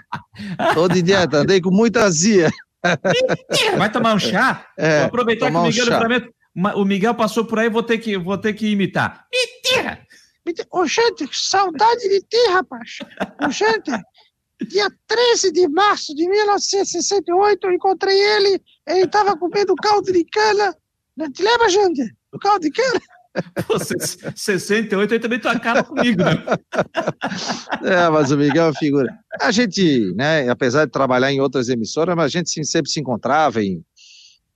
[0.74, 2.50] Tô de dieta, andei com muita azia.
[3.78, 4.66] Vai tomar um chá?
[4.78, 5.84] É, Vou aproveitar que o um Miguel.
[5.86, 9.26] Livramento- Ma- o Miguel passou por aí, vou ter que, vou ter que imitar.
[9.32, 10.00] Mentira!
[10.72, 12.98] Ô, gente, que saudade de ti, rapaz.
[13.46, 13.92] Ô, gente,
[14.68, 20.76] dia 13 de março de 1968, eu encontrei ele, ele estava comendo caldo de cana.
[21.16, 22.02] Não te lembra, gente?
[22.32, 23.02] Do caldo de cana?
[23.68, 23.96] Pô, se-
[24.36, 26.34] 68 aí também tu acaba comigo, né?
[27.84, 29.08] É, mas o Miguel é uma figura.
[29.40, 33.00] A gente, né, apesar de trabalhar em outras emissoras, mas a gente se- sempre se
[33.00, 33.84] encontrava em,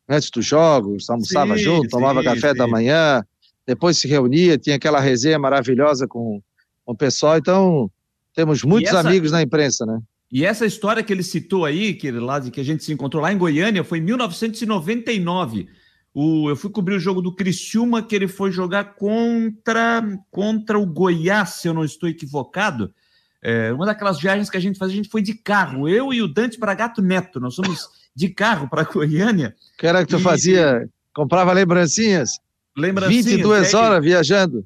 [0.09, 2.71] antes dos jogos, almoçava Sim, junto, tomava sim, café da sim.
[2.71, 3.23] manhã,
[3.65, 6.41] depois se reunia, tinha aquela resenha maravilhosa com,
[6.83, 7.89] com o pessoal, então
[8.35, 9.07] temos muitos essa...
[9.07, 9.99] amigos na imprensa, né?
[10.31, 13.31] E essa história que ele citou aí, que, lá, que a gente se encontrou lá
[13.31, 15.67] em Goiânia, foi em 1999.
[16.13, 20.85] O, eu fui cobrir o jogo do Criciúma, que ele foi jogar contra, contra o
[20.85, 22.93] Goiás, se eu não estou equivocado.
[23.41, 25.89] É, uma daquelas viagens que a gente faz, a gente foi de carro.
[25.89, 29.55] Eu e o Dante Bragato Neto, nós fomos de carro para Goiânia.
[29.77, 30.21] Que era que tu e...
[30.21, 30.87] fazia?
[31.13, 32.39] Comprava lembrancinhas?
[32.77, 33.25] Lembrancinhas.
[33.25, 34.65] 22 horas viajando.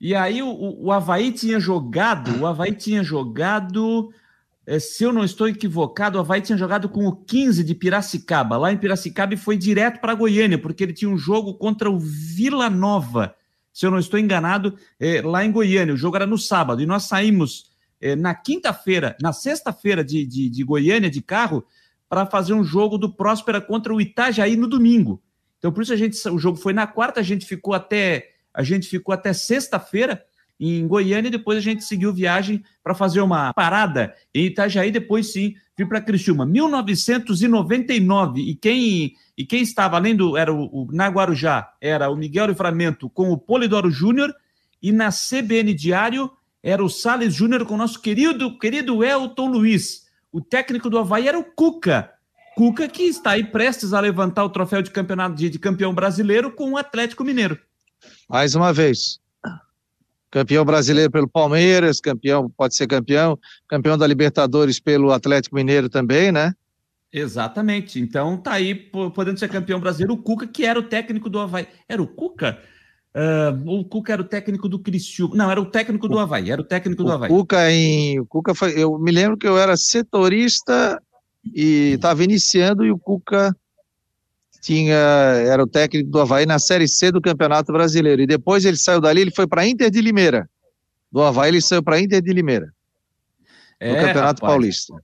[0.00, 4.10] E aí o, o Havaí tinha jogado, o Havaí tinha jogado
[4.66, 8.56] é, se eu não estou equivocado, o Havaí tinha jogado com o 15 de Piracicaba,
[8.56, 11.98] lá em Piracicaba, e foi direto para Goiânia, porque ele tinha um jogo contra o
[12.00, 13.34] Vila Nova,
[13.72, 15.94] se eu não estou enganado, é, lá em Goiânia.
[15.94, 17.70] O jogo era no sábado, e nós saímos
[18.00, 21.64] é, na quinta-feira, na sexta-feira de, de, de, Goiânia, de carro,
[22.08, 25.22] para fazer um jogo do Próspera contra o Itajaí no domingo.
[25.58, 28.62] Então, por isso a gente, o jogo foi na quarta, a gente ficou até a
[28.62, 30.24] gente ficou até sexta-feira
[30.58, 35.32] em Goiânia e depois a gente seguiu viagem para fazer uma parada em Itajaí, depois
[35.32, 36.46] sim vir para Criciúma.
[36.46, 42.16] 1999 e quem e quem estava além do era o, o na Guarujá era o
[42.16, 44.34] Miguel Livramento com o Polidoro Júnior
[44.82, 46.30] e na CBN Diário
[46.62, 50.06] era o Sales Júnior com o nosso querido querido Elton Luiz.
[50.32, 52.10] O técnico do Havaí era o Cuca.
[52.56, 56.50] Cuca que está aí prestes a levantar o troféu de campeonato de, de campeão brasileiro
[56.50, 57.58] com o Atlético Mineiro.
[58.28, 59.20] Mais uma vez,
[60.30, 63.38] campeão brasileiro pelo Palmeiras, campeão, pode ser campeão,
[63.68, 66.52] campeão da Libertadores pelo Atlético Mineiro também, né?
[67.12, 68.00] Exatamente.
[68.00, 71.66] Então tá aí podendo ser campeão brasileiro o Cuca, que era o técnico do Havaí.
[71.88, 72.58] Era o Cuca?
[73.14, 75.34] Uh, o Cuca era o técnico do Criciúma.
[75.34, 76.50] Não, era o técnico do Havaí.
[76.50, 77.30] Era o técnico do o Havaí.
[77.30, 78.78] Cuca em, o Cuca foi.
[78.78, 81.00] Eu me lembro que eu era setorista
[81.54, 83.56] e estava iniciando e o Cuca
[84.66, 88.22] tinha era o técnico do Havaí na Série C do Campeonato Brasileiro.
[88.22, 90.50] E depois ele saiu dali, ele foi para Inter de Limeira.
[91.10, 92.66] Do Havaí ele saiu para Inter de Limeira.
[93.80, 94.40] No é, Campeonato rapaz.
[94.40, 94.94] Paulista.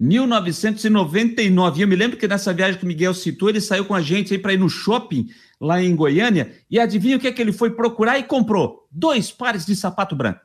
[0.00, 1.82] 1999.
[1.82, 4.34] Eu me lembro que nessa viagem que o Miguel citou, ele saiu com a gente
[4.34, 5.28] aí para ir no shopping
[5.60, 6.52] lá em Goiânia.
[6.68, 8.88] E adivinha o que é que ele foi procurar e comprou?
[8.90, 10.40] Dois pares de sapato branco.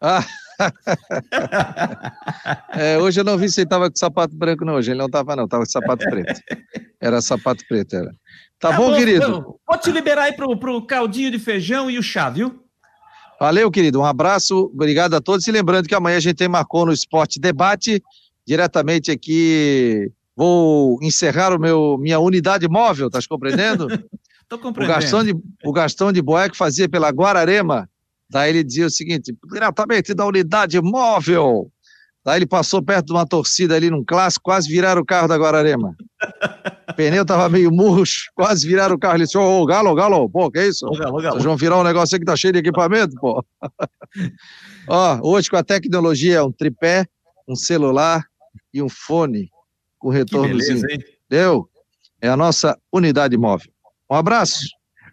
[0.00, 0.24] Ah!
[2.74, 4.74] é, hoje eu não vi se ele estava com sapato branco, não.
[4.74, 5.44] Hoje ele não estava, não.
[5.44, 6.40] Estava com sapato preto.
[7.00, 8.10] Era sapato preto, era.
[8.58, 9.58] Tá, tá bom, bom, querido?
[9.66, 12.62] Vou te liberar aí pro, pro caldinho de feijão e o chá, viu?
[13.38, 14.00] Valeu, querido.
[14.00, 15.46] Um abraço, obrigado a todos.
[15.46, 18.02] E lembrando que amanhã a gente tem Marcou no Esporte Debate,
[18.46, 20.10] diretamente aqui.
[20.36, 23.86] Vou encerrar o meu minha unidade móvel, tá compreendendo?
[24.48, 24.98] Tô compreendendo.
[24.98, 27.88] O Gastão de, o Gastão de Boé que fazia pela Guararema
[28.34, 31.70] Daí ele dizia o seguinte: diretamente da unidade móvel.
[32.24, 35.36] Daí ele passou perto de uma torcida ali num clássico, quase viraram o carro da
[35.36, 35.94] Guararema.
[36.88, 39.18] O pneu tava meio murcho, quase viraram o carro.
[39.18, 40.84] Ele disse: Ô, oh, Galo, Galo, pô, que isso?
[40.84, 41.34] Ô, galo, galo.
[41.34, 43.44] Vocês vão virar um negócio aí que tá cheio de equipamento, pô.
[44.88, 47.06] Ó, hoje com a tecnologia, um tripé,
[47.46, 48.24] um celular
[48.72, 49.48] e um fone
[49.96, 50.80] com retornozinho.
[50.80, 51.68] Beleza, Deu?
[52.20, 53.70] É a nossa unidade móvel.
[54.10, 54.66] Um abraço.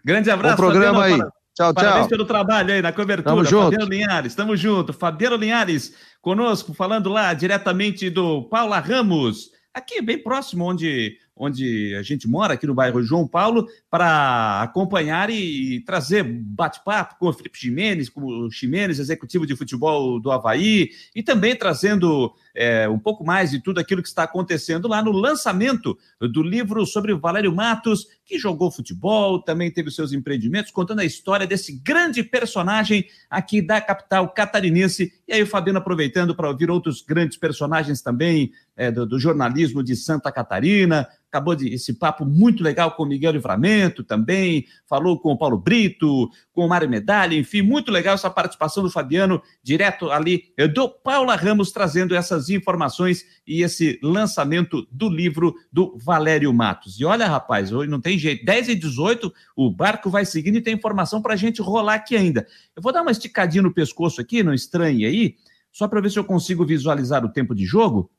[0.04, 0.56] Grande abraço.
[0.56, 1.20] Bom programa aí.
[1.54, 2.08] Tchau, Parabéns tchau.
[2.08, 3.34] pelo trabalho aí na cobertura.
[3.34, 3.72] Tamo junto.
[3.72, 4.92] Fabiano Linhares, tamo junto.
[4.92, 12.02] Fabiano Linhares conosco, falando lá diretamente do Paula Ramos, aqui bem próximo onde onde a
[12.02, 17.58] gente mora, aqui no bairro João Paulo, para acompanhar e, trazer bate-papo com o Felipe
[17.58, 23.24] Ximenes, com o Ximenes, executivo de futebol do Havaí, e também trazendo é, um pouco
[23.24, 27.54] mais de tudo aquilo que está acontecendo lá no lançamento do livro sobre o Valério
[27.54, 33.60] Matos, que jogou futebol, também teve seus empreendimentos, contando a história desse grande personagem aqui
[33.60, 35.12] da capital catarinense.
[35.26, 39.82] E aí o Fabiano aproveitando para ouvir outros grandes personagens também é, do, do jornalismo
[39.82, 45.18] de Santa Catarina, acabou de esse papo muito legal com o Miguel Livramento também, falou
[45.18, 49.42] com o Paulo Brito, com o Mário Medalha, enfim, muito legal essa participação do Fabiano,
[49.62, 56.52] direto ali do Paula Ramos, trazendo essas informações e esse lançamento do livro do Valério
[56.52, 57.00] Matos.
[57.00, 60.62] E olha, rapaz, hoje não tem jeito, 10 e 18, o barco vai seguindo e
[60.62, 62.46] tem informação para a gente rolar aqui ainda.
[62.76, 65.36] Eu vou dar uma esticadinha no pescoço aqui, não estranhe aí,
[65.72, 68.10] só para ver se eu consigo visualizar o tempo de jogo.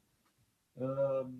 [0.76, 1.33] Um...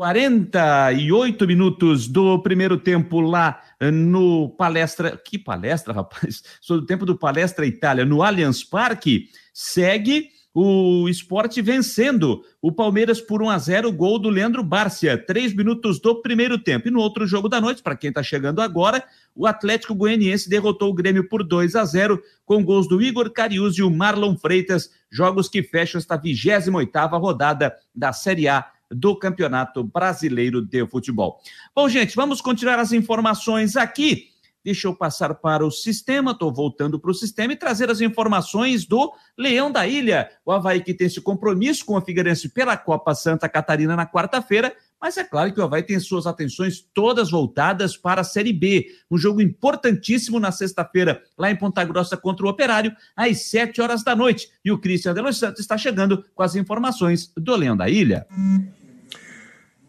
[0.00, 5.14] 48 minutos do primeiro tempo lá eh, no Palestra.
[5.22, 6.42] Que palestra, rapaz?
[6.58, 9.28] Sou do tempo do Palestra Itália, no Allianz Parque.
[9.52, 15.54] Segue o esporte vencendo o Palmeiras por 1 a 0 gol do Leandro Bárcia, três
[15.54, 16.88] minutos do primeiro tempo.
[16.88, 19.04] E no outro jogo da noite, para quem está chegando agora,
[19.34, 23.76] o Atlético Goianiense derrotou o Grêmio por 2 a 0 com gols do Igor Carius
[23.76, 29.16] e o Marlon Freitas, jogos que fecham esta 28 oitava rodada da Série A do
[29.16, 31.40] Campeonato Brasileiro de Futebol.
[31.74, 34.30] Bom, gente, vamos continuar as informações aqui.
[34.62, 38.84] Deixa eu passar para o sistema, estou voltando para o sistema e trazer as informações
[38.84, 40.30] do Leão da Ilha.
[40.44, 44.74] O Havaí que tem esse compromisso com a Figueirense pela Copa Santa Catarina na quarta-feira,
[45.00, 48.86] mas é claro que o Havaí tem suas atenções todas voltadas para a Série B.
[49.10, 54.04] Um jogo importantíssimo na sexta-feira, lá em Ponta Grossa contra o Operário, às sete horas
[54.04, 54.50] da noite.
[54.62, 58.26] E o Cristian de Los Santos está chegando com as informações do Leão da Ilha.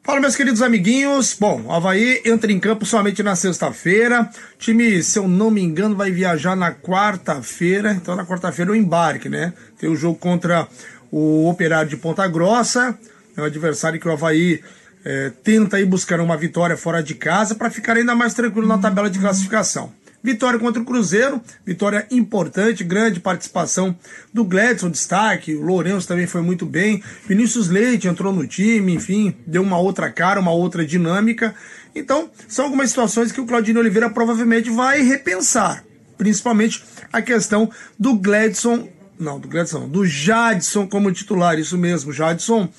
[0.03, 1.37] Fala, meus queridos amiguinhos.
[1.39, 4.27] Bom, o Havaí entra em campo somente na sexta-feira.
[4.57, 7.93] Time, se eu não me engano, vai viajar na quarta-feira.
[7.93, 9.53] Então, na quarta-feira, o embarque, né?
[9.77, 10.67] Tem o jogo contra
[11.11, 12.97] o Operário de Ponta Grossa.
[13.37, 14.63] É um adversário que o Havaí
[15.05, 18.79] é, tenta aí buscar uma vitória fora de casa para ficar ainda mais tranquilo na
[18.79, 19.93] tabela de classificação.
[20.23, 23.95] Vitória contra o Cruzeiro, vitória importante, grande participação
[24.31, 29.35] do Gladson, destaque, o Lourenço também foi muito bem, Vinícius Leite entrou no time, enfim,
[29.47, 31.55] deu uma outra cara, uma outra dinâmica.
[31.95, 35.83] Então, são algumas situações que o Claudinho Oliveira provavelmente vai repensar,
[36.19, 38.89] principalmente a questão do Gladson,
[39.19, 42.69] não, do Gladson, do Jadson como titular, isso mesmo, Jadson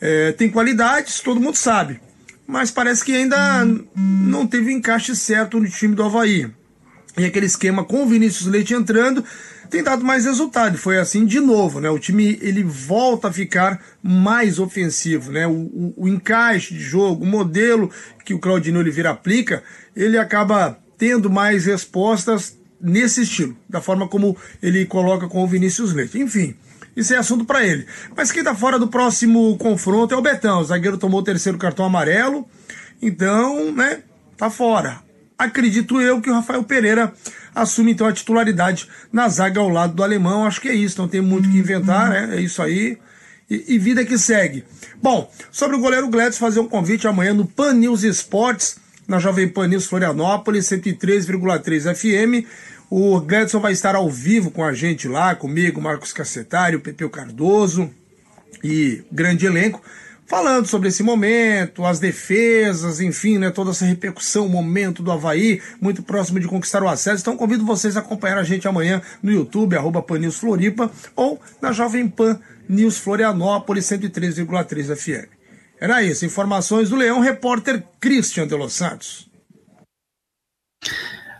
[0.00, 2.00] é, tem qualidades, todo mundo sabe.
[2.46, 3.64] Mas parece que ainda
[3.96, 6.48] não teve o encaixe certo no time do Havaí.
[7.18, 9.24] E aquele esquema com o Vinícius Leite entrando
[9.70, 10.76] tem dado mais resultado.
[10.76, 11.88] Foi assim de novo, né?
[11.88, 15.46] O time ele volta a ficar mais ofensivo, né?
[15.46, 17.90] O, o, o encaixe de jogo, o modelo
[18.24, 19.62] que o Claudinho Oliveira aplica,
[19.94, 25.92] ele acaba tendo mais respostas nesse estilo, da forma como ele coloca com o Vinícius
[25.92, 26.18] Leite.
[26.18, 26.54] Enfim,
[26.94, 27.86] isso é assunto para ele.
[28.14, 30.60] Mas quem tá fora do próximo confronto é o Betão.
[30.60, 32.46] O zagueiro tomou o terceiro cartão amarelo.
[33.00, 34.02] Então, né,
[34.36, 35.05] tá fora.
[35.38, 37.12] Acredito eu que o Rafael Pereira
[37.54, 40.46] assume então a titularidade na zaga ao lado do alemão.
[40.46, 42.36] Acho que é isso, não tem muito o que inventar, né?
[42.36, 42.98] É isso aí.
[43.48, 44.64] E, e, vida que segue.
[45.00, 48.76] Bom, sobre o goleiro Gladys fazer um convite amanhã no Pan News Esportes,
[49.06, 52.46] na Jovem Pan News Florianópolis, 103,3 FM.
[52.90, 57.90] O Gladson vai estar ao vivo com a gente lá, comigo, Marcos Cacetário, Pepeu Cardoso
[58.62, 59.82] e grande elenco,
[60.26, 65.62] falando sobre esse momento, as defesas, enfim, né, toda essa repercussão, o momento do Havaí,
[65.80, 67.22] muito próximo de conquistar o acesso.
[67.22, 71.40] Então convido vocês a acompanhar a gente amanhã no YouTube, arroba Pan News Floripa, ou
[71.62, 72.38] na Jovem Pan
[72.68, 75.28] News Florianópolis 103,3 FM.
[75.80, 79.28] Era isso, informações do Leão, repórter Christian de Los Santos.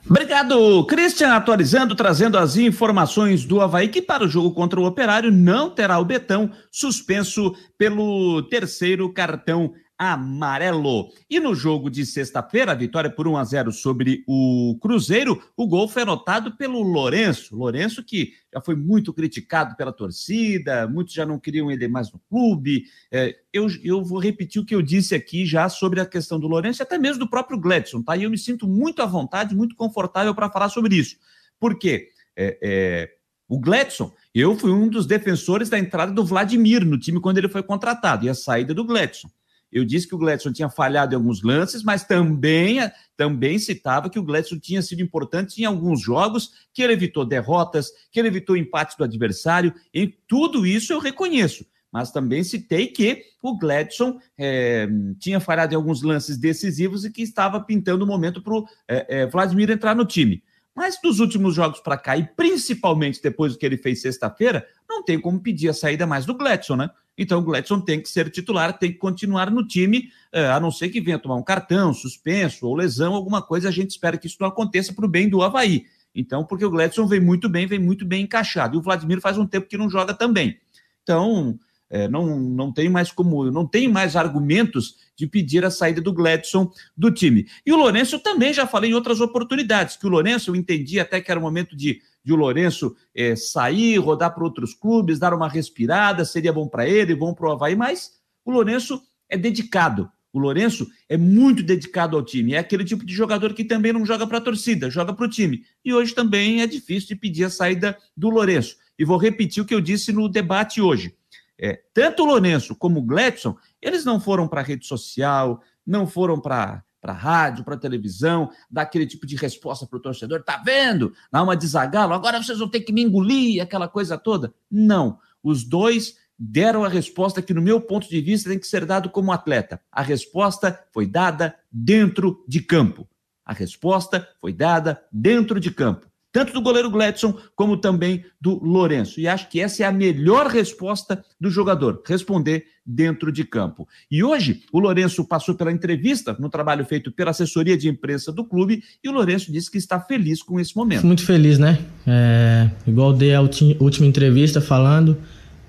[0.09, 5.33] Obrigado, Christian, atualizando, trazendo as informações do Havaí, que para o jogo contra o Operário
[5.33, 11.11] não terá o Betão suspenso pelo terceiro cartão amarelo.
[11.29, 15.67] E no jogo de sexta-feira, a vitória por 1 a 0 sobre o Cruzeiro, o
[15.67, 17.57] gol foi anotado pelo Lourenço.
[17.57, 22.19] Lourenço que já foi muito criticado pela torcida, muitos já não queriam ele mais no
[22.29, 22.85] clube.
[23.11, 26.49] É, eu, eu vou repetir o que eu disse aqui já sobre a questão do
[26.49, 28.17] Lourenço, até mesmo do próprio Gledson, tá?
[28.17, 31.17] E eu me sinto muito à vontade, muito confortável para falar sobre isso.
[31.59, 32.09] Por quê?
[32.37, 33.11] É, é,
[33.49, 37.49] o Gledson, eu fui um dos defensores da entrada do Vladimir no time quando ele
[37.49, 39.29] foi contratado e a saída do Gledson.
[39.77, 42.79] Eu disse que o Gledson tinha falhado em alguns lances, mas também,
[43.15, 47.91] também citava que o Gledson tinha sido importante em alguns jogos, que ele evitou derrotas,
[48.11, 49.75] que ele evitou empates do adversário.
[49.93, 51.67] Em tudo isso eu reconheço.
[51.93, 54.89] Mas também citei que o Gledson é,
[55.19, 59.21] tinha falhado em alguns lances decisivos e que estava pintando o momento para o é,
[59.21, 60.43] é, Vladimir entrar no time.
[60.75, 64.67] Mas dos últimos jogos para cá, e principalmente depois do que ele fez sexta-feira,
[64.97, 66.91] não tem como pedir a saída mais do Gledson, né?
[67.19, 70.71] Então o Gladson tem que ser titular, tem que continuar no time, eh, a não
[70.71, 73.69] ser que venha tomar um cartão, suspenso ou lesão, alguma coisa.
[73.69, 75.87] A gente espera que isso não aconteça para o bem do Havaí.
[76.15, 78.77] Então, porque o Gladson vem muito bem, vem muito bem encaixado.
[78.77, 80.59] E o Vladimir faz um tempo que não joga também.
[81.03, 81.59] Então,
[81.89, 86.13] é, não, não tem mais como, não tem mais argumentos de pedir a saída do
[86.13, 87.47] Gladson do time.
[87.65, 91.21] E o Lourenço também já falei em outras oportunidades, que o Lourenço eu entendi até
[91.21, 95.33] que era o momento de de o Lourenço é, sair, rodar para outros clubes, dar
[95.33, 100.11] uma respirada, seria bom para ele, bom para o Havaí, mas o Lourenço é dedicado.
[100.33, 102.55] O Lourenço é muito dedicado ao time.
[102.55, 105.31] É aquele tipo de jogador que também não joga para a torcida, joga para o
[105.31, 105.63] time.
[105.85, 108.77] E hoje também é difícil de pedir a saída do Lourenço.
[108.99, 111.15] E vou repetir o que eu disse no debate hoje.
[111.57, 116.09] É, tanto o Lourenço como o Gledson, eles não foram para a rede social, não
[116.09, 120.61] foram para para rádio, para televisão, dar aquele tipo de resposta para o torcedor, tá
[120.65, 121.13] vendo?
[121.31, 124.53] Dá uma desagalo, agora vocês vão ter que me engolir, aquela coisa toda.
[124.69, 128.85] Não, os dois deram a resposta que, no meu ponto de vista, tem que ser
[128.85, 129.81] dado como atleta.
[129.93, 133.09] A resposta foi dada dentro de campo.
[133.45, 136.11] A resposta foi dada dentro de campo.
[136.37, 139.19] Tanto do goleiro Gladson como também do Lourenço.
[139.19, 143.89] E acho que essa é a melhor resposta do jogador, responder dentro de campo.
[144.11, 148.45] E hoje o Lourenço passou pela entrevista no trabalho feito pela assessoria de imprensa do
[148.45, 151.07] clube e o Lourenço disse que está feliz com esse momento.
[151.07, 151.79] Muito feliz, né?
[152.07, 155.17] É, igual dei a última entrevista falando,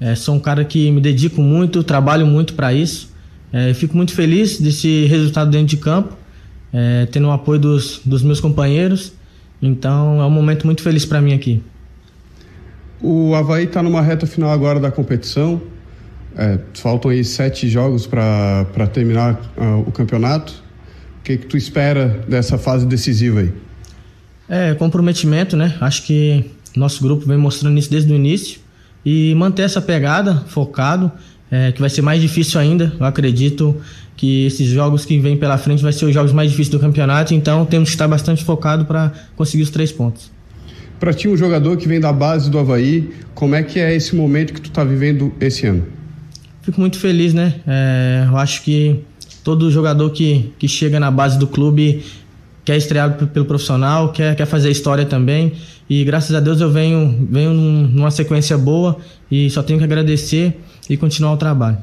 [0.01, 3.15] é, sou um cara que me dedico muito, trabalho muito para isso.
[3.53, 6.17] É, fico muito feliz desse resultado dentro de campo,
[6.73, 9.15] é, tendo o apoio dos, dos meus companheiros.
[9.61, 11.63] Então é um momento muito feliz para mim aqui.
[13.01, 15.61] O Havaí está numa reta final agora da competição.
[16.35, 20.53] É, faltam aí sete jogos para terminar uh, o campeonato.
[21.19, 23.51] O que, que tu espera dessa fase decisiva aí?
[24.47, 25.75] É, comprometimento, né?
[25.81, 28.59] Acho que nosso grupo vem mostrando isso desde o início.
[29.05, 31.11] E manter essa pegada, focado,
[31.49, 32.93] é, que vai ser mais difícil ainda.
[32.99, 33.75] Eu acredito
[34.17, 37.35] que esses jogos que vêm pela frente vai ser os jogos mais difíceis do campeonato,
[37.35, 40.31] então temos que estar bastante focado para conseguir os três pontos.
[40.99, 44.15] Para ti, um jogador que vem da base do Havaí, como é que é esse
[44.15, 45.85] momento que tu está vivendo esse ano?
[46.63, 47.53] Fico muito feliz, né?
[47.67, 48.99] É, eu acho que
[49.43, 52.03] todo jogador que, que chega na base do clube
[52.65, 55.53] quer estrear pelo profissional, quer, quer fazer história também.
[55.89, 58.97] E graças a Deus eu venho, venho numa sequência boa
[59.31, 61.77] e só tenho que agradecer e continuar o trabalho.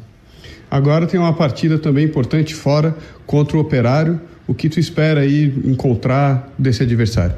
[0.74, 4.20] Agora tem uma partida também importante fora contra o Operário.
[4.44, 7.36] O que tu espera aí encontrar desse adversário?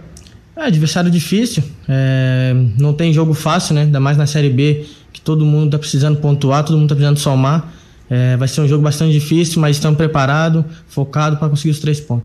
[0.57, 3.83] É, adversário difícil, é, não tem jogo fácil, né?
[3.83, 7.19] Ainda mais na Série B, que todo mundo tá precisando pontuar, todo mundo tá precisando
[7.19, 7.75] somar.
[8.09, 12.01] É, vai ser um jogo bastante difícil, mas estamos preparados, focados para conseguir os três
[12.01, 12.25] pontos.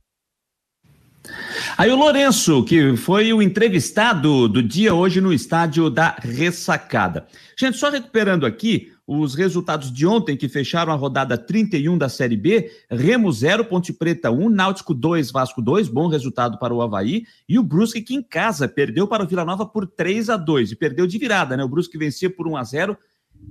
[1.77, 7.25] Aí o Lourenço, que foi o entrevistado do dia hoje no estádio da Ressacada.
[7.59, 12.38] Gente, só recuperando aqui os resultados de ontem, que fecharam a rodada 31 da Série
[12.38, 17.25] B: Remo 0, Ponte Preta 1, Náutico 2, Vasco 2, bom resultado para o Havaí,
[17.47, 20.71] e o Brusque, que em casa perdeu para o Vila Nova por 3 a 2
[20.71, 21.63] e perdeu de virada, né?
[21.63, 22.97] O Brusque vencia por 1 a 0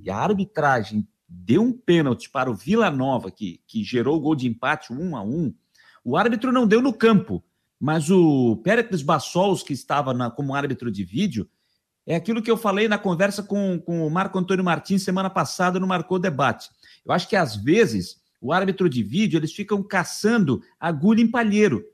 [0.03, 4.35] e a arbitragem deu um pênalti para o Vila Nova, que, que gerou o gol
[4.35, 5.55] de empate 1 a 1
[6.03, 7.45] O árbitro não deu no campo
[7.81, 11.49] mas o Pericles Bassols, que estava na, como árbitro de vídeo,
[12.11, 15.79] é aquilo que eu falei na conversa com, com o Marco Antônio Martins semana passada
[15.79, 16.69] no Marcou Debate.
[17.07, 21.85] Eu acho que às vezes o árbitro de vídeo eles ficam caçando agulha em palheiro.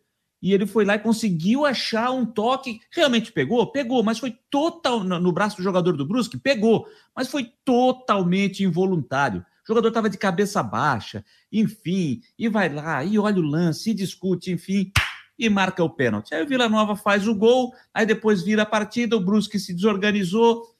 [0.41, 2.81] E ele foi lá e conseguiu achar um toque.
[2.91, 3.71] Realmente pegou?
[3.71, 6.39] Pegou, mas foi total no braço do jogador do Brusque?
[6.39, 9.45] Pegou, mas foi totalmente involuntário.
[9.65, 11.23] O jogador estava de cabeça baixa,
[11.53, 14.93] enfim, e vai lá, e olha o lance, e discute, enfim
[15.39, 16.35] e marca o pênalti.
[16.35, 19.75] Aí o Vila Nova faz o gol, aí depois vira a partida, o Brusque se
[19.75, 20.75] desorganizou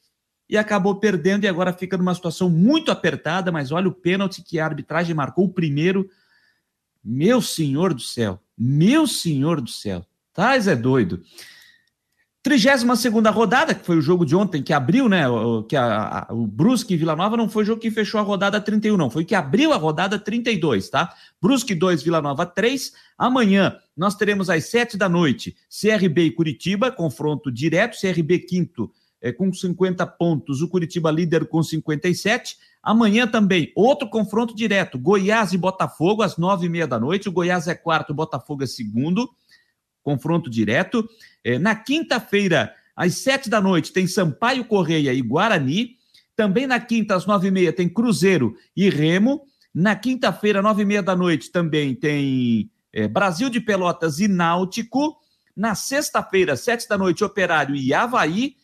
[0.49, 4.59] e acabou perdendo e agora fica numa situação muito apertada, mas olha o pênalti que
[4.59, 6.09] a arbitragem marcou o primeiro.
[7.03, 10.05] Meu senhor do céu, meu senhor do céu,
[10.37, 11.23] Tais é doido.
[12.47, 15.27] 32 segunda rodada, que foi o jogo de ontem que abriu, né?
[15.27, 18.19] O, que a, a, o Brusque e Vila Nova não foi o jogo que fechou
[18.19, 19.09] a rodada 31, não.
[19.09, 21.13] Foi que abriu a rodada 32, tá?
[21.41, 22.93] Brusque 2, Vila Nova 3.
[23.17, 27.99] Amanhã nós teremos às 7 da noite CRB e Curitiba, confronto direto.
[27.99, 28.89] CRB quinto
[29.21, 32.57] é, com 50 pontos, o Curitiba líder com 57.
[32.81, 37.27] Amanhã também, outro confronto direto: Goiás e Botafogo, às 9 e meia da noite.
[37.27, 39.29] O Goiás é quarto, o Botafogo é segundo
[40.07, 41.05] confronto direto.
[41.43, 45.97] É, na quinta-feira, às sete da noite, tem Sampaio Correia e Guarani.
[46.33, 49.41] Também na quinta, às nove e meia, tem Cruzeiro e Remo.
[49.73, 55.17] Na quinta-feira, nove e meia da noite, também tem é, Brasil de Pelotas e Náutico.
[55.53, 58.55] Na sexta-feira, sete da noite, Operário e Havaí.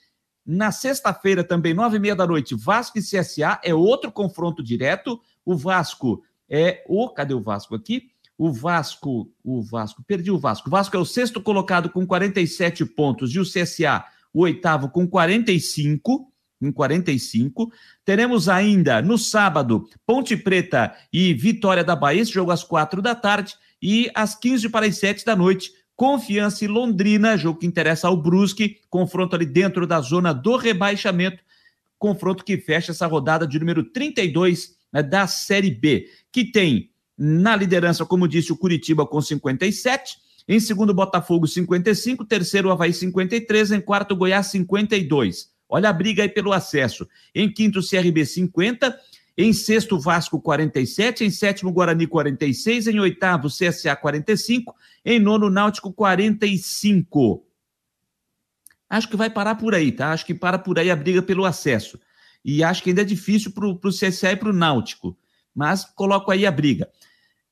[0.45, 3.59] Na sexta-feira, também, nove e meia da noite, Vasco e CSA.
[3.61, 5.19] É outro confronto direto.
[5.43, 7.09] O Vasco é o.
[7.09, 8.12] Cadê o Vasco aqui?
[8.37, 10.67] O Vasco, o Vasco, perdi o Vasco.
[10.67, 14.03] O Vasco é o sexto colocado com 47 pontos e o CSA,
[14.33, 16.31] o oitavo, com 45
[16.61, 17.71] em 45.
[18.03, 23.13] Teremos ainda no sábado Ponte Preta e Vitória da Bahia, esse jogo às quatro da
[23.13, 25.71] tarde, e às 15 para as 7 da noite.
[25.95, 31.43] Confiança e Londrina, jogo que interessa ao Brusque, confronto ali dentro da zona do rebaixamento,
[31.99, 37.55] confronto que fecha essa rodada de número 32 né, da Série B, que tem na
[37.55, 40.17] liderança, como disse, o Curitiba com 57.
[40.47, 42.25] Em segundo, Botafogo 55.
[42.25, 43.71] Terceiro, Havaí 53.
[43.71, 45.51] Em quarto, Goiás 52.
[45.69, 47.07] Olha a briga aí pelo acesso.
[47.33, 48.99] Em quinto, CRB 50.
[49.37, 51.23] Em sexto, Vasco 47.
[51.23, 52.87] Em sétimo, Guarani 46.
[52.87, 54.75] Em oitavo, CSA 45.
[55.05, 57.45] Em nono, Náutico 45.
[58.89, 60.11] Acho que vai parar por aí, tá?
[60.11, 61.99] Acho que para por aí a briga pelo acesso.
[62.45, 65.17] E acho que ainda é difícil para o CSA e para o Náutico
[65.53, 66.89] mas coloco aí a briga.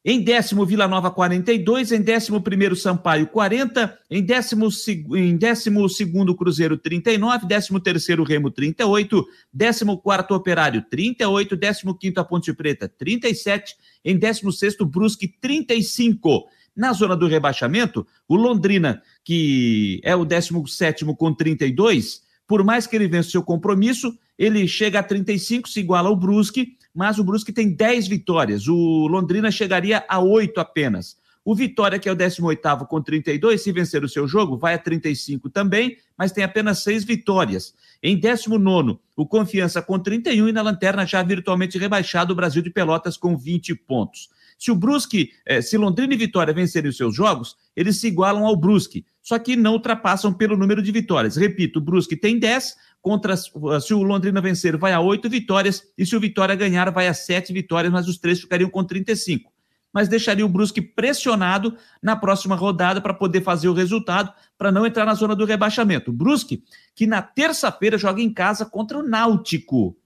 [0.04, 1.92] Em décimo, Vila Nova 42.
[1.92, 4.00] Em décimo primeiro, Sampaio 40.
[4.10, 4.68] Em décimo,
[5.16, 7.46] em décimo segundo, Cruzeiro 39.
[7.46, 9.26] Décimo terceiro, Remo 38.
[9.54, 11.56] Décimo quarto, Operário 38.
[11.56, 13.76] Décimo quinto, a Ponte Preta 37.
[14.04, 16.48] Em décimo sexto, Brusque 35.
[16.76, 22.96] Na zona do rebaixamento, o Londrina, que é o 17 com 32, por mais que
[22.96, 27.24] ele vença o seu compromisso, ele chega a 35, se iguala ao Brusque, mas o
[27.24, 28.68] Brusque tem 10 vitórias.
[28.68, 31.18] O Londrina chegaria a 8 apenas.
[31.44, 34.78] O Vitória, que é o 18 com 32, se vencer o seu jogo, vai a
[34.78, 37.74] 35 também, mas tem apenas 6 vitórias.
[38.02, 42.70] Em 19, o Confiança com 31 e na lanterna já virtualmente rebaixado o Brasil de
[42.70, 44.30] Pelotas com 20 pontos.
[44.62, 48.46] Se o Brusque, eh, se Londrina e Vitória vencerem os seus jogos, eles se igualam
[48.46, 51.36] ao Brusque, só que não ultrapassam pelo número de vitórias.
[51.36, 56.06] Repito, o Brusque tem 10, contra se o Londrina vencer, vai a 8 vitórias, e
[56.06, 59.52] se o Vitória ganhar, vai a 7 vitórias, mas os três ficariam com 35
[59.94, 64.86] mas deixaria o Brusque pressionado na próxima rodada para poder fazer o resultado, para não
[64.86, 66.12] entrar na zona do rebaixamento.
[66.12, 66.64] O Brusque,
[66.96, 69.98] que na terça-feira joga em casa contra o Náutico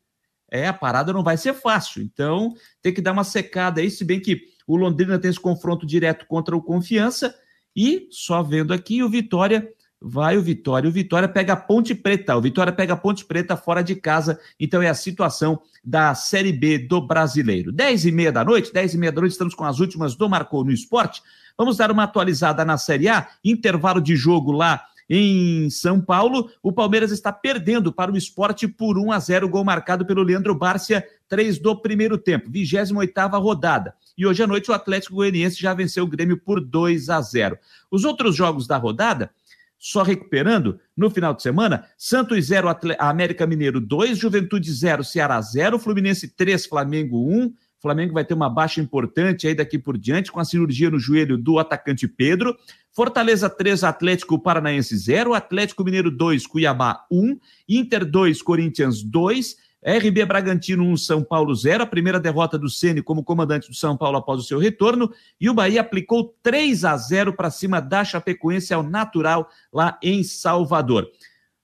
[0.56, 2.02] é, a parada não vai ser fácil.
[2.02, 5.86] Então, tem que dar uma secada aí, se bem que o Londrina tem esse confronto
[5.86, 7.36] direto contra o Confiança
[7.76, 9.70] e só vendo aqui o Vitória
[10.02, 10.90] vai o Vitória.
[10.90, 12.36] O Vitória pega a Ponte Preta.
[12.36, 14.40] O Vitória pega a Ponte Preta fora de casa.
[14.60, 17.72] Então é a situação da Série B do Brasileiro.
[17.72, 20.30] Dez e meia da noite, dez e meia da noite, estamos com as últimas do
[20.30, 21.22] Marcou no Esporte.
[21.58, 23.28] Vamos dar uma atualizada na Série A.
[23.44, 28.98] Intervalo de jogo lá em São Paulo, o Palmeiras está perdendo para o esporte por
[28.98, 33.94] 1 a 0 gol marcado pelo Leandro Bárcia, 3 do primeiro tempo, 28 rodada.
[34.18, 37.58] E hoje à noite o Atlético Goianiense já venceu o Grêmio por 2 a 0.
[37.92, 39.30] Os outros jogos da rodada,
[39.78, 42.68] só recuperando, no final de semana, Santos 0,
[43.00, 47.54] América Mineiro 2, Juventude 0, Ceará 0, Fluminense 3, Flamengo 1,
[47.86, 51.38] Flamengo vai ter uma baixa importante aí daqui por diante, com a cirurgia no joelho
[51.38, 52.58] do atacante Pedro.
[52.92, 57.38] Fortaleza 3, Atlético Paranaense 0, Atlético Mineiro 2, Cuiabá 1,
[57.70, 63.04] Inter 2, Corinthians 2, RB Bragantino 1, São Paulo 0, a primeira derrota do Ceni
[63.04, 66.98] como comandante do São Paulo após o seu retorno, e o Bahia aplicou 3 a
[66.98, 71.08] 0 para cima da Chapecoense ao natural lá em Salvador.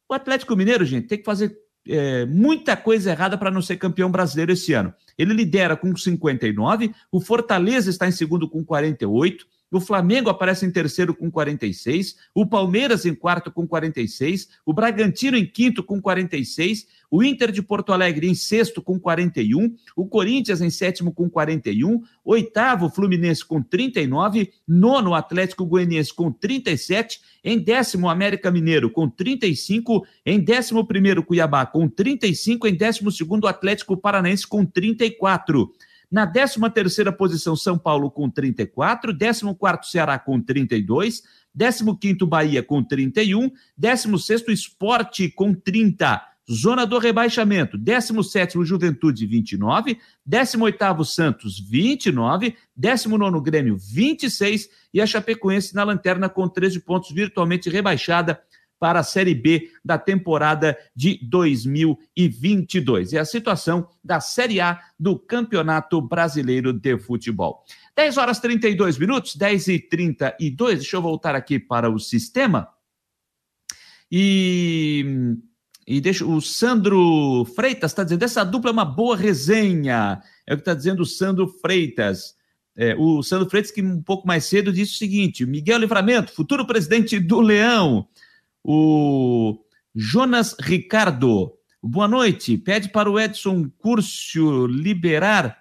[0.07, 1.57] O Atlético Mineiro, gente, tem que fazer
[1.87, 4.93] é, muita coisa errada para não ser campeão brasileiro esse ano.
[5.17, 10.71] Ele lidera com 59, o Fortaleza está em segundo com 48, o Flamengo aparece em
[10.71, 16.85] terceiro com 46, o Palmeiras em quarto com 46, o Bragantino em quinto com 46,
[17.09, 22.01] o Inter de Porto Alegre em sexto com 41, o Corinthians em sétimo com 41,
[22.23, 30.05] oitavo Fluminense com 39, nono Atlético Goianiense com 37, em décimo América Mineiro com 35,
[30.25, 35.71] em décimo primeiro Cuiabá com 35, em décimo segundo Atlético Paranaense com 34.
[36.11, 41.23] Na 13 terceira posição, São Paulo com 34, 14º Ceará com 32,
[41.57, 46.21] 15º Bahia com 31, 16º Esporte com 30,
[46.51, 49.97] zona do rebaixamento, 17º Juventude 29,
[50.29, 57.69] 18º Santos 29, 19º Grêmio 26 e a Chapecoense na lanterna com 13 pontos virtualmente
[57.69, 58.41] rebaixada
[58.81, 63.13] para a Série B da temporada de 2022.
[63.13, 67.63] É a situação da Série A do Campeonato Brasileiro de Futebol.
[67.95, 70.79] 10 horas 32 minutos, 10 e 32.
[70.79, 72.69] Deixa eu voltar aqui para o sistema.
[74.11, 75.37] E,
[75.85, 80.19] e deixa o Sandro Freitas está dizendo: essa dupla é uma boa resenha.
[80.47, 82.33] É o que está dizendo o Sandro Freitas.
[82.75, 86.65] É, o Sandro Freitas, que um pouco mais cedo disse o seguinte: Miguel Livramento, futuro
[86.65, 88.07] presidente do Leão,
[88.63, 89.57] o
[89.95, 92.57] Jonas Ricardo, boa noite.
[92.57, 95.59] Pede para o Edson Curcio liberar.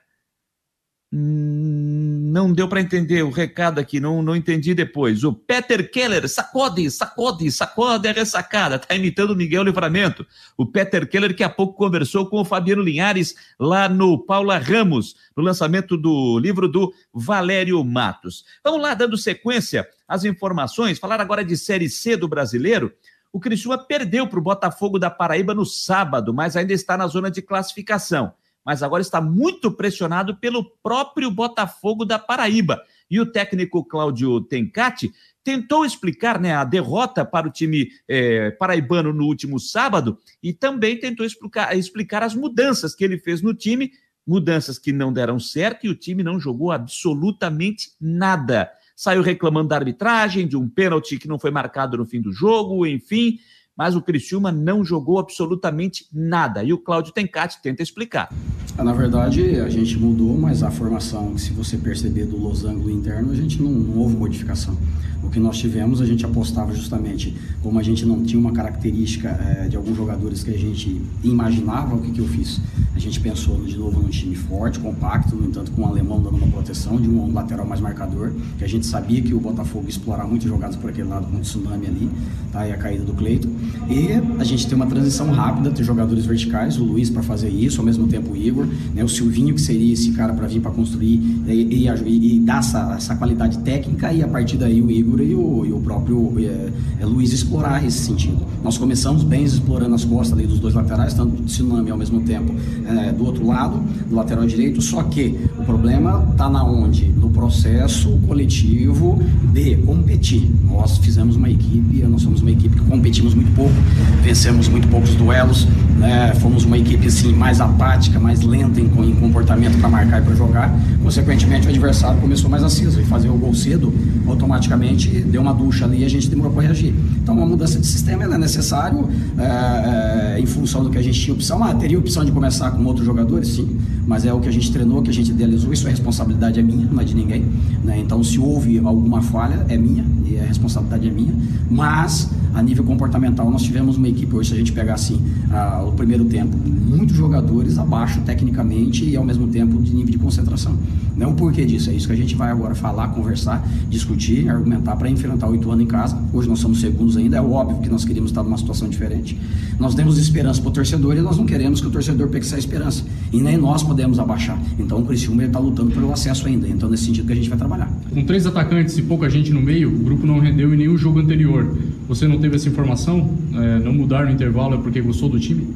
[1.13, 5.25] Hum, não deu para entender o recado aqui, não, não entendi depois.
[5.25, 10.25] O Peter Keller, sacode, sacode, sacode a ressacada, tá imitando o Miguel Livramento.
[10.57, 15.17] O Peter Keller que há pouco conversou com o Fabiano Linhares lá no Paula Ramos,
[15.37, 18.45] no lançamento do livro do Valério Matos.
[18.63, 22.93] Vamos lá, dando sequência às informações, falar agora de Série C do Brasileiro.
[23.33, 27.31] O Criciúma perdeu para o Botafogo da Paraíba no sábado, mas ainda está na zona
[27.31, 28.35] de classificação.
[28.67, 32.83] Mas agora está muito pressionado pelo próprio Botafogo da Paraíba.
[33.09, 35.13] E o técnico Cláudio Tencati
[35.45, 40.99] tentou explicar né, a derrota para o time é, paraibano no último sábado e também
[40.99, 43.93] tentou explicar, explicar as mudanças que ele fez no time,
[44.27, 48.71] mudanças que não deram certo e o time não jogou absolutamente nada
[49.01, 52.87] saiu reclamando da arbitragem, de um pênalti que não foi marcado no fim do jogo,
[52.87, 53.39] enfim.
[53.81, 56.63] Mas o Criciúma não jogou absolutamente nada.
[56.63, 58.29] E o Cláudio Tencati tenta explicar.
[58.77, 63.33] Ah, na verdade, a gente mudou, mas a formação, se você perceber do losango interno,
[63.33, 64.77] a gente não, não houve modificação.
[65.23, 69.29] O que nós tivemos, a gente apostava justamente, como a gente não tinha uma característica
[69.29, 72.61] é, de alguns jogadores que a gente imaginava, o que, que eu fiz?
[72.95, 76.37] A gente pensou de novo num time forte, compacto, no entanto com um alemão dando
[76.37, 79.91] uma proteção, de um lateral mais marcador, que a gente sabia que o Botafogo ia
[79.91, 82.11] explorar muito jogadas por aquele lado com o tsunami ali,
[82.51, 82.67] tá?
[82.67, 83.49] e a caída do Cleito.
[83.89, 87.81] E a gente tem uma transição rápida, ter jogadores verticais, o Luiz para fazer isso,
[87.81, 89.03] ao mesmo tempo o Igor, né?
[89.03, 92.95] o Silvinho que seria esse cara para vir para construir e, e, e, dar essa,
[92.97, 96.71] essa qualidade técnica, e a partir daí o Igor e o, e o próprio é,
[97.01, 98.47] é, Luiz explorar esse sentido.
[98.63, 102.21] Nós começamos bem explorando as costas ali dos dois laterais, tanto do Tsunami ao mesmo
[102.21, 102.55] tempo
[102.87, 107.09] é, do outro lado, do lateral direito, só que o problema está na onde?
[107.09, 109.19] No processo coletivo
[109.53, 110.49] de competir.
[110.65, 113.75] Nós fizemos uma equipe, nós somos uma equipe que competimos muito pouco,
[114.23, 115.67] vencemos muito poucos duelos,
[115.99, 116.33] né?
[116.41, 120.35] fomos uma equipe assim mais apática, mais lenta em, em comportamento para marcar e para
[120.35, 120.75] jogar.
[121.03, 123.93] Consequentemente, o adversário começou mais aceso e fazer o gol cedo,
[124.27, 126.95] automaticamente deu uma ducha ali e a gente demorou para reagir.
[127.23, 129.09] Então, uma mudança de sistema é necessário
[129.39, 131.63] é, é, em função do que a gente tinha opção.
[131.63, 133.49] Ah, teria opção de começar com outros jogadores?
[133.49, 135.73] Sim, mas é o que a gente treinou, que a gente idealizou.
[135.73, 137.45] Isso é responsabilidade é minha, não é de ninguém.
[137.85, 137.99] Né?
[138.01, 141.35] Então, se houve alguma falha, é minha e a responsabilidade é minha.
[141.71, 145.21] Mas, a nível comportamental, nós tivemos uma equipe hoje, se a gente pegar assim,
[145.51, 150.19] a, o primeiro tempo, muitos jogadores abaixo tecnicamente e ao mesmo tempo de nível de
[150.19, 150.75] concentração.
[151.17, 155.11] Não porquê disso, é isso que a gente vai agora falar, conversar, discutir, argumentar para
[155.11, 156.19] enfrentar o Ituano em casa.
[156.33, 159.39] Hoje nós somos segundos ainda, é óbvio que nós queríamos estar numa situação diferente.
[159.79, 162.59] Nós temos esperança para o torcedor e nós não queremos que o torcedor pegue essa
[162.59, 163.05] esperança.
[163.33, 164.57] E nem nós podemos abaixar.
[164.79, 166.69] Então o Criciúma está lutando pelo acesso ainda.
[166.69, 167.91] Então nesse sentido que a gente vai trabalhar.
[168.09, 171.19] Com três atacantes e pouca gente no meio, o grupo não rendeu em nenhum jogo
[171.19, 171.77] anterior.
[172.07, 173.29] Você não teve essa informação?
[173.53, 175.67] É, não mudar no intervalo é porque gostou do time?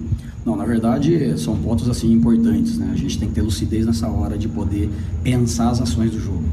[0.46, 2.90] Não, na verdade, são pontos assim importantes, né?
[2.92, 4.88] A gente tem que ter lucidez nessa hora de poder
[5.24, 6.44] pensar as ações do jogo.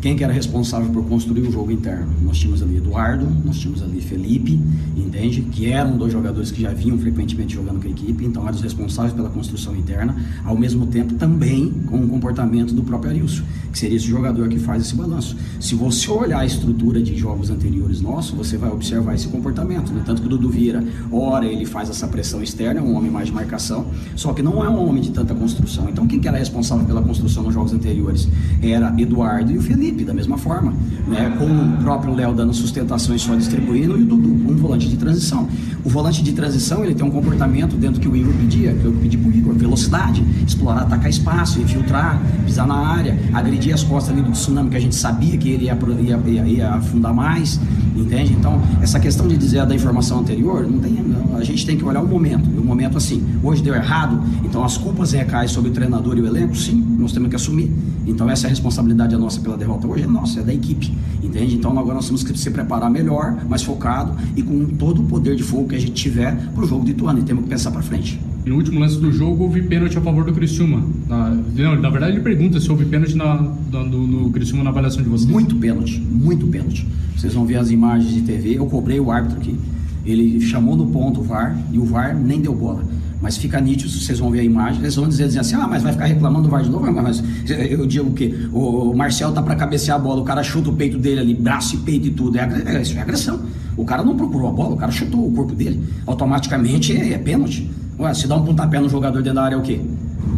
[0.00, 2.06] Quem que era responsável por construir o jogo interno?
[2.22, 4.58] Nós tínhamos ali Eduardo, nós tínhamos ali Felipe,
[4.96, 5.42] entende?
[5.42, 8.62] Que eram dois jogadores que já vinham frequentemente jogando com a equipe, então eram os
[8.62, 13.78] responsáveis pela construção interna, ao mesmo tempo também com o comportamento do próprio Arilson, que
[13.78, 15.36] seria esse jogador que faz esse balanço.
[15.60, 20.02] Se você olhar a estrutura de jogos anteriores nossos, você vai observar esse comportamento, né?
[20.06, 20.82] Tanto que o Dudu Vieira,
[21.12, 23.84] ora ele faz essa pressão externa, é um homem mais de marcação,
[24.16, 25.90] só que não é um homem de tanta construção.
[25.90, 28.26] Então quem que era responsável pela construção nos jogos anteriores?
[28.62, 30.72] Era Eduardo e o Felipe Da mesma forma,
[31.06, 31.34] né?
[31.38, 34.96] com o próprio Léo dando sustentação e só distribuindo, e o Dudu, um volante de
[34.96, 35.48] transição.
[35.84, 38.92] O volante de transição ele tem um comportamento dentro que o Igor pedia, que eu
[38.92, 44.12] pedi para o Igor, velocidade, explorar, atacar espaço, infiltrar, pisar na área, agredir as costas
[44.12, 47.60] ali do tsunami, que a gente sabia que ele ia, ia, ia, ia afundar mais,
[47.96, 48.32] entende?
[48.32, 50.98] Então, essa questão de dizer da informação anterior, não tem,
[51.36, 54.64] a gente tem que olhar o momento, e o momento assim, hoje deu errado, então
[54.64, 57.72] as culpas recaem sobre o treinador e o elenco, sim, nós temos que assumir.
[58.10, 60.92] Então, essa é responsabilidade nossa pela derrota hoje é nossa, é da equipe,
[61.22, 61.54] entende?
[61.54, 65.36] Então agora nós temos que se preparar melhor, mais focado e com todo o poder
[65.36, 67.70] de fogo que a gente tiver para o jogo de Ituano e temos que pensar
[67.70, 68.20] para frente.
[68.44, 70.82] No último lance do jogo houve pênalti a favor do Criciúma.
[71.06, 73.34] Na, não, na verdade ele pergunta se houve pênalti na,
[73.70, 75.30] na, do, no Criciúma na avaliação de vocês.
[75.30, 76.86] Muito pênalti, muito pênalti.
[77.16, 79.56] Vocês vão ver as imagens de TV, eu cobrei o árbitro aqui.
[80.04, 82.82] Ele chamou no ponto o VAR e o VAR nem deu bola.
[83.20, 85.82] Mas fica nítido, vocês vão ver a imagem, eles vão dizer, dizer assim, ah, mas
[85.82, 86.90] vai ficar reclamando do VAR de novo?
[86.90, 88.34] Mas eu digo o quê?
[88.52, 91.74] O, Marcel tá para cabecear a bola, o cara chuta o peito dele ali, braço
[91.74, 92.38] e peito e tudo.
[92.38, 93.40] É, é, isso é agressão.
[93.76, 95.84] O cara não procurou a bola, o cara chutou o corpo dele.
[96.06, 97.70] Automaticamente é, é pênalti.
[97.98, 99.80] Ué, se dá um pontapé no jogador dentro da área é o quê?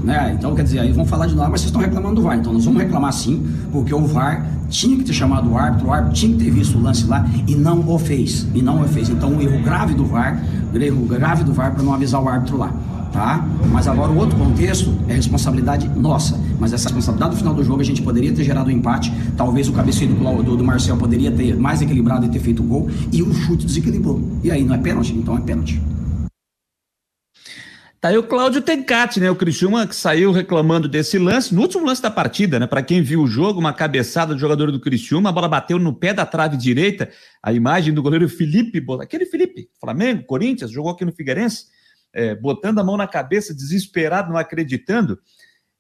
[0.03, 0.35] Né?
[0.37, 2.37] Então, quer dizer, aí vão falar de nós, mas vocês estão reclamando do VAR.
[2.37, 5.93] Então, nós vamos reclamar sim, porque o VAR tinha que ter chamado o árbitro, o
[5.93, 8.47] árbitro tinha que ter visto o lance lá e não o fez.
[8.55, 9.09] E não o fez.
[9.09, 10.43] Então, um erro grave do VAR,
[10.75, 12.73] erro grave do VAR para não avisar o árbitro lá.
[13.13, 13.47] Tá?
[13.71, 16.41] Mas agora o outro contexto é responsabilidade nossa.
[16.59, 19.13] Mas essa responsabilidade no final do jogo a gente poderia ter gerado um empate.
[19.37, 22.67] Talvez o cabeceio do, do, do Marcel poderia ter mais equilibrado e ter feito o
[22.67, 22.89] gol.
[23.13, 24.23] E o chute desequilibrou.
[24.43, 25.13] E aí não é pênalti?
[25.13, 25.81] Então é pênalti.
[28.03, 29.31] Tá aí o Cláudio Tencati, né?
[29.31, 32.67] O Criciúma que saiu reclamando desse lance, no último lance da partida, né?
[32.67, 35.95] Para quem viu o jogo, uma cabeçada do jogador do Criciúma, a bola bateu no
[35.95, 37.09] pé da trave direita,
[37.41, 41.67] a imagem do goleiro Felipe, aquele Felipe, Flamengo, Corinthians, jogou aqui no Figueirense,
[42.13, 45.17] é, botando a mão na cabeça, desesperado, não acreditando.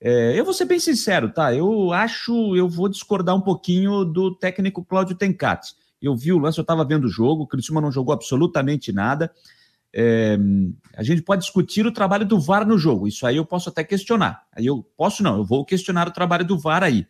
[0.01, 1.53] É, eu vou ser bem sincero, tá?
[1.53, 5.75] Eu acho, eu vou discordar um pouquinho do técnico Cláudio Tencati.
[6.01, 9.29] Eu vi o lance, eu estava vendo o jogo, o Criciúma não jogou absolutamente nada.
[9.95, 10.39] É,
[10.97, 13.85] a gente pode discutir o trabalho do VAR no jogo, isso aí eu posso até
[13.85, 14.47] questionar.
[14.53, 17.07] Aí eu posso não, eu vou questionar o trabalho do VAR aí.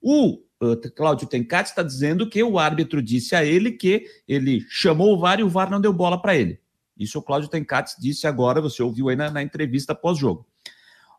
[0.00, 5.14] O uh, Cláudio Tencati está dizendo que o árbitro disse a ele que ele chamou
[5.14, 6.60] o VAR e o VAR não deu bola para ele.
[6.98, 10.46] Isso o Cláudio Tencati disse agora, você ouviu aí na, na entrevista pós-jogo.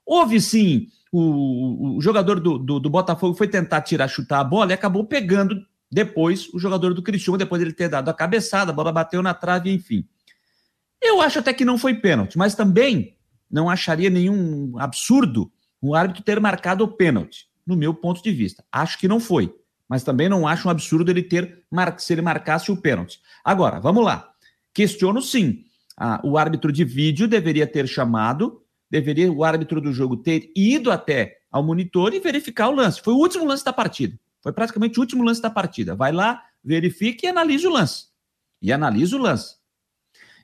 [0.06, 4.72] Houve sim, o, o jogador do, do, do, Botafogo foi tentar tirar, chutar a bola
[4.72, 8.74] e acabou pegando depois o jogador do Criciúma, depois ele ter dado a cabeçada, a
[8.74, 10.08] bola bateu na trave, enfim.
[11.02, 13.16] Eu acho até que não foi pênalti, mas também
[13.50, 15.52] não acharia nenhum absurdo
[15.82, 18.64] o árbitro ter marcado o pênalti, no meu ponto de vista.
[18.72, 19.54] Acho que não foi,
[19.88, 21.64] mas também não acho um absurdo ele ter
[21.98, 23.20] se ele marcasse o pênalti.
[23.44, 24.30] Agora, vamos lá.
[24.74, 25.64] Questiono sim.
[25.96, 30.92] Ah, o árbitro de vídeo deveria ter chamado, deveria o árbitro do jogo ter ido
[30.92, 33.02] até ao monitor e verificar o lance.
[33.02, 34.18] Foi o último lance da partida.
[34.42, 35.96] Foi praticamente o último lance da partida.
[35.96, 38.06] Vai lá, verifica e analisa o lance.
[38.62, 39.57] E analisa o lance.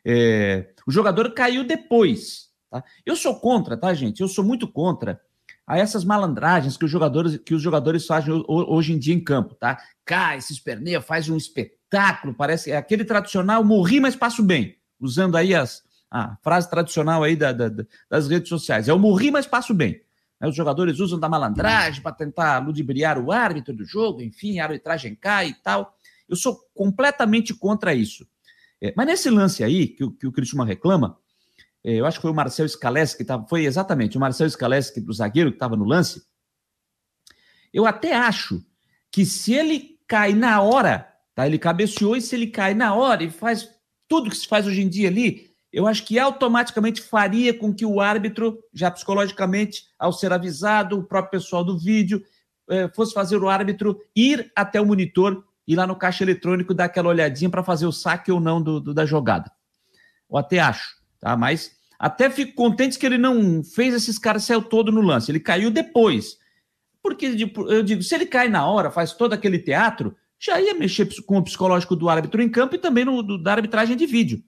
[0.05, 2.49] É, o jogador caiu depois.
[2.69, 2.83] Tá?
[3.05, 4.21] Eu sou contra, tá, gente?
[4.21, 5.21] Eu sou muito contra
[5.65, 9.55] a essas malandragens que os jogadores, que os jogadores fazem hoje em dia em campo,
[9.55, 9.79] tá?
[10.05, 15.37] Cai, se esperneia, faz um espetáculo, parece é aquele tradicional morri, mas passo bem, usando
[15.37, 15.81] aí as,
[16.11, 17.69] a frase tradicional aí da, da,
[18.09, 18.89] das redes sociais.
[18.89, 20.01] É o morri, mas passo bem.
[20.41, 25.15] Os jogadores usam da malandragem para tentar ludibriar o árbitro do jogo, enfim, a arbitragem
[25.15, 25.97] cai e tal.
[26.27, 28.27] Eu sou completamente contra isso.
[28.83, 31.17] É, mas nesse lance aí, que, que o Cristiano reclama,
[31.81, 34.99] é, eu acho que foi o Marcel Scalesi que estava, foi exatamente o Marcel Scalesi,
[34.99, 36.21] do zagueiro que estava no lance.
[37.73, 38.61] Eu até acho
[39.09, 41.47] que se ele cai na hora, tá?
[41.47, 43.69] Ele cabeceou e se ele cai na hora e faz
[44.05, 47.85] tudo que se faz hoje em dia ali, eu acho que automaticamente faria com que
[47.85, 52.21] o árbitro, já psicologicamente, ao ser avisado, o próprio pessoal do vídeo,
[52.69, 56.85] é, fosse fazer o árbitro ir até o monitor ir lá no caixa eletrônico dar
[56.85, 59.51] aquela olhadinha para fazer o saque ou não do, do, da jogada.
[60.29, 61.35] Eu até acho, tá?
[61.37, 65.31] Mas até fico contente que ele não fez esses caras saiu todo no lance.
[65.31, 66.37] Ele caiu depois.
[67.01, 67.27] Porque
[67.67, 71.37] eu digo, se ele cai na hora, faz todo aquele teatro, já ia mexer com
[71.37, 74.43] o psicológico do árbitro em campo e também no, do, da arbitragem de vídeo.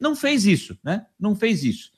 [0.00, 1.06] Não fez isso, né?
[1.18, 1.90] Não fez isso.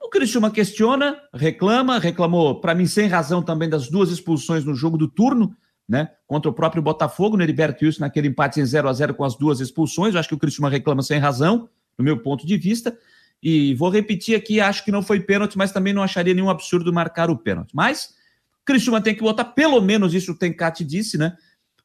[0.00, 4.96] O Cristiano questiona, reclama, reclamou, para mim, sem razão também, das duas expulsões no jogo
[4.96, 5.56] do turno
[5.88, 6.10] né?
[6.26, 9.36] Contra o próprio Botafogo, no Heriberto Wilson, naquele empate em 0 a 0 com as
[9.36, 10.14] duas expulsões.
[10.14, 12.96] Eu acho que o Cristiano reclama sem razão, no meu ponto de vista.
[13.42, 16.92] E vou repetir aqui, acho que não foi pênalti, mas também não acharia nenhum absurdo
[16.92, 17.70] marcar o pênalti.
[17.74, 18.14] Mas
[18.64, 21.36] Cristiano tem que botar, pelo menos isso o Tencati disse, né?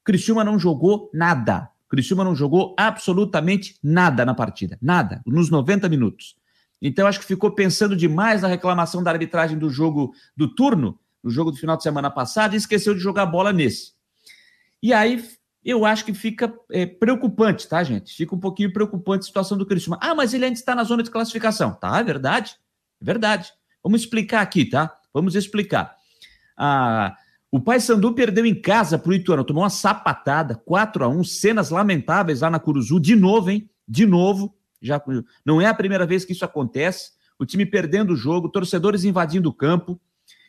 [0.04, 1.70] Cristiano não jogou nada.
[1.88, 4.78] Cristiano não jogou absolutamente nada na partida.
[4.82, 6.36] Nada, nos 90 minutos.
[6.82, 11.30] Então, acho que ficou pensando demais na reclamação da arbitragem do jogo do turno no
[11.30, 13.94] jogo do final de semana passado e esqueceu de jogar bola nesse.
[14.82, 15.24] E aí
[15.64, 18.16] eu acho que fica é, preocupante, tá, gente?
[18.16, 20.00] Fica um pouquinho preocupante a situação do Cristiano.
[20.02, 21.74] Ah, mas ele ainda está na zona de classificação.
[21.74, 22.56] Tá, é verdade.
[23.00, 23.52] É verdade.
[23.84, 24.96] Vamos explicar aqui, tá?
[25.14, 25.96] Vamos explicar.
[26.58, 27.16] Ah,
[27.52, 31.70] o Paysandu perdeu em casa para o Ituano, tomou uma sapatada, 4 a 1 cenas
[31.70, 33.70] lamentáveis lá na Curuzu, de novo, hein?
[33.88, 34.56] De novo.
[34.82, 35.02] Já
[35.46, 37.12] não é a primeira vez que isso acontece.
[37.38, 40.00] O time perdendo o jogo, torcedores invadindo o campo.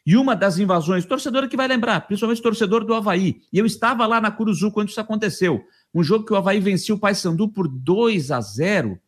[0.04, 4.04] E uma das invasões, torcedor que vai lembrar, principalmente torcedor do Havaí, e eu estava
[4.06, 5.64] lá na Curuzu quando isso aconteceu.
[5.94, 8.98] Um jogo que o Havaí venceu o Paysandu por 2 a 0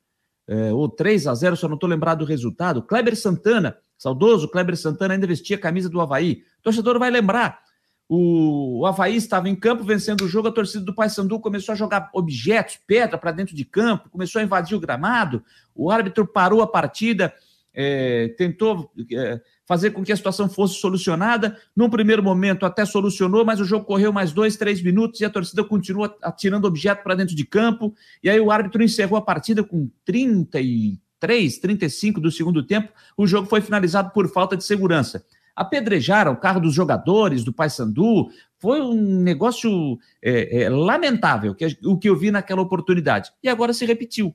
[0.47, 2.83] é, ou 3 a 0 só não estou lembrado do resultado.
[2.83, 6.43] Kleber Santana, saudoso Kleber Santana, ainda vestia a camisa do Havaí.
[6.63, 7.61] Torcedor vai lembrar.
[8.07, 11.77] O, o Havaí estava em campo vencendo o jogo, a torcida do Paysandu começou a
[11.77, 15.43] jogar objetos, pedra para dentro de campo, começou a invadir o gramado.
[15.75, 17.33] O árbitro parou a partida,
[17.73, 21.57] é, tentou é, fazer com que a situação fosse solucionada.
[21.75, 25.31] Num primeiro momento até solucionou, mas o jogo correu mais dois, três minutos e a
[25.31, 27.95] torcida continua atirando objeto para dentro de campo.
[28.23, 32.93] E aí o árbitro encerrou a partida com 33, 35 do segundo tempo.
[33.17, 35.25] O jogo foi finalizado por falta de segurança.
[35.57, 38.29] Apedrejaram o carro dos jogadores do Paysandu.
[38.59, 43.31] Foi um negócio é, é, lamentável que, o que eu vi naquela oportunidade.
[43.43, 44.35] E agora se repetiu.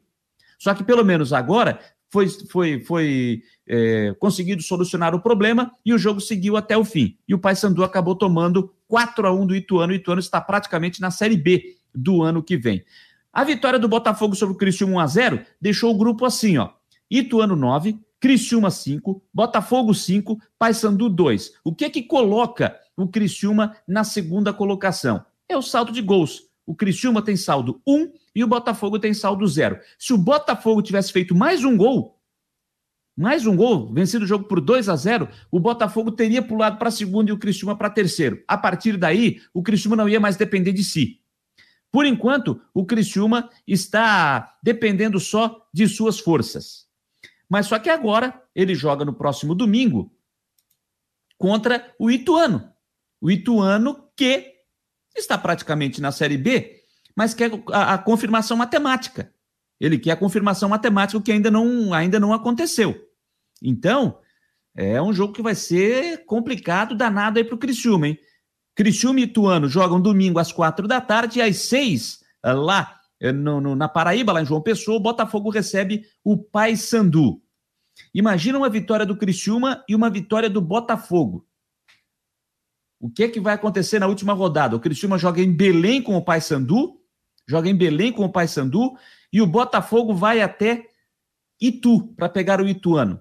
[0.58, 1.80] Só que pelo menos agora
[2.10, 7.16] foi, foi, foi é, conseguido solucionar o problema e o jogo seguiu até o fim.
[7.28, 9.94] E o Paysandu acabou tomando 4 a 1 do Ituano.
[9.94, 12.84] O Ituano está praticamente na Série B do ano que vem.
[13.32, 16.72] A vitória do Botafogo sobre o Criciúma 1 a 0 deixou o grupo assim, ó.
[17.10, 21.54] Ituano 9, Criciúma 5, Botafogo 5, Paysandu 2.
[21.64, 25.24] O que é que coloca o Criciúma na segunda colocação?
[25.48, 26.50] É o saldo de gols.
[26.66, 29.80] O Criciúma tem saldo 1 e o Botafogo tem saldo 0.
[29.98, 32.19] Se o Botafogo tivesse feito mais um gol,
[33.20, 36.90] mais um gol, vencido o jogo por 2 a 0, o Botafogo teria pulado para
[36.90, 38.42] segundo e o Criciúma para terceiro.
[38.48, 41.20] A partir daí, o Criciúma não ia mais depender de si.
[41.92, 46.88] Por enquanto, o Criciúma está dependendo só de suas forças.
[47.50, 50.10] Mas só que agora ele joga no próximo domingo
[51.38, 52.72] contra o Ituano.
[53.20, 54.54] O Ituano que
[55.14, 56.84] está praticamente na Série B,
[57.14, 59.34] mas quer a, a confirmação matemática.
[59.78, 63.09] Ele quer a confirmação matemática, que ainda não, ainda não aconteceu.
[63.62, 64.20] Então,
[64.76, 68.20] é um jogo que vai ser complicado, danado aí para o Criciúma, hein?
[68.76, 73.34] Criciúma e Ituano jogam domingo às quatro da tarde e às seis, eh, lá eh,
[73.34, 77.42] no, no, na Paraíba, lá em João Pessoa, o Botafogo recebe o Paysandu.
[78.14, 81.46] Imagina uma vitória do Criciúma e uma vitória do Botafogo.
[83.00, 84.76] O que é que vai acontecer na última rodada?
[84.76, 87.02] O Criciúma joga em Belém com o Paysandu,
[87.48, 88.94] joga em Belém com o Paysandu
[89.32, 90.86] e o Botafogo vai até
[91.60, 93.20] Itu para pegar o Ituano.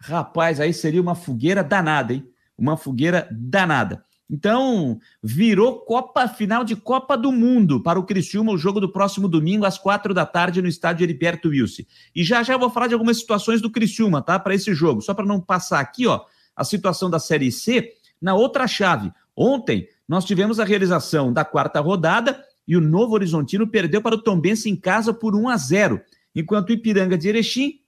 [0.00, 2.26] Rapaz, aí seria uma fogueira danada, hein?
[2.56, 4.04] Uma fogueira danada.
[4.30, 9.28] Então, virou Copa final de Copa do Mundo para o Criciúma, o jogo do próximo
[9.28, 11.82] domingo às quatro da tarde no estádio Heriberto Wilson.
[12.14, 14.38] E já já vou falar de algumas situações do Criciúma, tá?
[14.38, 16.24] Para esse jogo, só para não passar aqui, ó,
[16.54, 19.12] a situação da Série C na outra chave.
[19.36, 24.22] Ontem nós tivemos a realização da quarta rodada e o Novo Horizontino perdeu para o
[24.22, 26.00] Tombense em casa por 1 a 0,
[26.36, 27.80] enquanto o Ipiranga de Erechim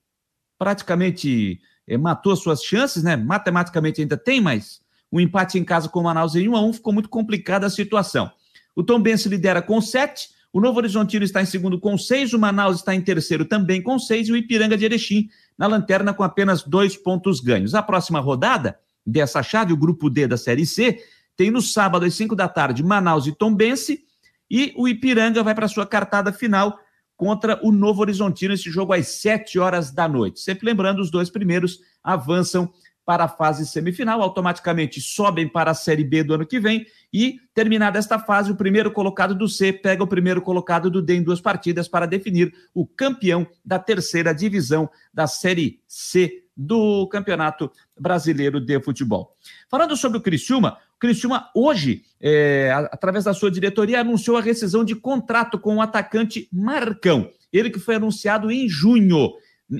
[0.58, 3.16] praticamente é, matou suas chances, né?
[3.16, 4.80] Matematicamente ainda tem, mas
[5.10, 7.70] o empate em casa com o Manaus em 1 a 1 ficou muito complicada a
[7.70, 8.30] situação.
[8.74, 12.38] O Tom Benz lidera com 7, o Novo Horizontino está em segundo com 6, o
[12.38, 16.22] Manaus está em terceiro também com 6 e o Ipiranga de Erechim na lanterna com
[16.22, 17.74] apenas dois pontos ganhos.
[17.74, 21.02] A próxima rodada dessa chave, o grupo D da Série C,
[21.36, 24.04] tem no sábado às 5 da tarde Manaus e Tombense
[24.50, 26.78] e o Ipiranga vai para sua cartada final
[27.22, 30.40] contra o Novo Horizontino, esse jogo às 7 horas da noite.
[30.40, 32.72] Sempre lembrando, os dois primeiros avançam
[33.04, 37.36] para a fase semifinal, automaticamente sobem para a Série B do ano que vem e,
[37.54, 41.22] terminada esta fase, o primeiro colocado do C pega o primeiro colocado do D em
[41.22, 48.60] duas partidas para definir o campeão da terceira divisão da Série C do Campeonato Brasileiro
[48.60, 49.36] de Futebol.
[49.68, 54.94] Falando sobre o Criciúma, Criciúma hoje, é, através da sua diretoria, anunciou a rescisão de
[54.94, 57.28] contrato com o atacante Marcão.
[57.52, 59.32] Ele que foi anunciado em junho.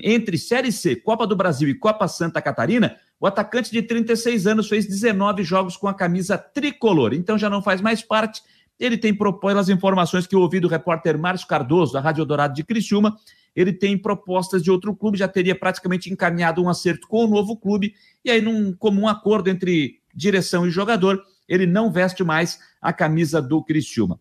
[0.03, 4.67] Entre Série C, Copa do Brasil e Copa Santa Catarina, o atacante de 36 anos
[4.67, 8.41] fez 19 jogos com a camisa tricolor, então já não faz mais parte.
[8.77, 12.53] Ele tem propõe as informações que eu ouvi do repórter Márcio Cardoso, da Rádio Dourado
[12.53, 13.15] de Criciúma.
[13.55, 17.55] Ele tem propostas de outro clube, já teria praticamente encaminhado um acerto com o novo
[17.55, 17.93] clube,
[18.25, 23.41] e aí, num comum acordo entre direção e jogador, ele não veste mais a camisa
[23.41, 24.19] do Criciúma.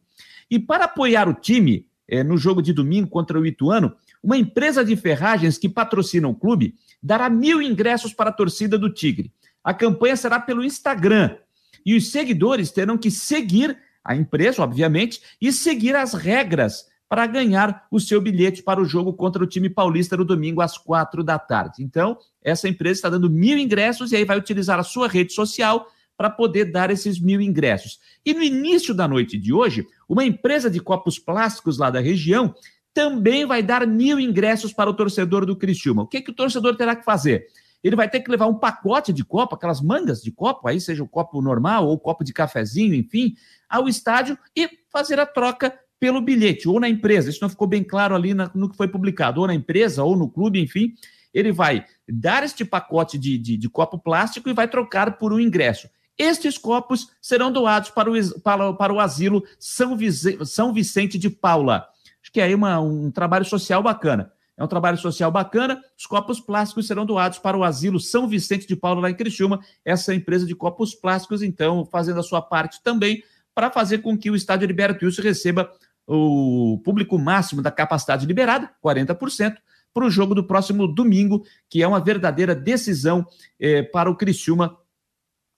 [0.50, 4.84] E para apoiar o time é, no jogo de domingo contra o Ituano, uma empresa
[4.84, 9.32] de ferragens que patrocina o clube dará mil ingressos para a torcida do Tigre.
[9.64, 11.36] A campanha será pelo Instagram
[11.84, 17.86] e os seguidores terão que seguir a empresa, obviamente, e seguir as regras para ganhar
[17.90, 21.38] o seu bilhete para o jogo contra o time paulista no domingo às quatro da
[21.38, 21.82] tarde.
[21.84, 25.86] Então, essa empresa está dando mil ingressos e aí vai utilizar a sua rede social
[26.16, 28.00] para poder dar esses mil ingressos.
[28.24, 32.54] E no início da noite de hoje, uma empresa de copos plásticos lá da região
[32.94, 36.04] também vai dar mil ingressos para o torcedor do Criciúma.
[36.04, 37.44] O que, que o torcedor terá que fazer?
[37.84, 41.02] Ele vai ter que levar um pacote de copo, aquelas mangas de copo, aí seja
[41.02, 43.34] o copo normal ou o copo de cafezinho, enfim,
[43.68, 47.30] ao estádio e fazer a troca pelo bilhete, ou na empresa.
[47.30, 50.28] Isso não ficou bem claro ali no que foi publicado, ou na empresa, ou no
[50.28, 50.94] clube, enfim.
[51.32, 55.38] Ele vai dar este pacote de, de, de copo plástico e vai trocar por um
[55.38, 55.88] ingresso.
[56.18, 59.96] Estes copos serão doados para o, para, para o asilo São,
[60.44, 61.86] São Vicente de Paula.
[62.20, 64.32] Acho que é aí uma, um trabalho social bacana.
[64.56, 65.80] É um trabalho social bacana.
[65.96, 69.60] Os copos plásticos serão doados para o Asilo São Vicente de Paulo, lá em Criciúma.
[69.84, 73.22] Essa empresa de copos plásticos, então, fazendo a sua parte também
[73.54, 75.70] para fazer com que o estádio Liberto Wilson receba
[76.06, 79.56] o público máximo da capacidade liberada, 40%,
[79.94, 83.26] para o jogo do próximo domingo, que é uma verdadeira decisão
[83.60, 84.78] eh, para o Criciúma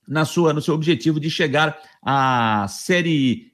[0.07, 3.53] na sua, no seu objetivo de chegar à Série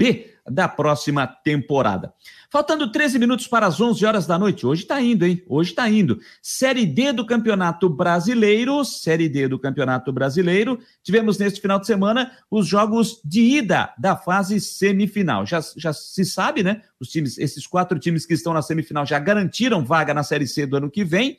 [0.00, 2.14] B da próxima temporada.
[2.50, 4.66] Faltando 13 minutos para as 11 horas da noite.
[4.66, 5.44] Hoje está indo, hein?
[5.46, 6.18] Hoje está indo.
[6.42, 8.82] Série D do Campeonato Brasileiro.
[8.82, 10.78] Série D do Campeonato Brasileiro.
[11.02, 15.44] Tivemos neste final de semana os jogos de ida da fase semifinal.
[15.44, 16.80] Já, já se sabe, né?
[16.98, 20.64] Os times, esses quatro times que estão na semifinal já garantiram vaga na Série C
[20.64, 21.38] do ano que vem.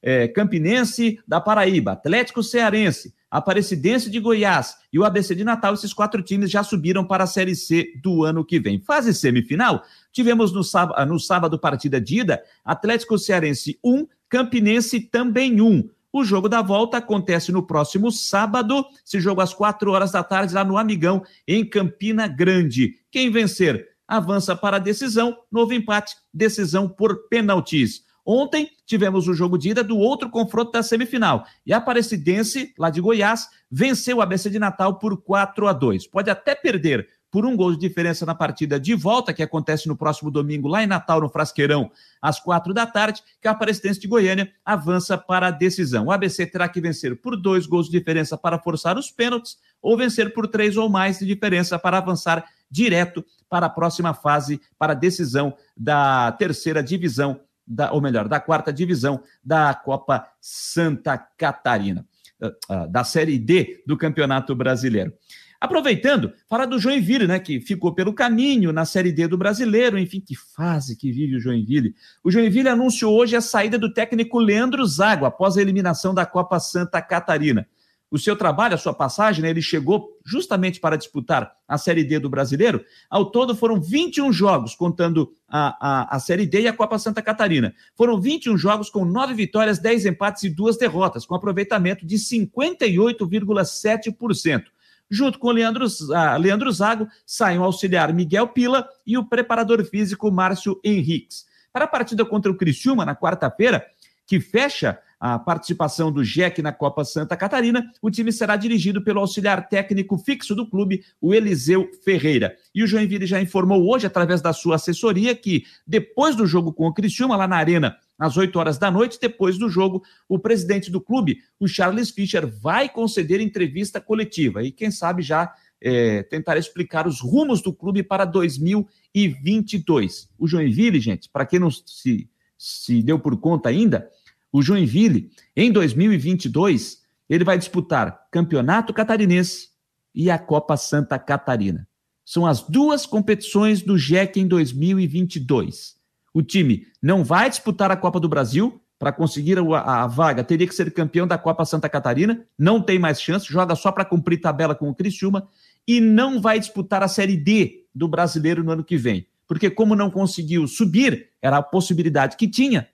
[0.00, 5.92] É, Campinense da Paraíba, Atlético Cearense, Aparecidense de Goiás e o ABC de Natal, esses
[5.92, 8.80] quatro times já subiram para a Série C do ano que vem.
[8.80, 9.82] Fase semifinal,
[10.12, 15.90] tivemos no sábado, no sábado partida de ida, Atlético Cearense 1, Campinense também 1.
[16.10, 20.54] O jogo da volta acontece no próximo sábado, esse jogo às quatro horas da tarde,
[20.54, 22.94] lá no Amigão, em Campina Grande.
[23.10, 28.07] Quem vencer avança para a decisão, novo empate, decisão por penaltis.
[28.30, 31.46] Ontem tivemos o jogo de ida do outro confronto da semifinal.
[31.64, 36.06] E a Aparecidense, lá de Goiás, venceu a ABC de Natal por 4 a 2.
[36.08, 39.96] Pode até perder por um gol de diferença na partida de volta, que acontece no
[39.96, 41.90] próximo domingo, lá em Natal, no Frasqueirão,
[42.20, 46.06] às quatro da tarde, que a Aparecidense de Goiânia avança para a decisão.
[46.06, 49.96] O ABC terá que vencer por dois gols de diferença para forçar os pênaltis, ou
[49.96, 54.92] vencer por três ou mais de diferença para avançar direto para a próxima fase, para
[54.92, 62.06] a decisão da terceira divisão, da, ou melhor, da quarta divisão da Copa Santa Catarina,
[62.40, 65.12] ah, ah, da Série D do Campeonato Brasileiro.
[65.60, 70.20] Aproveitando, falar do Joinville, né, que ficou pelo caminho na Série D do Brasileiro, enfim,
[70.20, 71.94] que fase que vive o Joinville.
[72.22, 76.60] O Joinville anunciou hoje a saída do técnico Leandro Zago após a eliminação da Copa
[76.60, 77.66] Santa Catarina.
[78.10, 82.18] O seu trabalho, a sua passagem, né, ele chegou justamente para disputar a Série D
[82.18, 82.82] do Brasileiro.
[83.10, 87.20] Ao todo foram 21 jogos, contando a, a, a Série D e a Copa Santa
[87.20, 87.74] Catarina.
[87.94, 94.64] Foram 21 jogos com 9 vitórias, 10 empates e 2 derrotas, com aproveitamento de 58,7%.
[95.10, 100.30] Junto com Leandro, uh, Leandro Zago, saem o auxiliar Miguel Pila e o preparador físico
[100.30, 101.46] Márcio Henriques.
[101.72, 103.86] Para a partida contra o Criciúma, na quarta-feira,
[104.26, 109.20] que fecha a participação do Jack na Copa Santa Catarina, o time será dirigido pelo
[109.20, 112.56] auxiliar técnico fixo do clube, o Eliseu Ferreira.
[112.74, 116.86] E o Joinville já informou hoje, através da sua assessoria, que depois do jogo com
[116.86, 120.90] o Criciúma, lá na Arena, às 8 horas da noite, depois do jogo, o presidente
[120.90, 124.62] do clube, o Charles Fischer, vai conceder entrevista coletiva.
[124.62, 130.28] E quem sabe já é, tentar explicar os rumos do clube para 2022.
[130.38, 134.10] O Joinville, gente, para quem não se, se deu por conta ainda,
[134.52, 139.68] o Joinville, em 2022, ele vai disputar Campeonato Catarinense
[140.14, 141.86] e a Copa Santa Catarina.
[142.24, 145.96] São as duas competições do JEC em 2022.
[146.32, 150.66] O time não vai disputar a Copa do Brasil, para conseguir a, a, vaga, teria
[150.66, 154.40] que ser campeão da Copa Santa Catarina, não tem mais chance, joga só para cumprir
[154.40, 155.48] tabela com o Criciúma
[155.86, 159.26] e não vai disputar a Série D do Brasileiro no ano que vem.
[159.46, 162.88] Porque como não conseguiu subir, era a possibilidade que tinha,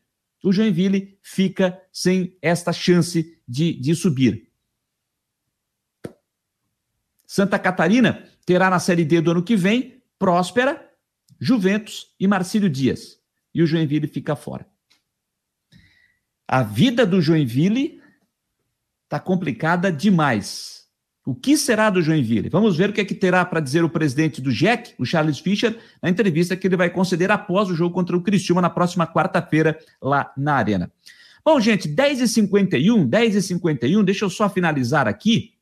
[0.44, 4.50] o Joinville fica sem esta chance de, de subir.
[7.26, 10.88] Santa Catarina terá na Série D do ano que vem Próspera,
[11.40, 13.18] Juventus e Marcílio Dias.
[13.54, 14.68] E o Joinville fica fora.
[16.46, 18.02] A vida do Joinville
[19.04, 20.83] está complicada demais.
[21.26, 22.50] O que será do Joinville?
[22.50, 25.38] Vamos ver o que é que terá para dizer o presidente do JEC, o Charles
[25.38, 29.06] Fischer, na entrevista que ele vai conceder após o jogo contra o Criciúma na próxima
[29.06, 30.92] quarta-feira, lá na Arena.
[31.42, 35.54] Bom, gente, 10h51, 10h51, deixa eu só finalizar aqui.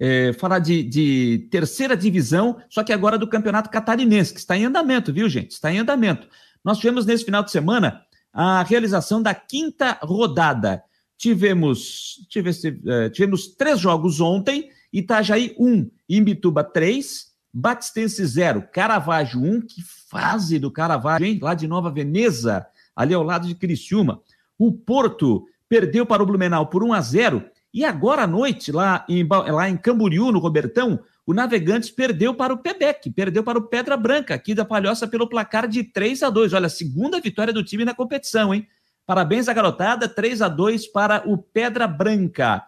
[0.00, 4.64] É, falar de, de terceira divisão, só que agora do Campeonato Catarinense, que está em
[4.64, 5.50] andamento, viu, gente?
[5.50, 6.28] Está em andamento.
[6.64, 8.02] Nós tivemos nesse final de semana
[8.32, 10.82] a realização da quinta rodada.
[11.18, 19.62] Tivemos, tivemos, uh, tivemos três jogos ontem, Itajaí 1, Imbituba 3, Batistense 0, Caravaggio 1,
[19.62, 21.38] que fase do Caravaggio, hein?
[21.42, 24.22] Lá de Nova Veneza, ali ao lado de Criciúma.
[24.56, 29.04] O Porto perdeu para o Blumenau por 1 a 0 e agora à noite, lá
[29.08, 33.62] em, lá em Camboriú, no Robertão, o Navegantes perdeu para o Pebec, perdeu para o
[33.62, 37.62] Pedra Branca, aqui da Palhoça, pelo placar de 3 a 2 Olha, segunda vitória do
[37.62, 38.66] time na competição, hein?
[39.08, 42.62] Parabéns à garotada, 3 a 2 para o Pedra Branca.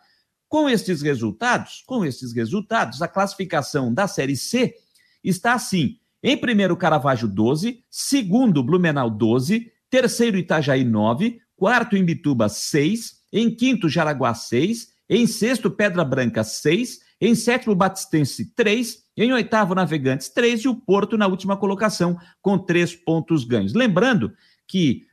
[0.48, 4.74] Com estes resultados, com estes resultados, a classificação da Série C
[5.22, 13.16] está assim: em primeiro Caravaggio 12, segundo Blumenau 12, terceiro Itajaí 9, quarto Imbituba 6,
[13.30, 19.74] em quinto Jaraguá 6, em sexto Pedra Branca 6, em sétimo Batistense 3, em oitavo
[19.74, 23.74] Navegantes 3 e o Porto na última colocação com três pontos ganhos.
[23.74, 24.32] Lembrando
[24.66, 25.04] que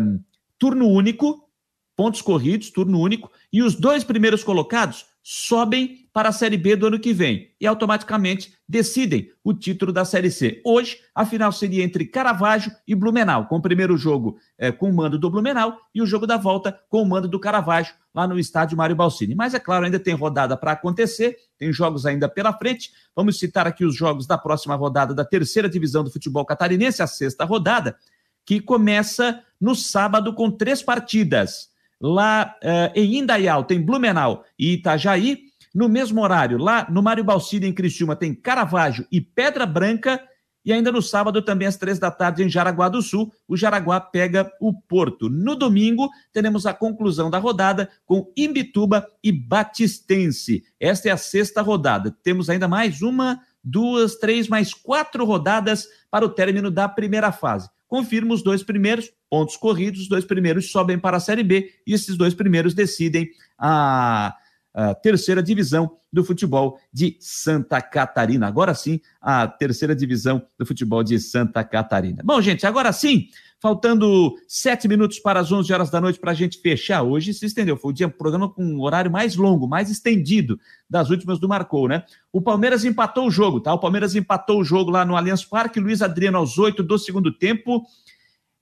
[0.00, 0.18] um,
[0.60, 1.48] turno único,
[1.96, 6.86] pontos corridos, turno único, e os dois primeiros colocados sobem para a Série B do
[6.86, 10.60] ano que vem e automaticamente decidem o título da Série C.
[10.64, 14.94] Hoje, a final seria entre Caravaggio e Blumenau, com o primeiro jogo é, com o
[14.94, 18.38] mando do Blumenau e o jogo da volta com o mando do Caravaggio, lá no
[18.38, 19.34] estádio Mário Balsini.
[19.34, 22.90] Mas, é claro, ainda tem rodada para acontecer, tem jogos ainda pela frente.
[23.14, 27.06] Vamos citar aqui os jogos da próxima rodada da terceira divisão do futebol catarinense, a
[27.06, 27.96] sexta rodada
[28.44, 31.68] que começa no sábado com três partidas.
[32.00, 35.50] Lá uh, em Indaial tem Blumenau e Itajaí.
[35.72, 40.20] No mesmo horário, lá no Mário Balsida, em Criciúma, tem Caravaggio e Pedra Branca.
[40.64, 44.00] E ainda no sábado, também às três da tarde, em Jaraguá do Sul, o Jaraguá
[44.00, 45.30] pega o Porto.
[45.30, 50.64] No domingo, teremos a conclusão da rodada com Imbituba e Batistense.
[50.78, 52.14] Esta é a sexta rodada.
[52.22, 57.70] Temos ainda mais uma, duas, três, mais quatro rodadas para o término da primeira fase
[57.90, 61.92] confirma os dois primeiros, pontos corridos, os dois primeiros sobem para a Série B e
[61.92, 64.32] esses dois primeiros decidem a,
[64.72, 68.46] a terceira divisão do futebol de Santa Catarina.
[68.46, 72.22] Agora sim, a terceira divisão do futebol de Santa Catarina.
[72.24, 73.26] Bom, gente, agora sim,
[73.60, 77.02] faltando sete minutos para as onze horas da noite para a gente fechar.
[77.02, 80.58] Hoje se estendeu, foi o dia programa com um horário mais longo, mais estendido
[80.88, 82.04] das últimas do Marcou, né?
[82.32, 83.72] O Palmeiras empatou o jogo, tá?
[83.74, 87.30] O Palmeiras empatou o jogo lá no Allianz Parque, Luiz Adriano aos oito do segundo
[87.30, 87.84] tempo.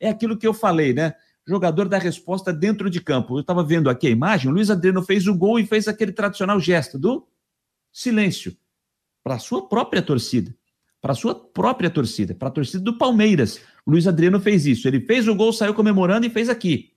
[0.01, 1.15] É aquilo que eu falei, né?
[1.47, 3.37] jogador da resposta dentro de campo.
[3.37, 6.13] Eu estava vendo aqui a imagem, o Luiz Adriano fez o gol e fez aquele
[6.13, 7.27] tradicional gesto do
[7.91, 8.55] silêncio
[9.25, 10.55] para a sua própria torcida.
[11.01, 13.61] Para sua própria torcida, para a torcida do Palmeiras.
[13.87, 14.89] O Luiz Adriano fez isso.
[14.89, 16.93] Ele fez o gol, saiu comemorando e fez aqui.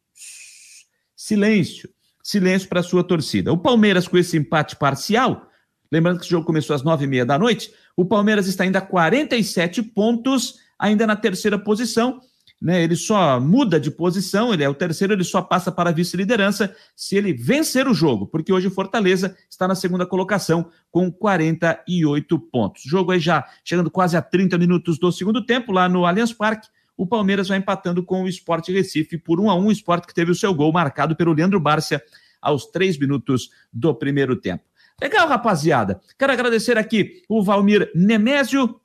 [1.16, 1.90] Silêncio.
[2.24, 3.54] Silêncio para a sua torcida.
[3.54, 5.48] O Palmeiras, com esse empate parcial,
[5.92, 8.80] lembrando que esse jogo começou às nove e meia da noite, o Palmeiras está ainda
[8.80, 12.20] a 47 pontos, ainda na terceira posição
[12.62, 15.94] né, ele só muda de posição, ele é o terceiro, ele só passa para a
[15.94, 21.12] vice-liderança se ele vencer o jogo, porque hoje o Fortaleza está na segunda colocação com
[21.12, 22.86] 48 pontos.
[22.86, 26.34] O jogo aí já chegando quase a 30 minutos do segundo tempo, lá no Allianz
[26.34, 30.06] Parque, o Palmeiras vai empatando com o Sport Recife por 1 a 1 o Sport
[30.06, 32.04] que teve o seu gol marcado pelo Leandro Bárcia
[32.40, 34.64] aos três minutos do primeiro tempo.
[35.02, 36.00] Legal, rapaziada.
[36.18, 38.80] Quero agradecer aqui o Valmir Nemésio,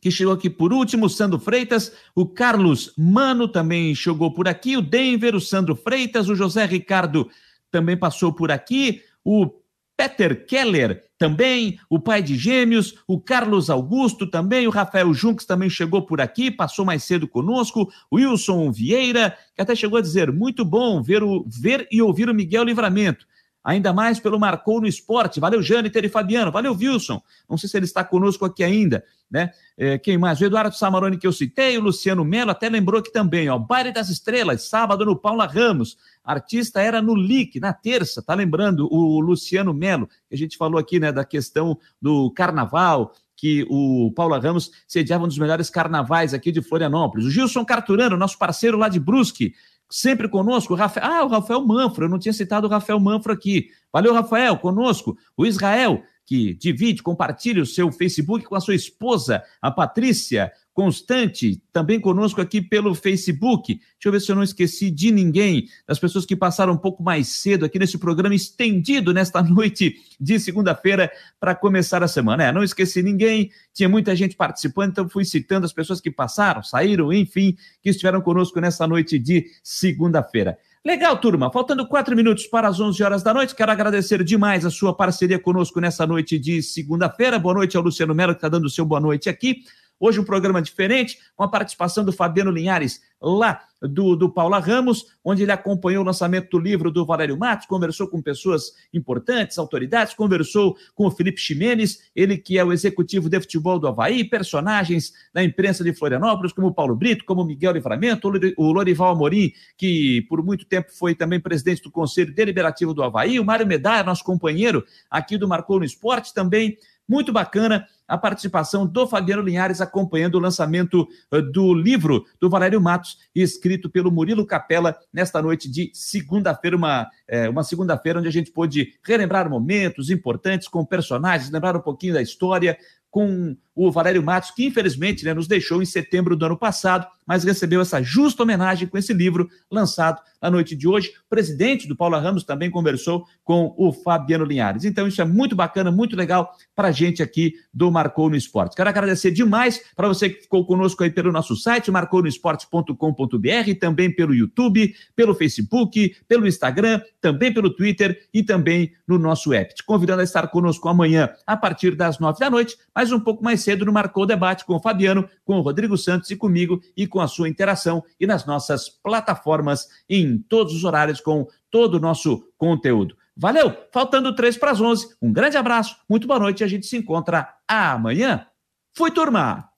[0.00, 4.82] que chegou aqui por último, Sandro Freitas, o Carlos Mano também chegou por aqui, o
[4.82, 7.28] Denver, o Sandro Freitas, o José Ricardo
[7.70, 9.50] também passou por aqui, o
[9.96, 15.68] Peter Keller também, o pai de gêmeos, o Carlos Augusto também, o Rafael Junques também
[15.68, 20.32] chegou por aqui, passou mais cedo conosco, o Wilson Vieira, que até chegou a dizer,
[20.32, 23.26] muito bom ver, o, ver e ouvir o Miguel Livramento
[23.62, 25.40] ainda mais pelo Marcou no Esporte.
[25.40, 26.50] Valeu, Jâniter e Fabiano.
[26.50, 27.22] Valeu, Wilson.
[27.48, 29.50] Não sei se ele está conosco aqui ainda, né?
[29.76, 30.40] É, quem mais?
[30.40, 33.58] O Eduardo Samaroni, que eu citei, o Luciano Melo até lembrou aqui também, ó.
[33.58, 35.96] Baile das Estrelas, sábado no Paula Ramos.
[36.24, 38.88] Artista era no LIC, na terça, tá lembrando?
[38.90, 44.12] O Luciano Melo, que a gente falou aqui, né, da questão do carnaval, que o
[44.14, 47.24] Paula Ramos sediava um dos melhores carnavais aqui de Florianópolis.
[47.24, 49.54] O Gilson Carturano, nosso parceiro lá de Brusque,
[49.90, 50.74] sempre conosco.
[50.74, 53.68] Rafael, ah, o Rafael Manfro, eu não tinha citado o Rafael Manfro aqui.
[53.92, 55.18] Valeu, Rafael, conosco.
[55.36, 61.60] O Israel, que divide, compartilha o seu Facebook com a sua esposa, a Patrícia Constante,
[61.72, 63.74] também conosco aqui pelo Facebook.
[63.74, 67.02] Deixa eu ver se eu não esqueci de ninguém, das pessoas que passaram um pouco
[67.02, 71.10] mais cedo aqui nesse programa estendido nesta noite de segunda-feira
[71.40, 72.44] para começar a semana.
[72.44, 76.62] É, não esqueci ninguém, tinha muita gente participando, então fui citando as pessoas que passaram,
[76.62, 80.56] saíram, enfim, que estiveram conosco nessa noite de segunda-feira.
[80.82, 81.52] Legal, turma.
[81.52, 85.38] Faltando quatro minutos para as 11 horas da noite, quero agradecer demais a sua parceria
[85.38, 87.38] conosco nessa noite de segunda-feira.
[87.38, 89.62] Boa noite ao Luciano Melo, que está dando o seu boa noite aqui.
[90.02, 95.04] Hoje um programa diferente, com a participação do Fabiano Linhares, lá do, do Paula Ramos,
[95.22, 100.14] onde ele acompanhou o lançamento do livro do Valério Matos, conversou com pessoas importantes, autoridades,
[100.14, 105.12] conversou com o Felipe Ximenes, ele que é o executivo de futebol do Havaí, personagens
[105.34, 110.42] da imprensa de Florianópolis, como Paulo Brito, como Miguel Livramento, o Lorival Amorim, que por
[110.42, 114.82] muito tempo foi também presidente do Conselho Deliberativo do Havaí, o Mário Medalha, nosso companheiro
[115.10, 116.78] aqui do Marcou no Esporte, também
[117.10, 122.80] muito bacana a participação do Fabiano Linhares acompanhando o lançamento eh, do livro do Valério
[122.80, 128.32] Matos, escrito pelo Murilo Capella, nesta noite de segunda-feira, uma, é, uma segunda-feira onde a
[128.32, 132.78] gente pôde relembrar momentos importantes com personagens, lembrar um pouquinho da história,
[133.10, 137.44] com o Valério Matos, que infelizmente né, nos deixou em setembro do ano passado, mas
[137.44, 141.10] recebeu essa justa homenagem com esse livro lançado na noite de hoje.
[141.10, 144.84] O presidente do Paula Ramos também conversou com o Fabiano Linhares.
[144.84, 148.74] Então, isso é muito bacana, muito legal para a gente aqui do Marcou no Esporte.
[148.74, 154.34] Quero agradecer demais para você que ficou conosco aí pelo nosso site, marcounoesporte.com.br, também pelo
[154.34, 159.72] YouTube, pelo Facebook, pelo Instagram, também pelo Twitter e também no nosso app.
[159.72, 163.44] Te convidando a estar conosco amanhã a partir das nove da noite, mas um pouco
[163.44, 167.06] mais cedo no Marcou Debate com o Fabiano, com o Rodrigo Santos e comigo e
[167.06, 172.00] com a sua interação e nas nossas plataformas em todos os horários com todo o
[172.00, 173.16] nosso conteúdo.
[173.36, 173.74] Valeu!
[173.92, 175.16] Faltando três para as onze.
[175.22, 178.46] Um grande abraço, muito boa noite e a gente se encontra amanhã.
[178.94, 179.69] Fui, turma!